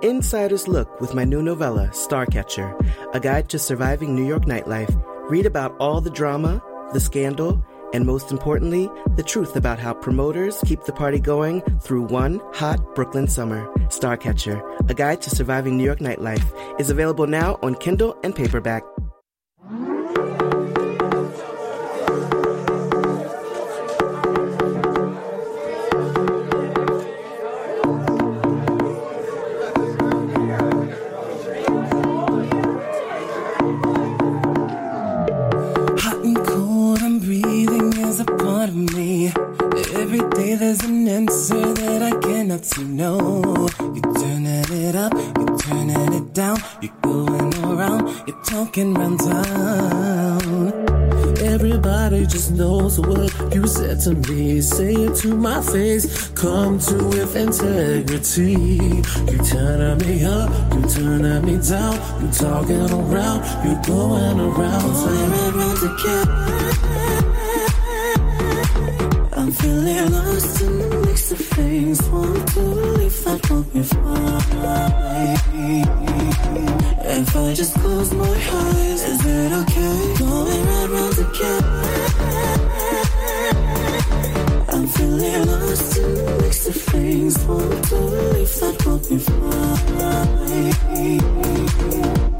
Insider's 0.06 0.68
look 0.68 1.00
with 1.00 1.14
my 1.14 1.24
new 1.24 1.42
novella, 1.42 1.88
Starcatcher, 1.88 2.70
a 3.12 3.18
guide 3.18 3.48
to 3.48 3.58
surviving 3.58 4.14
New 4.14 4.24
York 4.24 4.44
nightlife. 4.44 4.94
Read 5.28 5.46
about 5.46 5.76
all 5.80 6.00
the 6.00 6.10
drama, 6.10 6.62
the 6.92 7.00
scandal, 7.00 7.64
and 7.92 8.06
most 8.06 8.30
importantly, 8.30 8.88
the 9.16 9.22
truth 9.22 9.56
about 9.56 9.80
how 9.80 9.94
promoters 9.94 10.60
keep 10.64 10.84
the 10.84 10.92
party 10.92 11.18
going 11.18 11.60
through 11.80 12.02
one 12.02 12.40
hot 12.52 12.94
Brooklyn 12.94 13.26
summer. 13.26 13.66
Starcatcher, 13.88 14.60
a 14.88 14.94
guide 14.94 15.22
to 15.22 15.30
surviving 15.30 15.76
New 15.76 15.84
York 15.84 15.98
nightlife, 15.98 16.80
is 16.80 16.90
available 16.90 17.26
now 17.26 17.58
on 17.62 17.74
Kindle 17.74 18.16
and 18.22 18.34
paperback. 18.34 18.82
Answer 41.16 41.72
that 41.72 42.02
I 42.02 42.10
cannot 42.20 42.64
see. 42.66 42.84
No, 42.84 43.16
you're 43.80 44.14
turning 44.20 44.64
it 44.84 44.94
up, 44.94 45.14
you're 45.14 45.58
turning 45.58 46.12
it 46.12 46.34
down, 46.34 46.58
you're 46.82 46.92
going 47.00 47.54
around, 47.64 48.02
you're 48.26 48.42
talking 48.42 48.92
round 48.92 49.20
town. 49.20 50.72
Everybody 51.40 52.26
just 52.26 52.50
knows 52.50 53.00
what 53.00 53.32
you 53.54 53.66
said 53.66 54.00
to 54.00 54.12
me. 54.28 54.60
Say 54.60 54.92
it 54.92 55.14
to 55.22 55.34
my 55.34 55.62
face. 55.62 56.28
Come 56.30 56.78
to 56.80 56.96
with 57.08 57.34
integrity. 57.34 58.52
You 59.30 59.38
turning 59.50 59.98
me 60.06 60.24
up, 60.24 60.50
you 60.74 60.82
turning 60.96 61.44
me 61.46 61.56
down. 61.66 61.94
You 62.20 62.28
talking 62.30 62.90
around, 62.90 63.40
you 63.64 63.74
going 63.86 64.38
around. 64.38 64.92
Turning 65.02 65.54
around 65.54 65.76
together. 65.84 66.56
I'm 69.38 69.52
feeling 69.52 70.10
lost 70.12 70.62
in 70.62 70.78
the 70.78 70.95
things. 71.36 72.02
Want 72.08 72.48
to 72.48 72.60
leave 72.60 73.24
that 73.24 73.50
won't 73.50 73.72
be 73.72 73.82
fine. 73.82 75.36
If 77.18 77.36
I 77.36 77.54
just 77.54 77.74
close 77.74 78.12
my 78.12 78.26
eyes, 78.26 79.02
is 79.02 79.24
it 79.24 79.52
okay? 79.52 80.14
Going 80.18 80.66
round, 80.66 80.90
round 80.92 81.18
again. 81.18 81.64
I'm 84.68 84.86
feeling 84.88 85.46
lost 85.46 85.96
in 85.98 86.14
the 86.14 86.38
mix 86.42 86.66
of 86.68 86.74
things. 86.74 87.38
Want 87.44 87.84
to 87.88 87.96
leave 87.96 88.54
that 88.60 88.86
won't 88.86 89.08
be 89.08 89.18
fine. 89.18 89.76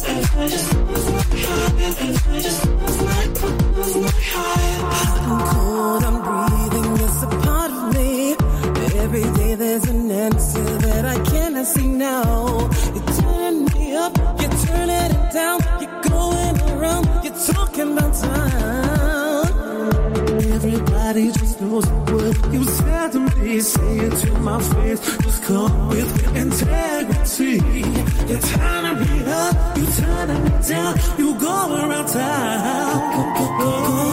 If 0.09 0.37
I 0.37 0.49
just 0.49 0.71
close 0.71 1.09
my 1.11 1.19
eyes, 1.19 1.97
if 2.01 2.29
I 2.29 2.41
just 2.41 2.63
close 2.63 2.99
my, 3.03 3.27
close 3.75 3.97
my 3.97 4.11
eyes. 4.37 4.76
My 24.47 24.63
face. 24.63 25.01
Just 25.25 25.43
come 25.43 25.89
with 25.89 26.37
integrity. 26.37 27.55
You're 28.29 28.45
turning 28.53 28.99
me 29.03 29.25
up, 29.27 29.77
you're 29.77 29.95
turning 30.01 30.43
me 30.45 30.51
down. 30.69 30.93
You 31.19 31.29
go 31.47 31.57
around 31.83 32.07
town. 32.07 32.97
The. 33.59 34.07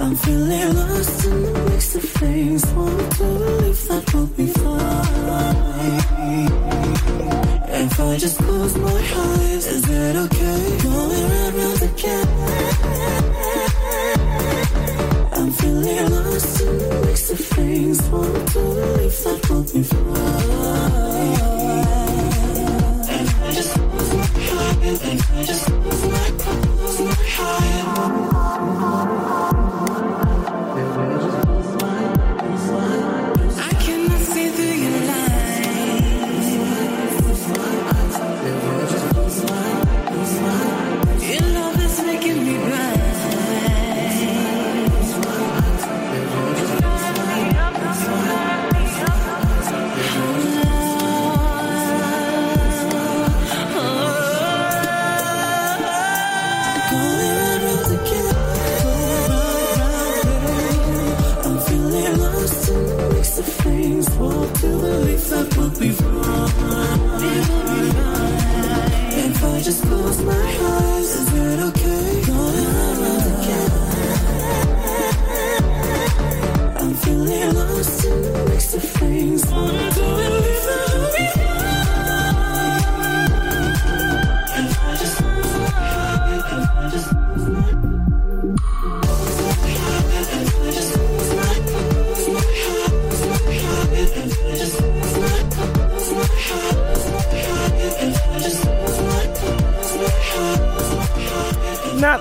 I'm 0.00 0.14
feeling 0.14 0.74
lost 0.76 1.24
in 1.26 1.45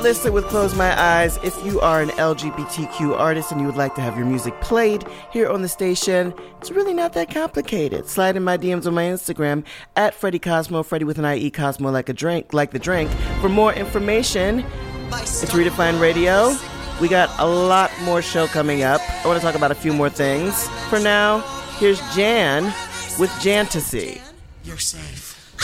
Listed 0.06 0.34
with 0.34 0.46
Close 0.46 0.76
My 0.76 0.96
Eyes. 1.02 1.40
If 1.44 1.66
you 1.66 1.82
are 1.82 2.00
an 2.00 2.10
LGBTQ 2.10 3.18
artist 3.18 3.52
and 3.52 3.60
you 3.60 3.66
would 3.66 3.76
like 3.76 3.96
to 3.96 4.02
have 4.02 4.16
your 4.16 4.28
music 4.28 4.54
played 4.62 5.04
here 5.32 5.50
on 5.50 5.64
the 5.64 5.68
station, 5.68 6.32
it's 6.60 6.70
really 6.70 6.94
not 6.94 7.14
that 7.14 7.32
complicated. 7.32 8.08
Slide 8.08 8.36
in 8.36 8.44
my 8.44 8.56
DMs 8.56 8.86
on 8.86 8.94
my 8.94 9.06
Instagram 9.06 9.66
at 9.96 10.14
Freddie 10.14 10.38
Cosmo, 10.38 10.84
Freddie 10.84 11.06
with 11.06 11.18
an 11.18 11.26
IE 11.26 11.50
Cosmo 11.50 11.90
like 11.90 12.08
a 12.08 12.14
drink, 12.14 12.54
like 12.54 12.70
the 12.70 12.78
drink. 12.78 13.10
For 13.42 13.50
more 13.50 13.74
information, 13.74 14.60
it's 15.08 15.52
Redefine 15.52 16.00
Radio. 16.00 16.56
We 17.02 17.08
got 17.08 17.32
a 17.40 17.48
lot 17.48 17.90
more 18.04 18.22
show 18.22 18.46
coming 18.46 18.84
up. 18.84 19.02
I 19.02 19.28
want 19.28 19.40
to 19.40 19.44
talk 19.44 19.56
about 19.56 19.72
a 19.72 19.76
few 19.76 19.92
more 19.92 20.12
things. 20.12 20.68
For 20.88 21.00
now, 21.00 21.40
here's 21.80 22.00
Jan 22.14 22.66
with 23.18 23.32
Jantasy. 23.42 24.22
You're 24.64 24.78
safe. 24.78 25.56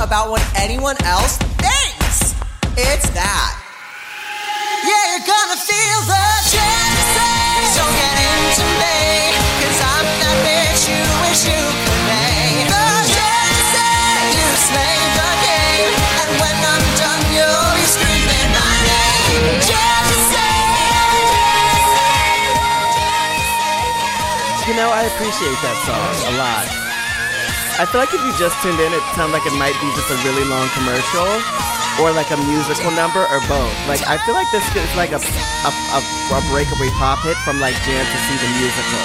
About 0.00 0.30
what 0.30 0.44
anyone 0.56 0.96
else 1.04 1.38
thinks. 1.58 2.34
It's 2.76 3.08
that. 3.16 3.52
Yeah, 4.84 5.16
you're 5.16 5.26
gonna 5.26 5.56
feel 5.56 5.98
the 6.04 6.26
jealousy. 6.52 7.32
So 7.72 7.82
get 7.82 8.16
into 8.16 8.64
me, 8.76 9.32
cause 9.64 9.80
I'm 9.80 10.06
that 10.20 10.36
bitch 10.44 10.82
you 10.92 11.02
wish 11.24 11.42
you 11.48 11.58
could 11.58 12.02
be. 12.06 12.68
The 12.68 12.86
jealousy, 13.08 14.36
you 14.36 14.46
slay 14.68 15.00
the 15.16 15.30
game. 15.42 15.92
And 16.22 16.30
when 16.38 16.56
I'm 16.60 16.84
done, 17.00 17.22
you'll 17.32 17.72
be 17.74 17.86
screaming 17.88 18.48
my 18.52 18.72
name. 18.84 19.58
Jealousy. 19.64 20.50
You 24.68 24.74
know, 24.76 24.90
I 24.92 25.08
appreciate 25.08 25.58
that 25.64 25.76
song 25.88 26.14
a 26.30 26.36
lot. 26.36 26.85
I 27.78 27.84
feel 27.84 28.00
like 28.00 28.14
if 28.14 28.24
you 28.24 28.32
just 28.40 28.56
tuned 28.62 28.80
in, 28.80 28.88
it 28.92 29.04
sounds 29.12 29.32
like 29.36 29.44
it 29.44 29.52
might 29.60 29.76
be 29.84 29.88
just 29.92 30.08
a 30.08 30.16
really 30.24 30.48
long 30.48 30.64
commercial 30.72 31.28
or 32.00 32.08
like 32.12 32.30
a 32.30 32.36
musical 32.48 32.90
number 32.92 33.20
or 33.20 33.40
both. 33.48 33.74
Like 33.84 34.00
I 34.08 34.16
feel 34.24 34.32
like 34.34 34.48
this 34.50 34.64
is 34.72 34.96
like 34.96 35.12
a 35.12 35.20
a, 35.20 35.70
a, 35.92 36.00
a 36.00 36.40
breakaway 36.48 36.88
pop 36.96 37.20
hit 37.20 37.36
from 37.44 37.60
like 37.60 37.74
Jam 37.84 38.00
to 38.00 38.18
See 38.24 38.36
the 38.40 38.48
Musical. 38.64 39.04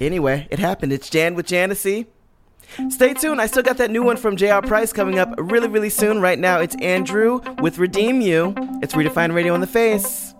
Anyway, 0.00 0.48
it 0.50 0.58
happened. 0.58 0.92
It's 0.92 1.08
Jan 1.08 1.36
with 1.36 1.46
Janice. 1.46 2.06
Stay 2.88 3.14
tuned. 3.14 3.40
I 3.40 3.46
still 3.46 3.62
got 3.62 3.76
that 3.76 3.90
new 3.90 4.02
one 4.02 4.16
from 4.16 4.36
J.R. 4.36 4.62
Price 4.62 4.92
coming 4.92 5.18
up 5.18 5.32
really, 5.38 5.68
really 5.68 5.90
soon. 5.90 6.20
Right 6.20 6.38
now, 6.38 6.58
it's 6.58 6.74
Andrew 6.82 7.40
with 7.60 7.78
Redeem 7.78 8.20
You. 8.20 8.54
It's 8.82 8.94
*Redefine 8.94 9.32
Radio 9.32 9.54
on 9.54 9.60
the 9.60 9.66
Face. 9.68 10.34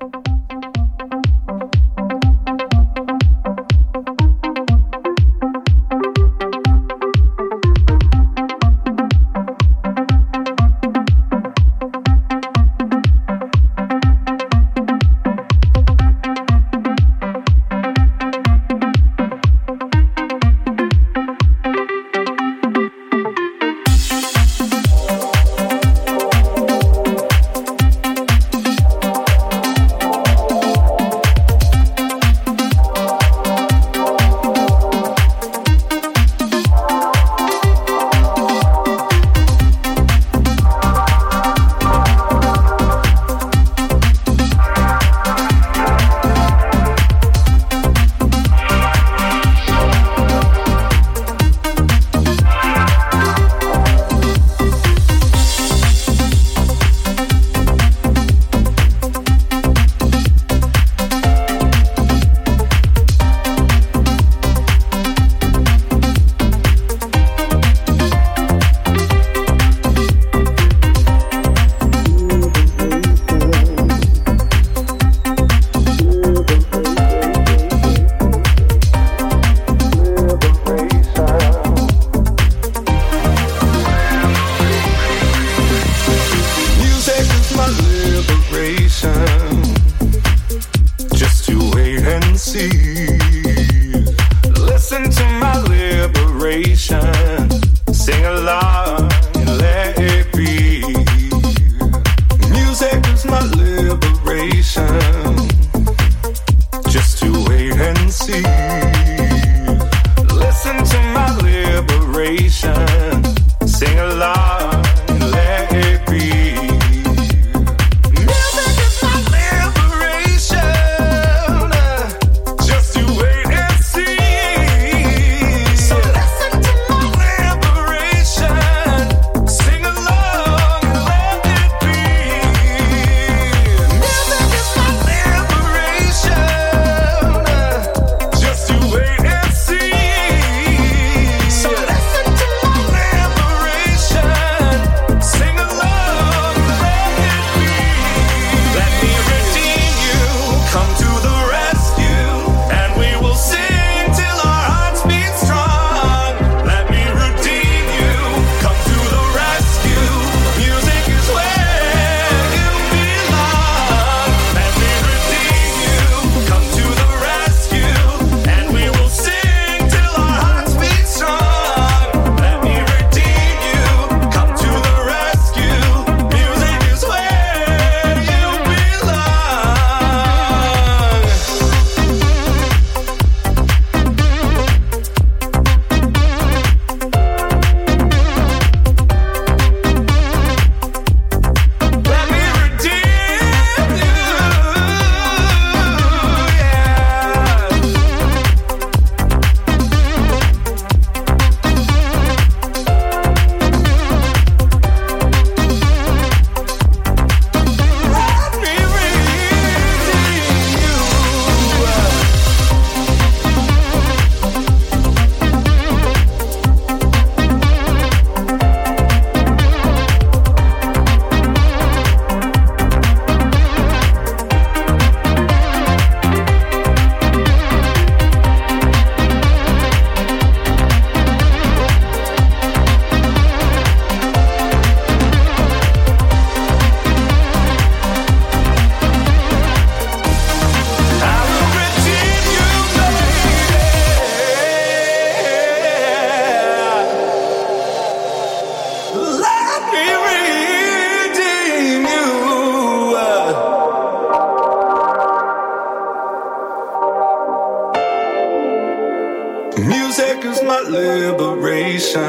liberation. 260.88 262.22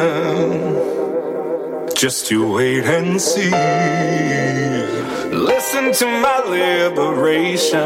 Just 1.95 2.31
you 2.31 2.47
wait 2.51 2.83
and 2.85 3.21
see. 3.21 3.49
Listen 5.31 5.93
to 5.93 6.05
my 6.05 6.39
liberation. 6.57 7.85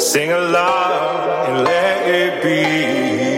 Sing 0.00 0.30
along 0.30 1.46
and 1.48 1.64
let 1.64 2.08
it 2.08 2.42
be. 2.42 3.37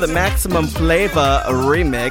The 0.00 0.06
Maximum 0.06 0.66
Flavor 0.66 1.42
remix. 1.46 2.10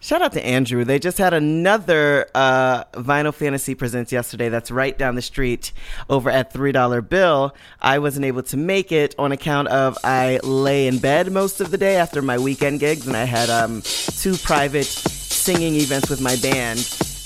Shout 0.00 0.20
out 0.20 0.32
to 0.32 0.44
Andrew. 0.44 0.84
They 0.84 0.98
just 0.98 1.18
had 1.18 1.32
another 1.32 2.26
uh, 2.34 2.82
Vinyl 2.94 3.32
Fantasy 3.32 3.76
Presents 3.76 4.10
yesterday 4.10 4.48
that's 4.48 4.72
right 4.72 4.98
down 4.98 5.14
the 5.14 5.22
street 5.22 5.70
over 6.10 6.28
at 6.28 6.52
$3 6.52 7.08
Bill. 7.08 7.54
I 7.80 8.00
wasn't 8.00 8.26
able 8.26 8.42
to 8.44 8.56
make 8.56 8.90
it 8.90 9.14
on 9.16 9.30
account 9.30 9.68
of 9.68 9.96
I 10.02 10.40
lay 10.42 10.88
in 10.88 10.98
bed 10.98 11.30
most 11.30 11.60
of 11.60 11.70
the 11.70 11.78
day 11.78 11.96
after 11.96 12.20
my 12.20 12.38
weekend 12.38 12.80
gigs, 12.80 13.06
and 13.06 13.16
I 13.16 13.24
had 13.24 13.48
um, 13.48 13.82
two 13.82 14.36
private 14.38 14.86
singing 14.86 15.76
events 15.76 16.10
with 16.10 16.20
my 16.20 16.34
band 16.36 16.78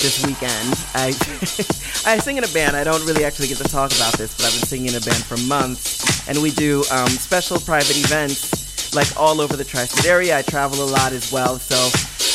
this 0.02 0.26
weekend. 0.26 0.74
I 0.94 1.08
I 2.04 2.18
sing 2.18 2.36
in 2.36 2.44
a 2.44 2.48
band. 2.48 2.76
I 2.76 2.84
don't 2.84 3.04
really 3.06 3.24
actually 3.24 3.48
get 3.48 3.58
to 3.58 3.64
talk 3.64 3.94
about 3.94 4.14
this, 4.14 4.36
but 4.36 4.46
I've 4.46 4.52
been 4.52 4.68
singing 4.68 4.88
in 4.88 4.96
a 4.96 5.00
band 5.00 5.22
for 5.22 5.36
months, 5.46 5.91
and 6.28 6.40
we 6.40 6.50
do 6.50 6.84
um, 6.92 7.08
special 7.08 7.58
private 7.58 7.96
events 7.96 8.94
like 8.94 9.08
all 9.16 9.40
over 9.40 9.56
the 9.56 9.64
tri-state 9.64 10.06
area. 10.06 10.38
I 10.38 10.42
travel 10.42 10.82
a 10.82 10.90
lot 10.90 11.12
as 11.12 11.32
well, 11.32 11.58
so 11.58 11.76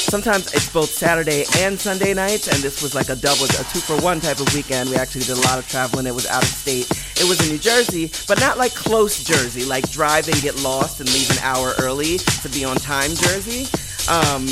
sometimes 0.07 0.53
it's 0.53 0.71
both 0.71 0.89
Saturday 0.89 1.45
and 1.59 1.79
Sunday 1.79 2.13
nights, 2.13 2.47
and 2.47 2.57
this 2.63 2.81
was 2.81 2.95
like 2.95 3.09
a 3.09 3.15
double, 3.15 3.45
a 3.45 3.63
two 3.71 3.79
for 3.79 3.99
one 4.01 4.19
type 4.19 4.39
of 4.39 4.51
weekend. 4.53 4.89
We 4.89 4.95
actually 4.95 5.21
did 5.21 5.37
a 5.37 5.41
lot 5.41 5.59
of 5.59 5.67
traveling. 5.67 6.07
It 6.07 6.15
was 6.15 6.27
out 6.27 6.43
of 6.43 6.49
state. 6.49 6.89
It 7.19 7.27
was 7.27 7.41
in 7.43 7.51
New 7.51 7.59
Jersey, 7.59 8.11
but 8.27 8.39
not 8.39 8.57
like 8.57 8.73
close 8.73 9.23
Jersey, 9.23 9.65
like 9.65 9.89
drive 9.91 10.27
and 10.27 10.41
get 10.41 10.57
lost 10.61 10.99
and 10.99 11.11
leave 11.13 11.29
an 11.31 11.37
hour 11.41 11.73
early 11.79 12.17
to 12.17 12.49
be 12.49 12.65
on 12.65 12.77
time 12.77 13.11
Jersey. 13.11 13.67
Um, 14.09 14.47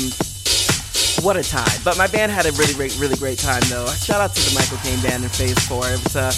what 1.24 1.36
a 1.36 1.42
time. 1.42 1.80
But 1.82 1.96
my 1.96 2.06
band 2.06 2.30
had 2.30 2.46
a 2.46 2.52
really 2.52 2.74
great, 2.74 2.96
really 2.98 3.16
great 3.16 3.38
time 3.38 3.62
though. 3.68 3.86
Shout 3.86 4.20
out 4.20 4.34
to 4.34 4.42
the 4.42 4.54
Michael 4.54 4.78
Caine 4.78 5.00
band 5.02 5.24
in 5.24 5.30
Phase 5.30 5.58
4. 5.66 5.88
It 5.88 6.04
was, 6.04 6.16
uh, 6.16 6.32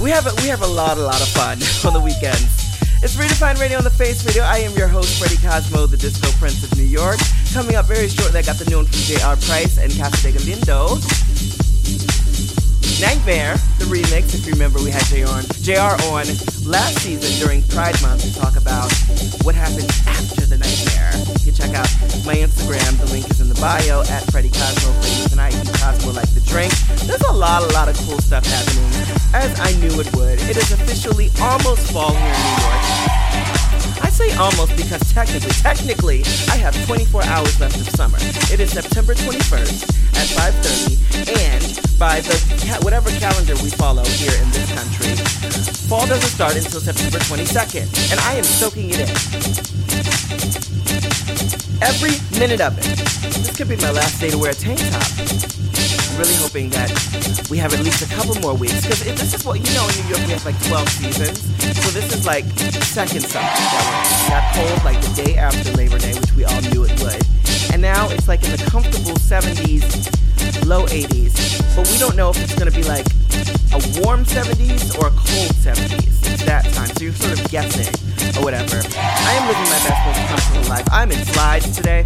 we 0.00 0.10
have 0.10 0.26
a, 0.26 0.34
we 0.42 0.48
have 0.48 0.62
a 0.62 0.66
lot, 0.66 0.96
a 0.96 1.00
lot 1.00 1.20
of 1.20 1.28
fun 1.28 1.58
on 1.86 1.92
the 1.92 2.00
weekends. 2.00 2.72
It's 3.02 3.16
Redefine 3.16 3.58
Radio 3.58 3.78
on 3.78 3.84
the 3.84 3.90
Face 3.90 4.24
Radio. 4.24 4.44
I 4.44 4.58
am 4.58 4.72
your 4.76 4.86
host, 4.86 5.18
Freddie 5.18 5.36
Cosmo, 5.42 5.86
the 5.86 5.96
Disco 5.96 6.30
Prince 6.38 6.62
of 6.62 6.76
New 6.78 6.84
York. 6.86 7.18
Coming 7.52 7.74
up 7.74 7.86
very 7.86 8.08
shortly, 8.08 8.38
I 8.38 8.42
got 8.42 8.56
the 8.56 8.64
new 8.70 8.76
one 8.76 8.86
from 8.86 9.02
J.R. 9.02 9.36
Price 9.42 9.78
and 9.78 9.90
Casa 9.98 10.30
Galindo. 10.30 11.02
Nightmare, 13.02 13.58
the 13.82 13.90
remix. 13.90 14.38
If 14.38 14.46
you 14.46 14.52
remember, 14.52 14.78
we 14.78 14.90
had 14.94 15.02
JR 15.10 15.26
on, 15.26 15.42
JR 15.66 15.98
on 16.14 16.30
last 16.62 17.02
season 17.02 17.34
during 17.42 17.66
Pride 17.66 18.00
Month 18.02 18.22
to 18.22 18.32
talk 18.38 18.54
about 18.54 18.92
what 19.42 19.56
happened 19.56 19.90
after 20.06 20.46
the 20.46 20.58
nightmare. 20.58 21.41
Check 21.62 21.74
out 21.78 21.86
my 22.26 22.34
Instagram. 22.34 22.98
The 22.98 23.06
link 23.12 23.30
is 23.30 23.40
in 23.40 23.48
the 23.48 23.54
bio 23.54 24.00
at 24.10 24.28
Freddie 24.32 24.50
Cosmo. 24.50 24.90
Freddie 24.98 25.28
tonight. 25.28 25.54
Cosmo 25.78 26.10
like 26.10 26.28
the 26.34 26.40
drink. 26.40 26.74
There's 27.06 27.22
a 27.22 27.32
lot, 27.32 27.62
a 27.62 27.72
lot 27.72 27.88
of 27.88 27.96
cool 27.98 28.18
stuff 28.18 28.44
happening, 28.44 28.90
as 29.32 29.54
I 29.60 29.70
knew 29.78 29.94
it 30.00 30.10
would. 30.16 30.40
It 30.50 30.56
is 30.56 30.72
officially 30.72 31.30
almost 31.40 31.92
fall 31.92 32.10
here 32.10 32.34
in 32.34 32.42
New 32.42 32.62
York. 32.66 33.31
I 34.02 34.08
say 34.10 34.34
almost 34.36 34.76
because 34.76 35.00
technically, 35.12 35.50
technically, 35.62 36.20
I 36.50 36.56
have 36.56 36.74
24 36.86 37.24
hours 37.24 37.58
left 37.60 37.76
of 37.76 37.88
summer. 37.90 38.18
It 38.52 38.60
is 38.60 38.70
September 38.72 39.14
21st 39.14 39.82
at 40.18 40.28
5:30, 40.36 40.98
and 41.48 41.62
by 41.98 42.20
the 42.20 42.34
ca- 42.66 42.80
whatever 42.82 43.10
calendar 43.18 43.54
we 43.62 43.70
follow 43.70 44.04
here 44.04 44.34
in 44.42 44.50
this 44.50 44.68
country, 44.72 45.14
fall 45.88 46.06
doesn't 46.06 46.30
start 46.30 46.56
until 46.56 46.80
September 46.80 47.18
22nd, 47.20 47.86
and 48.10 48.20
I 48.20 48.34
am 48.34 48.44
soaking 48.44 48.90
it 48.90 49.00
in. 49.00 49.10
Every 51.80 52.14
minute 52.38 52.60
of 52.60 52.76
it. 52.78 52.84
This 53.42 53.56
could 53.56 53.68
be 53.68 53.76
my 53.76 53.90
last 53.90 54.20
day 54.20 54.30
to 54.30 54.38
wear 54.38 54.50
a 54.50 54.54
tank 54.54 54.78
top. 54.90 55.81
Really 56.18 56.34
hoping 56.36 56.68
that 56.70 56.92
we 57.50 57.56
have 57.58 57.72
at 57.72 57.80
least 57.80 58.02
a 58.02 58.14
couple 58.14 58.34
more 58.42 58.54
weeks 58.54 58.82
because 58.82 59.02
this 59.02 59.34
is 59.34 59.44
what 59.44 59.58
you 59.58 59.74
know 59.74 59.88
in 59.88 60.04
New 60.04 60.14
York 60.14 60.22
we 60.26 60.32
have 60.32 60.44
like 60.44 60.60
12 60.68 60.88
seasons. 60.88 61.40
So 61.82 61.90
this 61.90 62.12
is 62.12 62.26
like 62.26 62.44
second 62.84 63.22
summer 63.22 63.48
that 63.48 64.28
got 64.28 64.44
cold 64.54 64.84
like 64.84 65.00
the 65.00 65.24
day 65.24 65.34
after 65.36 65.72
Labor 65.72 65.98
Day, 65.98 66.14
which 66.14 66.32
we 66.36 66.44
all 66.44 66.60
knew 66.70 66.84
it 66.84 66.92
would. 67.00 67.18
And 67.72 67.80
now 67.80 68.08
it's 68.10 68.28
like 68.28 68.44
in 68.44 68.52
the 68.52 68.62
comfortable 68.70 69.16
70s, 69.18 69.82
low 70.66 70.84
80s. 70.86 71.32
But 71.74 71.88
we 71.90 71.98
don't 71.98 72.14
know 72.14 72.30
if 72.30 72.38
it's 72.38 72.54
gonna 72.54 72.70
be 72.70 72.84
like 72.84 73.06
a 73.72 73.80
warm 74.04 74.24
70s 74.28 74.94
or 75.00 75.08
a 75.08 75.14
cold 75.16 75.56
70s. 75.58 76.22
It's 76.28 76.44
that 76.44 76.64
time. 76.76 76.88
So 76.94 77.04
you're 77.04 77.14
sort 77.14 77.40
of 77.40 77.50
guessing 77.50 77.88
or 78.36 78.44
whatever. 78.44 78.84
I 78.94 79.32
am 79.40 79.48
living 79.48 79.64
my 79.64 79.80
best, 79.80 79.98
most 80.06 80.22
comfortable 80.28 80.68
life. 80.68 80.86
I'm 80.92 81.10
in 81.10 81.24
slides 81.24 81.74
today. 81.74 82.04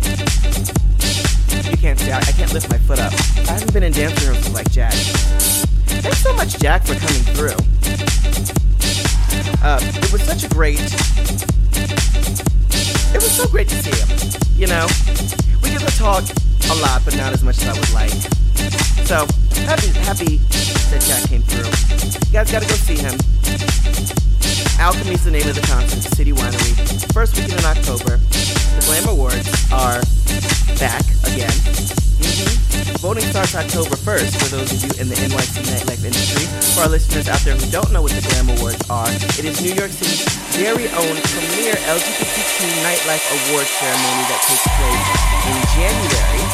You 1.64 1.76
can't 1.76 1.98
see. 1.98 2.12
I, 2.12 2.18
I 2.18 2.32
can't 2.32 2.52
lift 2.52 2.70
my 2.70 2.78
foot 2.78 2.98
up. 2.98 3.12
I 3.48 3.52
haven't 3.52 3.72
been 3.72 3.82
in 3.82 3.92
dance 3.92 4.20
rehearsals 4.20 4.54
like 4.54 4.70
Jack. 4.70 4.92
Thanks 4.92 6.18
so 6.18 6.32
much, 6.34 6.58
Jack, 6.58 6.86
for 6.86 6.94
coming 6.94 7.22
through. 7.34 7.56
Uh, 9.62 9.80
it 9.80 10.12
was 10.12 10.22
such 10.22 10.44
a 10.44 10.48
great. 10.48 10.80
It 13.14 13.22
was 13.22 13.32
so 13.32 13.48
great 13.48 13.68
to 13.68 13.76
see 13.76 13.90
him. 13.90 14.08
You 14.56 14.66
know, 14.66 14.86
we 15.62 15.70
get 15.70 15.80
to 15.80 15.96
talk 15.98 16.24
a 16.70 16.74
lot, 16.74 17.02
but 17.04 17.16
not 17.16 17.32
as 17.32 17.42
much 17.42 17.58
as 17.62 17.68
I 17.68 17.72
would 17.78 17.92
like. 17.92 18.12
So 19.06 19.26
happy, 19.64 19.88
happy 20.00 20.36
that 20.90 21.02
Jack 21.06 21.28
came 21.28 21.42
through. 21.42 21.66
You 22.28 22.32
guys 22.32 22.52
got 22.52 22.62
to 22.62 22.68
go 22.68 22.74
see 22.74 22.96
him. 22.96 24.35
Alchemy's 24.78 25.24
the 25.24 25.30
name 25.30 25.48
of 25.48 25.56
the 25.56 25.66
concert, 25.66 26.04
City 26.14 26.32
Winery. 26.32 26.76
First 27.12 27.34
weekend 27.36 27.58
in 27.58 27.66
October. 27.66 28.20
The 28.20 28.82
Glam 28.86 29.08
Awards 29.08 29.48
are 29.72 30.04
back 30.76 31.02
again. 31.24 31.52
hmm 32.20 32.66
Voting 33.00 33.24
starts 33.28 33.54
October 33.54 33.96
1st 33.96 34.32
for 34.36 34.48
those 34.52 34.68
of 34.72 34.80
you 34.84 34.92
in 35.00 35.08
the 35.08 35.16
NYC 35.16 35.64
nightlife 35.68 36.04
industry. 36.04 36.44
For 36.76 36.84
our 36.84 36.92
listeners 36.92 37.28
out 37.28 37.40
there 37.42 37.56
who 37.56 37.66
don't 37.70 37.90
know 37.92 38.02
what 38.02 38.12
the 38.12 38.24
Glam 38.30 38.52
Awards 38.56 38.80
are, 38.88 39.08
it 39.40 39.44
is 39.44 39.60
New 39.64 39.72
York 39.72 39.90
City's 39.90 40.24
very 40.54 40.88
own 40.92 41.14
premier 41.34 41.76
LGBTQ 41.88 42.56
nightlife 42.84 43.24
award 43.32 43.66
ceremony 43.66 44.24
that 44.28 44.40
takes 44.44 44.66
place 44.76 45.06
in 45.50 45.56
January 45.76 46.44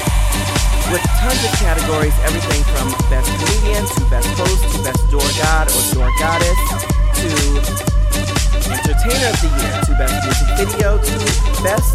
with 0.91 1.03
tons 1.19 1.41
of 1.43 1.53
categories, 1.59 2.15
everything 2.27 2.63
from 2.75 2.91
best 3.09 3.31
comedian 3.39 3.85
to 3.87 4.03
best 4.11 4.29
host 4.37 4.63
to 4.75 4.79
best 4.83 5.03
door 5.11 5.25
god 5.41 5.69
or 5.73 5.83
door 5.95 6.11
goddess 6.19 7.02
to 7.23 7.31
entertainer 8.67 9.31
of 9.31 9.39
the 9.39 9.51
year 9.63 9.75
to 9.87 9.93
best 9.95 10.11
music 10.27 10.49
video 10.59 10.99
to 10.99 11.15
best 11.63 11.95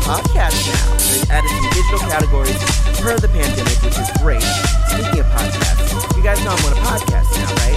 podcast 0.00 0.56
now. 0.64 0.96
They 1.12 1.20
added 1.28 1.52
some 1.52 1.68
digital 1.76 2.00
categories 2.08 2.56
per 2.96 3.20
the 3.20 3.28
pandemic, 3.28 3.76
which 3.84 4.00
is 4.00 4.08
great. 4.24 4.40
Speaking 4.88 5.20
of 5.20 5.28
podcasts, 5.28 6.16
you 6.16 6.22
guys 6.24 6.40
know 6.40 6.56
I'm 6.56 6.64
on 6.64 6.72
a 6.72 6.80
podcast 6.88 7.28
now, 7.36 7.52
right? 7.60 7.76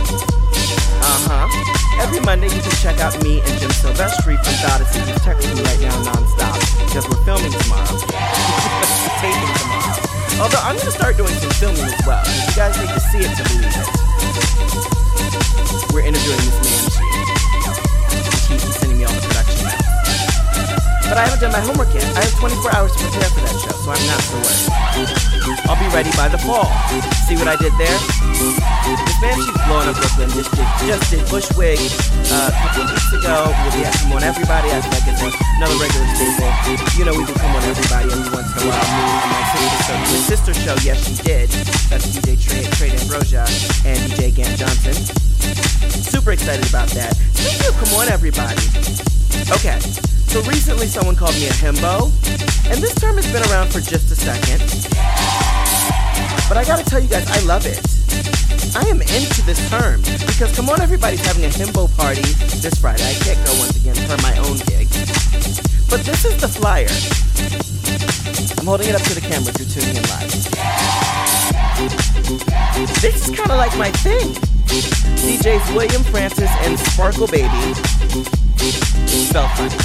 Uh-huh. 1.04 2.00
Every 2.00 2.24
Monday 2.24 2.48
you 2.48 2.64
can 2.64 2.72
check 2.80 3.04
out 3.04 3.12
me 3.22 3.44
and 3.44 3.54
Jim 3.60 3.76
Silvestri 3.76 4.40
from 4.40 4.56
Odyssey, 4.72 5.04
who's 5.04 5.20
texting 5.20 5.52
me 5.52 5.68
right 5.68 5.82
now 5.84 6.00
nonstop 6.08 6.56
because 6.88 7.04
we're 7.12 7.24
filming 7.28 7.52
tomorrow. 7.52 7.92
Taping 9.20 9.52
tomorrow. 9.60 10.00
Although 10.40 10.64
I'm 10.64 10.80
gonna 10.80 10.96
start 10.96 11.20
doing 11.20 11.36
some 11.44 11.52
filming 11.60 11.92
as 11.92 12.00
well. 12.08 12.24
You 12.24 12.56
guys 12.56 12.80
need 12.80 12.88
to 12.88 13.04
see 13.04 13.20
it 13.20 13.36
to 13.36 13.44
believe 13.52 13.76
it. 13.76 15.05
We're 15.94 16.06
interviewing 16.06 16.42
this 16.44 16.60
man 16.66 16.84
He- 18.50 18.60
He's 18.60 18.76
sending 18.80 18.98
me 19.00 19.06
all 19.06 19.14
the 19.14 19.22
production 19.26 19.66
notes. 19.66 19.82
But 21.10 21.18
I 21.22 21.24
haven't 21.30 21.40
done 21.42 21.54
my 21.54 21.62
homework 21.62 21.94
yet. 21.94 22.04
I 22.18 22.26
have 22.26 22.34
24 22.42 22.76
hours 22.76 22.92
to 22.98 23.00
prepare 23.06 23.30
for 23.30 23.42
that 23.46 23.56
show, 23.62 23.76
so 23.78 23.94
I'm 23.94 24.06
not 24.10 24.22
so 24.26 24.36
worried. 24.42 24.74
I'll 25.70 25.78
be 25.78 25.86
ready 25.94 26.10
by 26.18 26.28
the 26.30 26.38
fall. 26.42 26.66
See 27.30 27.38
what 27.38 27.46
I 27.48 27.56
did 27.62 27.74
there? 27.78 27.94
This 28.34 29.18
band 29.22 29.38
she's 29.38 29.60
blowing 29.70 29.86
up 29.90 29.98
Brooklyn 30.02 30.30
just 30.34 30.50
did, 30.58 30.66
just 30.86 31.06
did 31.14 31.22
Bushwig 31.30 31.78
uh, 32.34 32.50
a 32.50 32.54
couple 32.58 32.84
of 32.86 32.90
weeks 32.90 33.10
ago. 33.14 33.54
We'll 33.54 33.74
be 33.78 33.86
at 33.86 33.94
Come 34.02 34.14
On 34.18 34.24
Everybody. 34.26 34.70
I 34.74 34.82
feel 34.82 34.94
like 34.98 35.06
it's 35.06 35.22
another 35.62 35.78
regular 35.78 36.08
staple. 36.18 36.50
You 36.98 37.06
know 37.06 37.14
we 37.14 37.26
do 37.26 37.34
Come 37.38 37.54
On 37.54 37.62
Everybody 37.64 38.10
every 38.10 38.30
once 38.34 38.50
in 38.66 38.72
a 38.72 38.78
while. 38.78 38.96
Me 38.96 39.14
and 39.22 39.32
my 39.32 39.44
sister 39.54 39.84
show. 39.84 39.98
My 39.98 40.22
sister 40.26 40.54
show, 40.54 40.76
yes 40.84 40.98
she 41.08 41.24
did. 41.24 41.50
That's 41.90 42.06
DJ 42.08 42.40
Trey, 42.42 42.64
Trey 42.78 42.92
Ambrosia 42.98 43.46
and 43.86 44.00
DJ 44.12 44.36
Gant 44.36 44.58
Johnson. 44.58 44.94
Super 45.90 46.32
excited 46.32 46.68
about 46.70 46.90
that. 46.90 47.16
Speaking 47.34 47.68
of 47.68 47.76
Come 47.78 48.00
On 48.00 48.08
Everybody. 48.08 48.56
Okay, 49.52 49.80
so 50.32 50.42
recently 50.50 50.88
someone 50.88 51.16
called 51.16 51.36
me 51.36 51.48
a 51.48 51.52
himbo, 51.52 52.10
and 52.72 52.82
this 52.82 52.96
term 52.96 53.16
has 53.16 53.32
been 53.32 53.44
around 53.52 53.72
for 53.72 53.80
just 53.80 54.12
a 54.12 54.16
second. 54.16 55.65
But 56.48 56.58
I 56.58 56.64
gotta 56.64 56.86
tell 56.86 57.00
you 57.00 57.10
guys, 57.10 57.26
I 57.30 57.40
love 57.46 57.66
it. 57.66 57.82
I 58.76 58.86
am 58.88 59.02
into 59.02 59.42
this 59.46 59.58
term 59.70 60.02
because 60.28 60.56
come 60.56 60.70
on, 60.70 60.80
everybody's 60.80 61.26
having 61.26 61.44
a 61.46 61.50
himbo 61.50 61.90
party 61.98 62.22
this 62.62 62.78
Friday. 62.80 63.04
I 63.04 63.14
can't 63.14 63.40
go 63.46 63.54
once 63.58 63.76
again 63.76 63.96
for 63.96 64.22
my 64.22 64.38
own 64.38 64.58
gig. 64.70 64.88
But 65.90 66.06
this 66.06 66.26
is 66.26 66.40
the 66.40 66.48
flyer. 66.48 66.92
I'm 68.60 68.66
holding 68.66 68.90
it 68.90 68.96
up 68.96 69.02
to 69.02 69.16
the 69.16 69.22
camera 69.22 69.50
if 69.50 69.60
you're 69.60 69.70
tuning 69.74 69.98
in 69.98 70.04
live. 70.06 70.30
This 73.02 73.28
is 73.28 73.36
kind 73.36 73.52
of 73.52 73.58
like 73.58 73.76
my 73.78 73.92
thing. 74.06 74.34
DJs 75.26 75.76
William 75.76 76.04
Francis 76.04 76.52
and 76.62 76.78
Sparkle 76.78 77.28
Baby. 77.28 78.45
Spell 78.72 79.48
funny. 79.56 79.78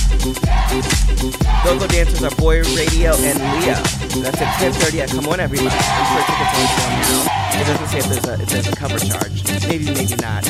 Go-Go 1.65 1.87
Dancers 1.87 2.23
are 2.23 2.35
Boy 2.37 2.63
Radio 2.73 3.13
and 3.13 3.37
Leo. 3.61 3.77
That's 4.25 4.41
at 4.41 4.57
10.30 4.57 5.01
at 5.01 5.11
Come 5.11 5.27
On 5.29 5.39
Everybody. 5.39 5.69
I'm 5.69 6.07
sure 6.09 6.25
tickets 6.25 6.55
on 6.57 6.67
sale 6.73 7.25
now. 7.27 7.61
It 7.61 7.67
doesn't 7.67 7.89
say 7.89 7.99
if 7.99 8.07
there's, 8.09 8.25
a, 8.25 8.43
if 8.43 8.49
there's 8.49 8.69
a 8.69 8.77
cover 8.77 8.99
charge. 8.99 9.45
Maybe, 9.69 9.85
maybe 9.85 10.17
not. 10.17 10.45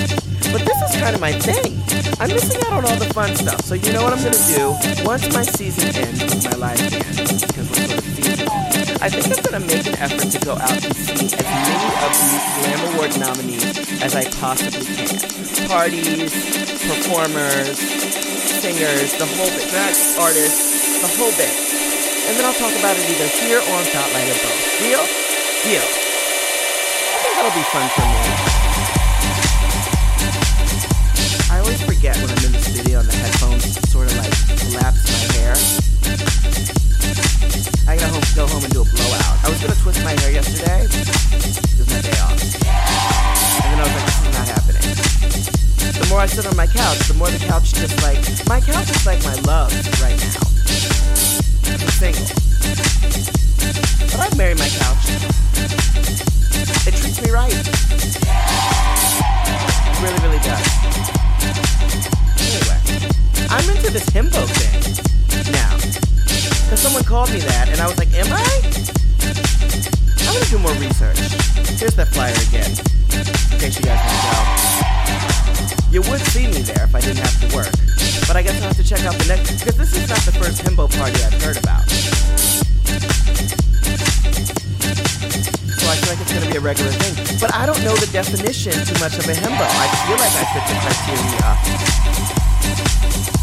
But 0.53 0.63
this 0.63 0.79
is 0.79 1.01
kind 1.01 1.15
of 1.15 1.21
my 1.21 1.33
thing. 1.33 1.83
I'm 2.21 2.29
missing 2.31 2.63
out 2.67 2.73
on 2.73 2.85
all 2.85 2.97
the 2.97 3.13
fun 3.13 3.35
stuff. 3.35 3.63
So 3.63 3.75
you 3.75 3.93
know 3.93 4.05
what 4.05 4.13
I'm 4.13 4.21
going 4.23 4.33
to 4.33 4.47
do? 4.55 5.05
Once 5.05 5.27
my 5.35 5.43
season 5.43 5.91
ends 5.97 6.45
my 6.45 6.53
live 6.55 6.79
band, 6.79 7.17
because 7.19 7.67
we're 7.71 7.87
sort 7.89 8.05
seasonal, 8.15 8.53
I 9.03 9.11
think 9.11 9.27
I'm 9.27 9.59
to 9.59 9.67
make 9.67 9.87
an 9.87 9.95
effort 9.99 10.31
to 10.31 10.39
go 10.45 10.53
out 10.53 10.71
and 10.71 10.95
see 10.95 11.27
as 11.35 11.43
many 11.43 11.89
of 11.99 12.13
these 12.15 12.47
Glam 12.63 12.95
Award 12.95 13.19
nominees 13.19 14.03
as 14.03 14.15
I 14.15 14.25
possibly 14.39 14.87
can. 14.87 15.69
Parties, 15.69 16.31
performers, 16.87 18.10
singers, 18.61 19.17
the 19.17 19.25
whole 19.25 19.49
bit, 19.57 19.73
drag 19.73 19.97
artists, 20.21 21.01
the 21.01 21.09
whole 21.17 21.33
bit. 21.33 21.49
And 22.29 22.37
then 22.37 22.45
I'll 22.45 22.53
talk 22.61 22.77
about 22.77 22.93
it 22.93 23.09
either 23.09 23.25
here 23.41 23.57
or 23.57 23.73
on 23.73 23.85
Spotlight 23.89 24.29
or 24.29 24.37
both. 24.45 24.61
Deal? 24.85 25.01
Deal. 25.65 25.81
I 25.81 27.17
think 27.25 27.33
that'll 27.41 27.57
be 27.57 27.65
fun 27.73 27.89
for 27.97 28.05
me. 28.05 28.21
I 31.49 31.57
always 31.65 31.81
forget 31.89 32.13
when 32.21 32.29
I'm 32.29 32.45
in 32.45 32.53
the 32.53 32.61
studio 32.61 33.01
and 33.01 33.09
the 33.09 33.17
headphones 33.17 33.65
sort 33.89 34.13
of 34.13 34.17
like 34.21 34.37
collapse 34.61 35.09
my 35.09 35.25
hair. 35.41 35.57
I 37.89 37.97
gotta 37.97 38.13
home, 38.13 38.29
go 38.37 38.45
home 38.45 38.61
and 38.61 38.73
do 38.77 38.85
a 38.85 38.89
blowout. 38.93 39.41
I 39.41 39.49
was 39.49 39.57
gonna 39.57 39.81
twist 39.81 40.05
my 40.05 40.13
hair 40.21 40.37
yesterday. 40.37 40.85
It 40.85 41.81
was 41.81 41.89
my 41.89 42.05
day 42.05 42.21
off. 42.21 42.37
And 42.37 43.73
then 43.73 43.81
I 43.81 43.89
was 43.89 43.95
like, 43.97 44.05
this 44.05 44.21
is 44.21 44.37
not 44.37 44.45
happening. 44.53 45.50
The 45.81 46.07
more 46.11 46.21
I 46.21 46.27
sit 46.27 46.47
on 46.47 46.57
my 46.57 46.67
couch, 46.67 46.99
the 47.09 47.15
more 47.15 47.31
the 47.31 47.39
couch 47.39 47.73
just 47.73 47.97
like, 48.03 48.21
my 48.47 48.61
couch 48.61 48.91
is 48.91 49.07
like 49.07 49.23
my 49.25 49.35
love 49.49 49.73
right 50.05 50.19
now. 50.21 50.45
I'm 51.73 51.89
single. 51.97 52.27
But 54.13 54.21
I've 54.21 54.37
married 54.37 54.59
my 54.59 54.69
couch. 54.69 55.09
It 56.87 56.95
treats 56.97 57.23
me 57.23 57.31
right. 57.31 57.53
It 57.53 57.65
really, 60.05 60.21
really 60.21 60.43
does. 60.45 60.69
Anyway, 62.45 62.79
I'm 63.49 63.65
into 63.71 63.91
this 63.91 64.05
himbo 64.11 64.45
thing 64.45 65.53
now. 65.53 65.77
Because 66.65 66.81
someone 66.81 67.05
called 67.05 67.33
me 67.33 67.41
that, 67.41 67.69
and 67.71 67.81
I 67.81 67.87
was 67.87 67.97
like, 67.97 68.13
am 68.15 68.33
I? 68.33 68.45
I'm 70.29 70.35
gonna 70.35 70.47
do 70.47 70.59
more 70.59 70.75
research. 70.77 71.19
Here's 71.81 71.95
that 71.97 72.09
flyer 72.13 72.37
again, 72.49 72.71
in 73.53 73.59
case 73.59 73.79
you 73.79 73.85
guys 73.85 73.99
want 74.05 74.13
to 74.21 74.95
go. 74.95 75.00
You 75.91 76.03
would 76.03 76.21
see 76.31 76.47
me 76.47 76.63
there 76.63 76.85
if 76.85 76.95
I 76.95 77.01
didn't 77.01 77.19
have 77.19 77.41
to 77.43 77.57
work. 77.57 77.73
But 78.31 78.37
I 78.39 78.43
guess 78.43 78.55
I'll 78.63 78.71
have 78.71 78.77
to 78.79 78.85
check 78.87 79.03
out 79.03 79.19
the 79.19 79.27
next, 79.27 79.59
because 79.59 79.77
this 79.77 79.91
is 79.99 80.09
not 80.09 80.23
the 80.23 80.31
first 80.31 80.63
himbo 80.63 80.87
party 80.87 81.19
I've 81.19 81.35
heard 81.43 81.59
about. 81.59 81.83
So 85.75 85.85
I 85.91 85.99
feel 85.99 86.15
like 86.15 86.23
it's 86.23 86.33
gonna 86.33 86.47
be 86.47 86.57
a 86.57 86.61
regular 86.63 86.95
thing. 86.95 87.19
But 87.43 87.51
I 87.59 87.67
don't 87.67 87.83
know 87.83 87.97
the 87.99 88.07
definition 88.13 88.71
too 88.87 88.95
much 89.03 89.19
of 89.19 89.27
a 89.27 89.35
himbo. 89.35 89.67
I 89.67 89.91
feel 90.07 90.15
like 90.23 90.31
I 90.39 90.47
fit 90.55 90.63
the 90.71 90.79
criteria. 90.79 91.59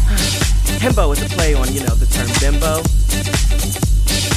Himbo 0.80 1.12
is 1.12 1.20
a 1.20 1.28
play 1.36 1.52
on, 1.52 1.68
you 1.74 1.84
know, 1.84 1.94
the 1.94 2.06
term 2.08 2.32
bimbo, 2.40 2.80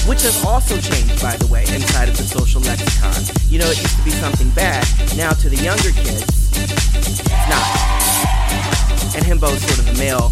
which 0.03 0.23
has 0.27 0.43
also 0.43 0.75
changed, 0.81 1.21
by 1.21 1.37
the 1.37 1.47
way, 1.47 1.63
inside 1.71 2.09
of 2.09 2.17
the 2.17 2.23
social 2.23 2.59
lexicon. 2.59 3.23
You 3.47 3.59
know, 3.59 3.71
it 3.71 3.79
used 3.79 3.95
to 3.95 4.03
be 4.03 4.11
something 4.11 4.49
bad. 4.51 4.83
Now 5.15 5.31
to 5.31 5.47
the 5.47 5.55
younger 5.63 5.91
kids, 5.95 6.51
not. 7.51 7.67
And 9.11 9.25
himbo 9.27 9.51
is 9.51 9.61
sort 9.67 9.79
of 9.79 9.85
the 9.91 9.97
male, 9.99 10.31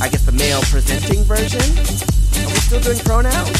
I 0.00 0.08
guess 0.08 0.24
the 0.24 0.32
male 0.32 0.62
presenting 0.72 1.22
version. 1.24 1.60
Are 1.60 2.48
we 2.48 2.60
still 2.64 2.80
doing 2.80 2.98
pronouns? 3.04 3.52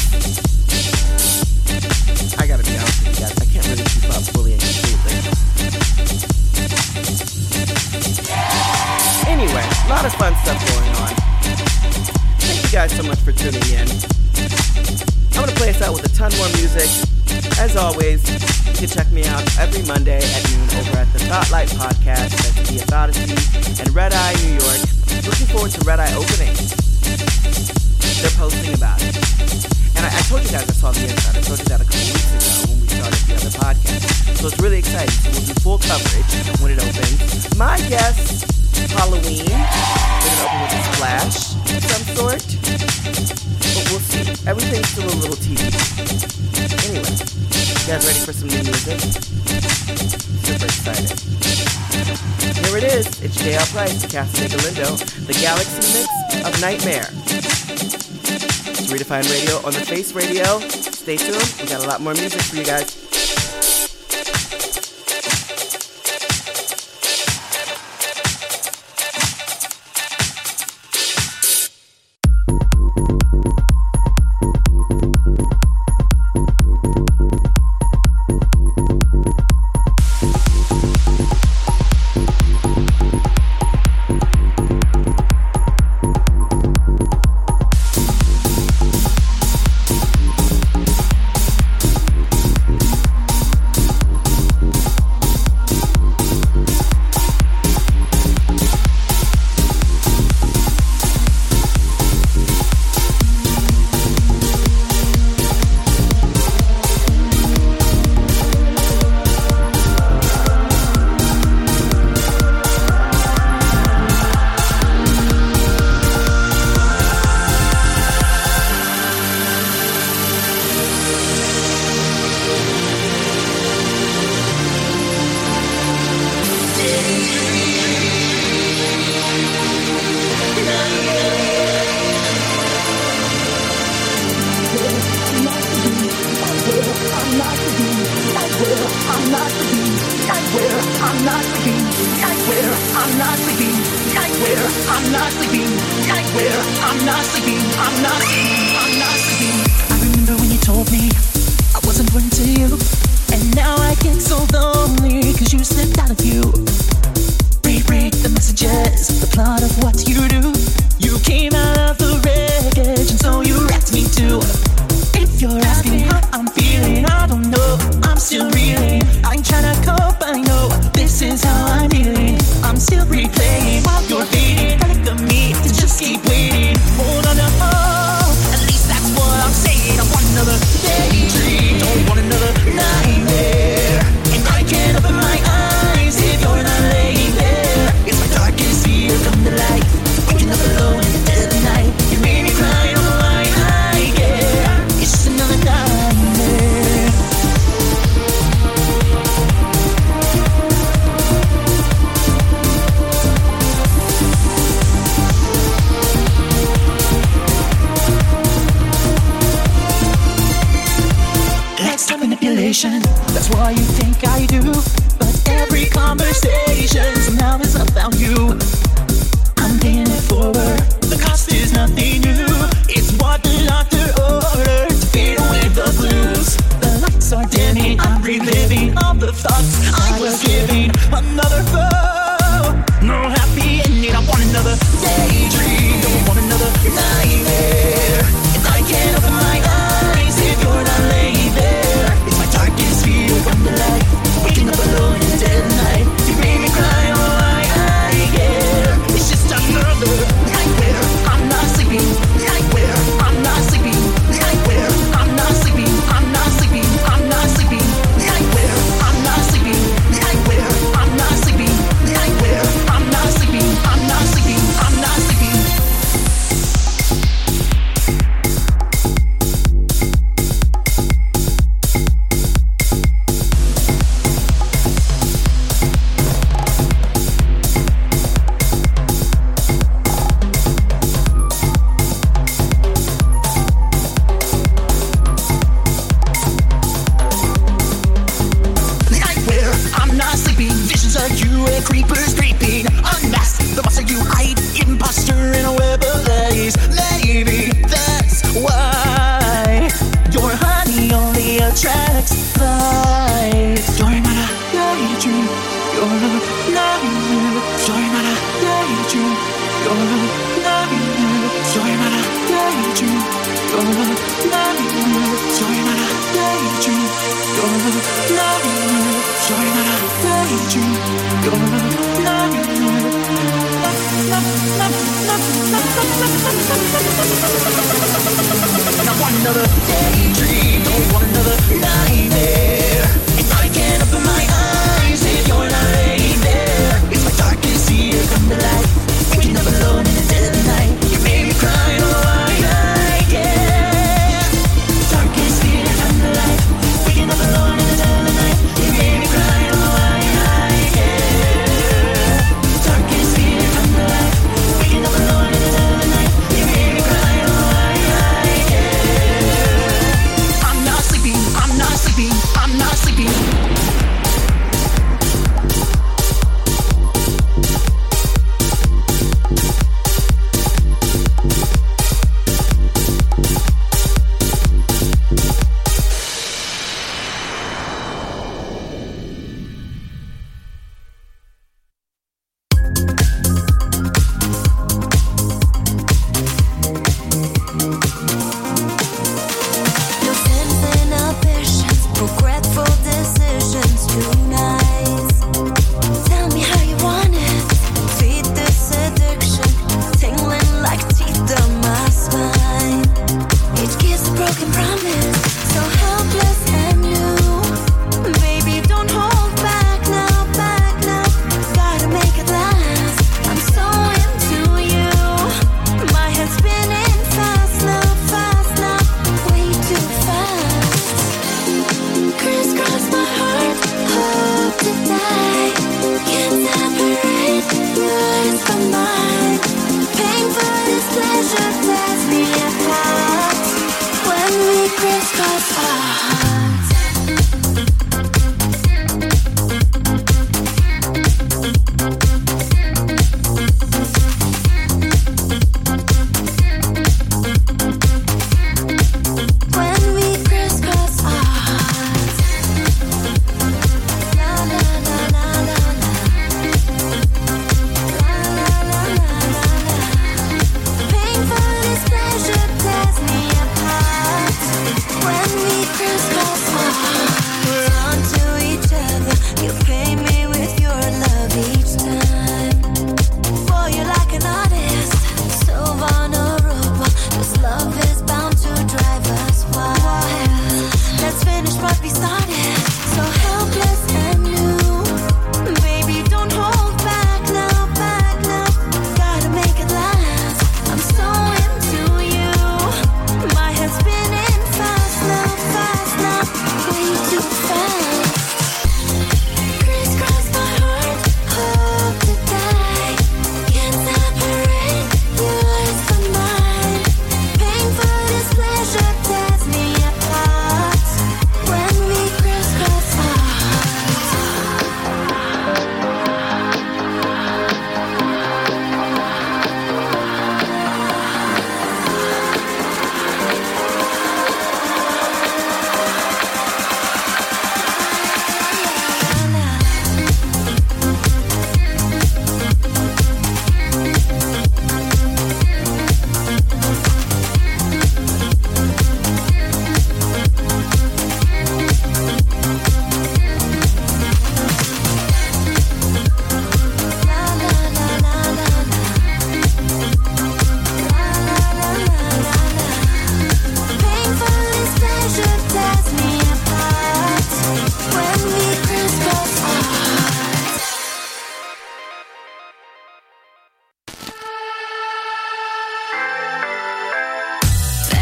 I 2.41 2.47
gotta 2.49 2.65
be 2.65 2.73
honest 2.73 3.05
with 3.05 3.13
you 3.13 3.25
guys, 3.25 3.37
I 3.37 3.45
can't 3.45 3.67
really 3.69 3.85
keep 3.93 4.09
up 4.09 4.23
fully 4.33 4.53
and 4.57 4.61
completely. 4.65 5.13
Anyway, 9.29 9.65
a 9.85 9.89
lot 9.89 10.05
of 10.05 10.13
fun 10.17 10.33
stuff 10.41 10.57
going 10.73 10.89
on. 11.05 11.13
Thank 12.41 12.63
you 12.65 12.71
guys 12.73 12.91
so 12.97 13.03
much 13.03 13.19
for 13.19 13.31
tuning 13.31 13.61
in. 13.69 15.18
I'm 15.33 15.45
gonna 15.45 15.51
play 15.53 15.69
us 15.69 15.81
out 15.81 15.93
with 15.93 16.05
a 16.05 16.13
ton 16.15 16.31
more 16.37 16.49
music. 16.57 16.89
As 17.59 17.75
always, 17.75 18.23
you 18.67 18.73
can 18.73 18.87
check 18.87 19.11
me 19.11 19.25
out 19.25 19.43
every 19.59 19.83
Monday 19.83 20.19
at 20.19 20.41
noon 20.51 20.67
over 20.79 20.97
at 20.97 21.11
the 21.13 21.19
Spotlight 21.19 21.69
Podcast. 21.69 22.31
That's 22.39 22.69
via 22.69 22.83
Odyssey 22.95 23.35
and 23.81 23.89
Red 23.93 24.13
Eye, 24.13 24.33
New 24.43 24.55
York. 24.59 24.81
Looking 25.27 25.47
forward 25.51 25.71
to 25.71 25.81
Red 25.85 25.99
Eye 25.99 26.13
opening. 26.15 26.55
They're 28.19 28.35
posting 28.35 28.73
about 28.73 28.99
it. 29.03 29.15
And 29.95 30.03
I, 30.03 30.11
I 30.11 30.21
told 30.27 30.43
you 30.43 30.51
guys 30.51 30.67
I 30.67 30.73
saw 30.73 30.91
the 30.91 31.03
inside. 31.07 31.37
I 31.37 31.41
told 31.41 31.59
you 31.59 31.65
that 31.71 31.81
a 31.81 31.87
couple 31.87 32.07
weeks 32.07 32.31
ago 32.35 32.71
when 32.71 32.79
we 32.79 32.87
started 32.87 33.19
the 33.27 33.35
other 33.35 33.53
podcast. 33.59 34.03
So 34.39 34.47
it's 34.47 34.59
really 34.59 34.79
exciting. 34.79 35.15
So 35.19 35.29
we'll 35.31 35.47
do 35.47 35.55
full 35.59 35.79
coverage 35.79 36.31
when 36.59 36.71
it 36.71 36.79
opens. 36.79 37.57
My 37.57 37.77
guess, 37.87 38.43
Halloween. 38.91 39.47
They're 39.47 40.35
gonna 40.35 40.47
open 40.47 40.59
with 40.63 40.75
a 40.75 40.83
splash 40.95 41.35
of 41.75 41.83
some 41.83 42.05
sort. 42.15 42.43
But 43.59 43.83
we'll 43.91 43.99
see. 43.99 44.28
Everything's 44.47 44.87
still 44.89 45.05
a 45.05 45.17
little 45.19 45.35
TBD. 45.35 45.75
Anyway, 46.89 47.09
you 47.09 47.87
guys 47.87 48.05
ready 48.05 48.19
for 48.25 48.33
some 48.33 48.47
new 48.47 48.63
music? 48.63 48.99
Super 50.45 50.65
excited. 50.65 51.19
Here 52.65 52.77
it 52.77 52.83
is. 52.83 53.21
It's 53.21 53.35
J.R. 53.43 53.65
Price, 53.67 54.05
Cassidy 54.09 54.49
Galindo, 54.55 54.95
the 55.25 55.33
Galaxy 55.33 55.81
Mix 55.81 56.45
of 56.45 56.61
Nightmare. 56.61 57.09
It's 58.77 58.91
Redefine 58.91 59.29
Radio 59.29 59.57
on 59.65 59.73
the 59.73 59.85
Face 59.85 60.13
Radio. 60.13 60.59
Stay 60.59 61.17
tuned. 61.17 61.55
We 61.61 61.67
got 61.67 61.83
a 61.83 61.87
lot 61.87 62.01
more 62.01 62.13
music 62.13 62.41
for 62.41 62.55
you 62.55 62.63
guys. 62.63 63.08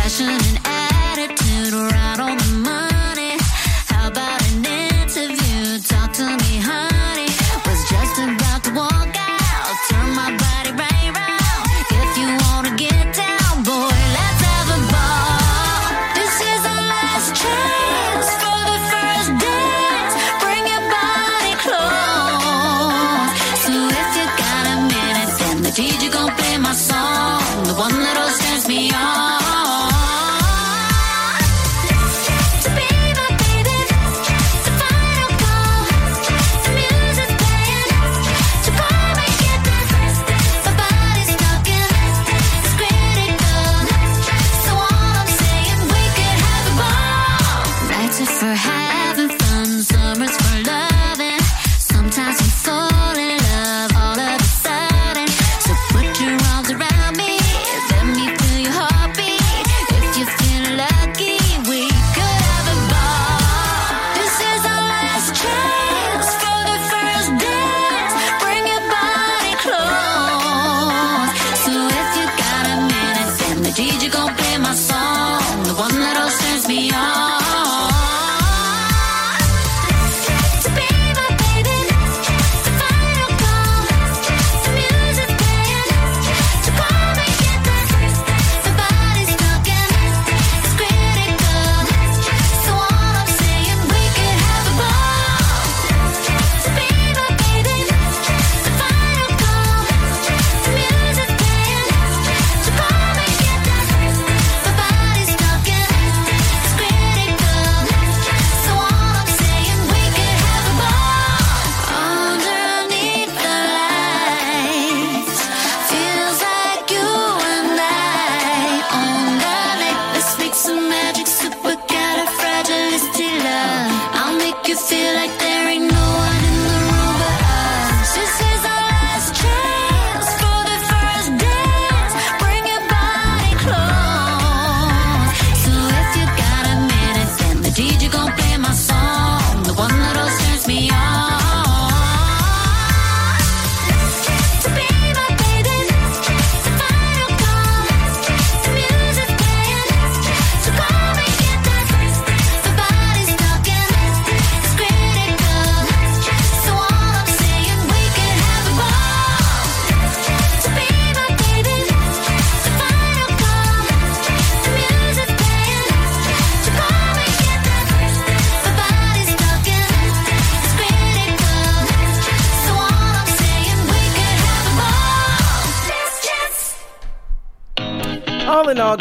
Passion 0.07 0.29
and 0.29 0.59
attitude. 0.63 1.96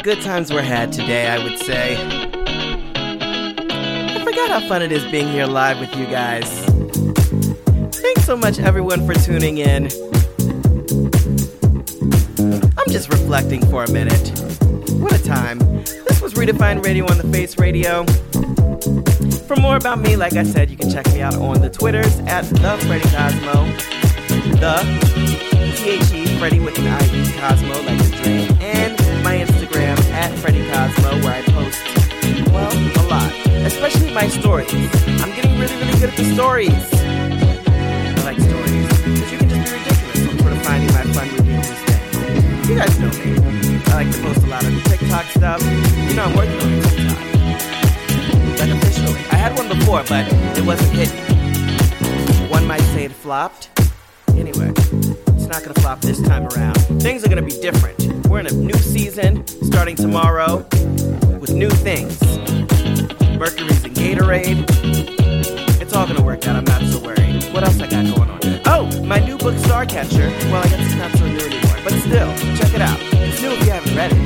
Good 0.06 0.22
times 0.22 0.52
were 0.52 0.62
had 0.62 0.92
today, 0.92 1.26
I 1.26 1.42
would 1.42 1.58
say. 1.58 1.96
I 2.94 4.22
forgot 4.24 4.50
how 4.50 4.60
fun 4.68 4.80
it 4.80 4.92
is 4.92 5.04
being 5.06 5.26
here 5.26 5.46
live 5.46 5.80
with 5.80 5.92
you 5.96 6.06
guys. 6.06 6.48
Thanks 7.90 8.24
so 8.24 8.36
much, 8.36 8.60
everyone, 8.60 9.04
for 9.04 9.14
tuning 9.14 9.58
in. 9.58 9.88
I'm 12.78 12.88
just 12.88 13.08
reflecting 13.08 13.66
for 13.66 13.82
a 13.82 13.90
minute. 13.90 14.30
What 14.92 15.12
a 15.12 15.20
time. 15.24 15.58
This 15.58 16.22
was 16.22 16.34
Redefine 16.34 16.84
Radio 16.84 17.04
on 17.10 17.18
the 17.18 17.28
Face 17.32 17.58
Radio. 17.58 18.04
For 19.48 19.56
more 19.56 19.74
about 19.74 19.98
me, 19.98 20.14
like 20.14 20.34
I 20.34 20.44
said, 20.44 20.70
you 20.70 20.76
can 20.76 20.88
check 20.88 21.12
me 21.12 21.20
out 21.20 21.34
on 21.34 21.60
the 21.60 21.68
Twitters 21.68 22.20
at 22.28 22.44
the 22.44 22.78
Freddie 22.86 23.10
Cosmo. 23.10 23.66
The 24.60 25.74
T-H-E, 25.78 26.38
Freddie 26.38 26.60
with 26.60 26.78
an 26.78 26.86
I-E, 26.86 27.40
Cosmo, 27.40 27.82
like 27.82 27.98
the 27.98 28.16
dream. 28.22 28.55
At 30.26 30.36
Freddie 30.40 30.66
Cosmo, 30.72 31.22
where 31.22 31.34
I 31.34 31.42
post, 31.42 31.78
well, 32.50 32.72
a 32.74 33.02
lot. 33.06 33.32
Especially 33.64 34.12
my 34.12 34.26
stories. 34.26 34.72
I'm 35.22 35.30
getting 35.36 35.56
really, 35.56 35.76
really 35.76 35.92
good 36.00 36.10
at 36.10 36.16
the 36.16 36.24
stories. 36.34 36.72
I 36.72 38.22
like 38.24 38.40
stories. 38.40 38.88
Because 39.06 39.30
you 39.30 39.38
can 39.38 39.48
just 39.48 39.62
be 39.62 39.70
ridiculous. 39.78 40.28
I'm 40.28 40.38
sort 40.40 40.52
of 40.52 40.62
finding 40.62 40.92
my 40.92 41.04
fun 41.14 41.28
ridiculous 41.30 41.78
thing. 41.86 42.02
You 42.68 42.74
guys 42.74 42.98
know 42.98 43.06
me. 43.22 43.38
I 43.86 43.94
like 43.94 44.10
to 44.10 44.18
post 44.20 44.42
a 44.42 44.46
lot 44.48 44.64
of 44.66 44.72
TikTok 44.90 45.26
stuff. 45.26 45.62
You 45.62 46.14
know, 46.16 46.24
I'm 46.24 46.34
working 46.36 46.60
on 46.60 46.82
TikTok. 46.82 47.22
Like 48.58 48.70
officially. 48.82 49.20
I 49.30 49.36
had 49.36 49.56
one 49.56 49.68
before, 49.68 50.02
but 50.08 50.26
it 50.58 50.64
wasn't 50.66 50.90
hit. 50.90 51.10
One 52.50 52.66
might 52.66 52.82
say 52.94 53.04
it 53.04 53.12
flopped. 53.12 53.70
Anyway, 54.36 54.72
it's 55.46 55.54
not 55.54 55.62
gonna 55.62 55.80
flop 55.80 56.00
this 56.00 56.20
time 56.22 56.44
around. 56.48 56.74
Things 57.00 57.24
are 57.24 57.28
gonna 57.28 57.40
be 57.40 57.56
different. 57.60 58.26
We're 58.26 58.40
in 58.40 58.48
a 58.48 58.52
new 58.52 58.76
season 58.78 59.46
starting 59.46 59.94
tomorrow 59.94 60.66
with 61.38 61.52
new 61.52 61.70
things. 61.70 62.20
Mercury's 63.38 63.84
in 63.84 63.94
Gatorade. 63.94 64.64
It's 65.80 65.94
all 65.94 66.04
gonna 66.04 66.22
work 66.22 66.48
out. 66.48 66.56
I'm 66.56 66.64
not 66.64 66.82
so 66.82 66.98
worried. 66.98 67.44
What 67.54 67.62
else 67.62 67.80
I 67.80 67.86
got 67.86 68.04
going 68.16 68.28
on? 68.28 68.40
Oh, 68.66 68.90
my 69.04 69.20
new 69.20 69.38
book, 69.38 69.54
Starcatcher. 69.54 70.28
Well, 70.50 70.64
I 70.64 70.68
guess 70.68 70.80
it's 70.84 70.96
not 70.96 71.12
so 71.12 71.24
new 71.26 71.38
anymore, 71.38 71.78
but 71.84 71.92
still, 71.92 72.34
check 72.56 72.74
it 72.74 72.80
out. 72.80 72.98
It's 73.12 73.40
new 73.40 73.52
if 73.52 73.64
you 73.64 73.70
haven't 73.70 73.94
read 73.94 74.10
it. 74.12 74.18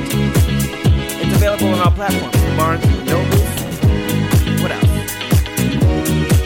It's 1.21 1.35
available 1.35 1.67
on 1.67 1.81
all 1.81 1.91
platforms: 1.91 2.35
Barnes 2.57 2.83
and 2.83 3.05
Nobles. 3.05 3.51
What 4.59 4.71
else? 4.71 4.91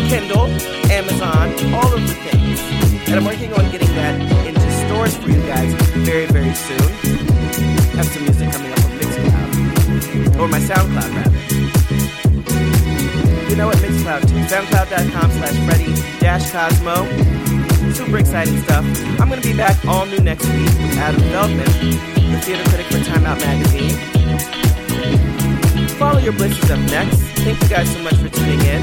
Kindle, 0.09 0.47
Amazon, 0.91 1.73
all 1.73 1.93
of 1.93 2.01
the 2.05 2.13
things. 2.13 2.59
And 3.07 3.15
I'm 3.15 3.25
working 3.25 3.53
on 3.53 3.71
getting 3.71 3.87
that 3.95 4.44
stores 5.07 5.23
for 5.23 5.29
you 5.29 5.41
guys 5.47 5.71
very, 6.05 6.25
very 6.27 6.53
soon. 6.53 6.79
Have 7.95 8.07
some 8.07 8.23
music 8.23 8.51
coming 8.51 8.71
up 8.71 8.79
on 8.79 8.91
Mixcloud. 8.99 10.39
Or 10.39 10.47
my 10.47 10.59
SoundCloud, 10.59 11.15
rather. 11.15 11.39
You 13.49 13.55
know 13.55 13.67
what? 13.67 13.77
Mixcloud 13.77 14.21
too. 14.27 14.35
SoundCloud.com 14.53 15.31
slash 15.31 15.57
Freddie 15.65 15.93
dash 16.19 16.51
Cosmo. 16.51 17.05
Super 17.93 18.17
exciting 18.17 18.61
stuff. 18.63 18.85
I'm 19.19 19.29
going 19.29 19.41
to 19.41 19.47
be 19.47 19.55
back 19.55 19.83
all 19.85 20.05
new 20.05 20.19
next 20.19 20.45
week 20.45 20.65
with 20.65 20.97
Adam 20.97 21.21
Feldman, 21.21 21.65
the 22.31 22.39
theater 22.41 22.63
critic 22.69 22.87
for 22.87 22.99
Time 23.05 23.25
Out 23.25 23.39
Magazine. 23.39 23.97
Follow 25.97 26.19
Your 26.19 26.33
Bliss 26.33 26.61
is 26.63 26.71
up 26.71 26.79
next. 26.91 27.21
Thank 27.45 27.61
you 27.61 27.69
guys 27.69 27.91
so 27.91 27.99
much 27.99 28.15
for 28.15 28.29
tuning 28.29 28.59
in. 28.61 28.81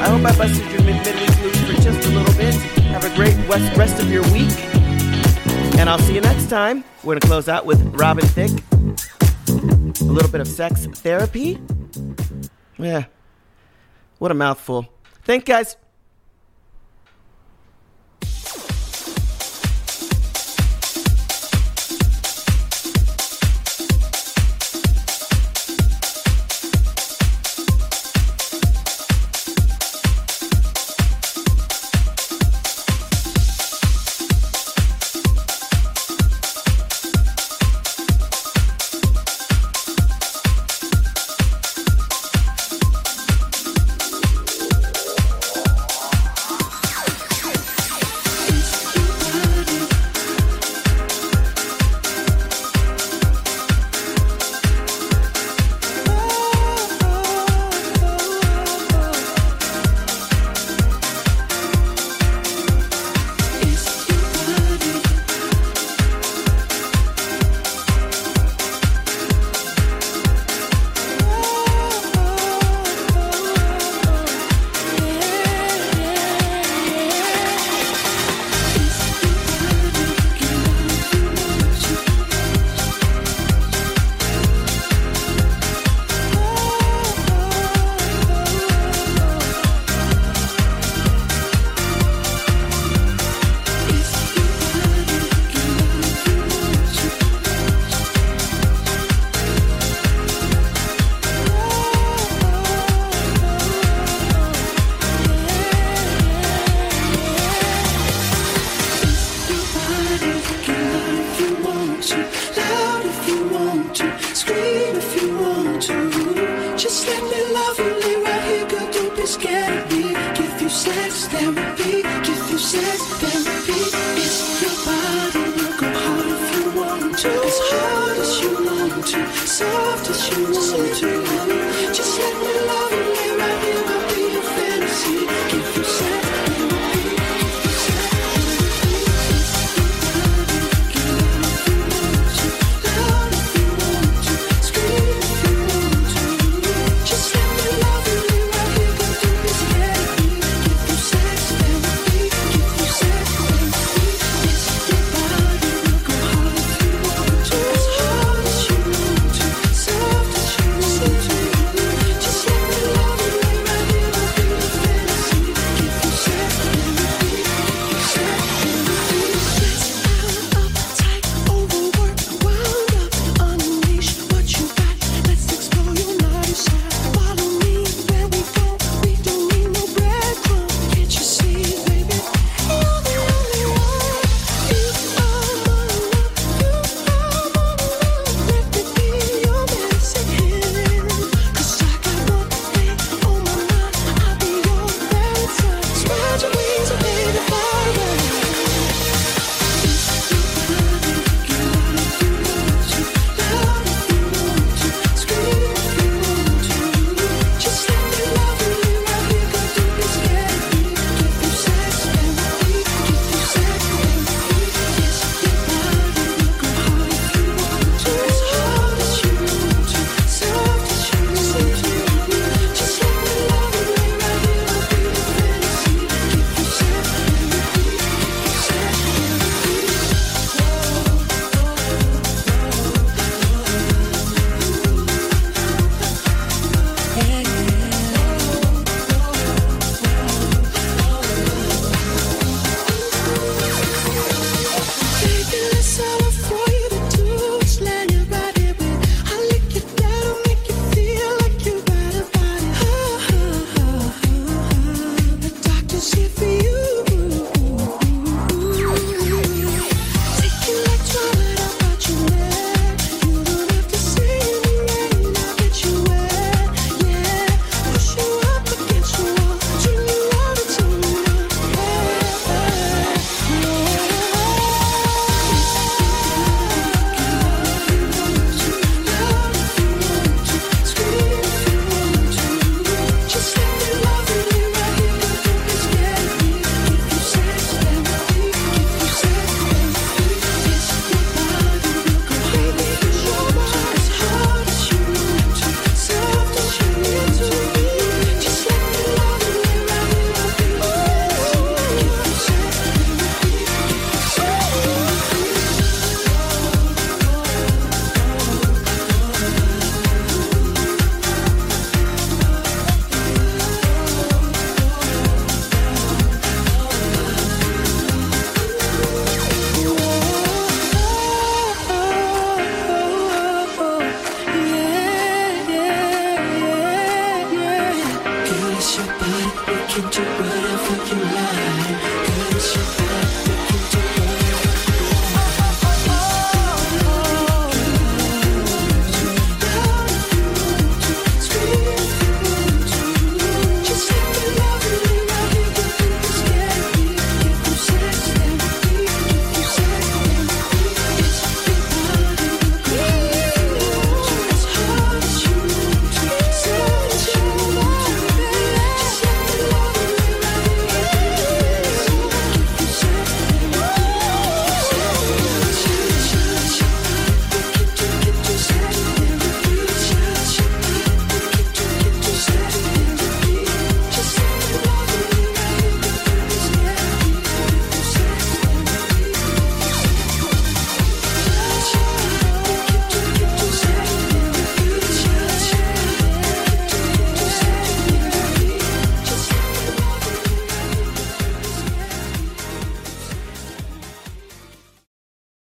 I 0.00 0.08
hope 0.08 0.24
I 0.24 0.36
busted 0.36 0.70
your 0.70 0.82
mid- 0.82 1.02
blues 1.02 1.60
for 1.66 1.82
just 1.82 2.06
a 2.06 2.10
little 2.10 2.34
bit. 2.36 2.54
Have 2.94 3.04
a 3.04 3.14
great 3.16 3.36
rest 3.76 4.00
of 4.00 4.10
your 4.10 4.22
week. 4.32 4.73
And 5.78 5.90
I'll 5.90 5.98
see 5.98 6.14
you 6.14 6.20
next 6.20 6.48
time. 6.48 6.84
We're 7.02 7.14
going 7.14 7.20
to 7.20 7.26
close 7.26 7.48
out 7.48 7.66
with 7.66 7.80
Robin 7.94 8.24
Thicke. 8.24 8.58
A 9.48 10.04
little 10.04 10.30
bit 10.30 10.40
of 10.40 10.48
sex 10.48 10.86
therapy. 10.86 11.60
Yeah. 12.78 13.04
What 14.18 14.30
a 14.30 14.34
mouthful. 14.34 14.88
Thank 15.24 15.48
you 15.48 15.54
guys. 15.54 15.76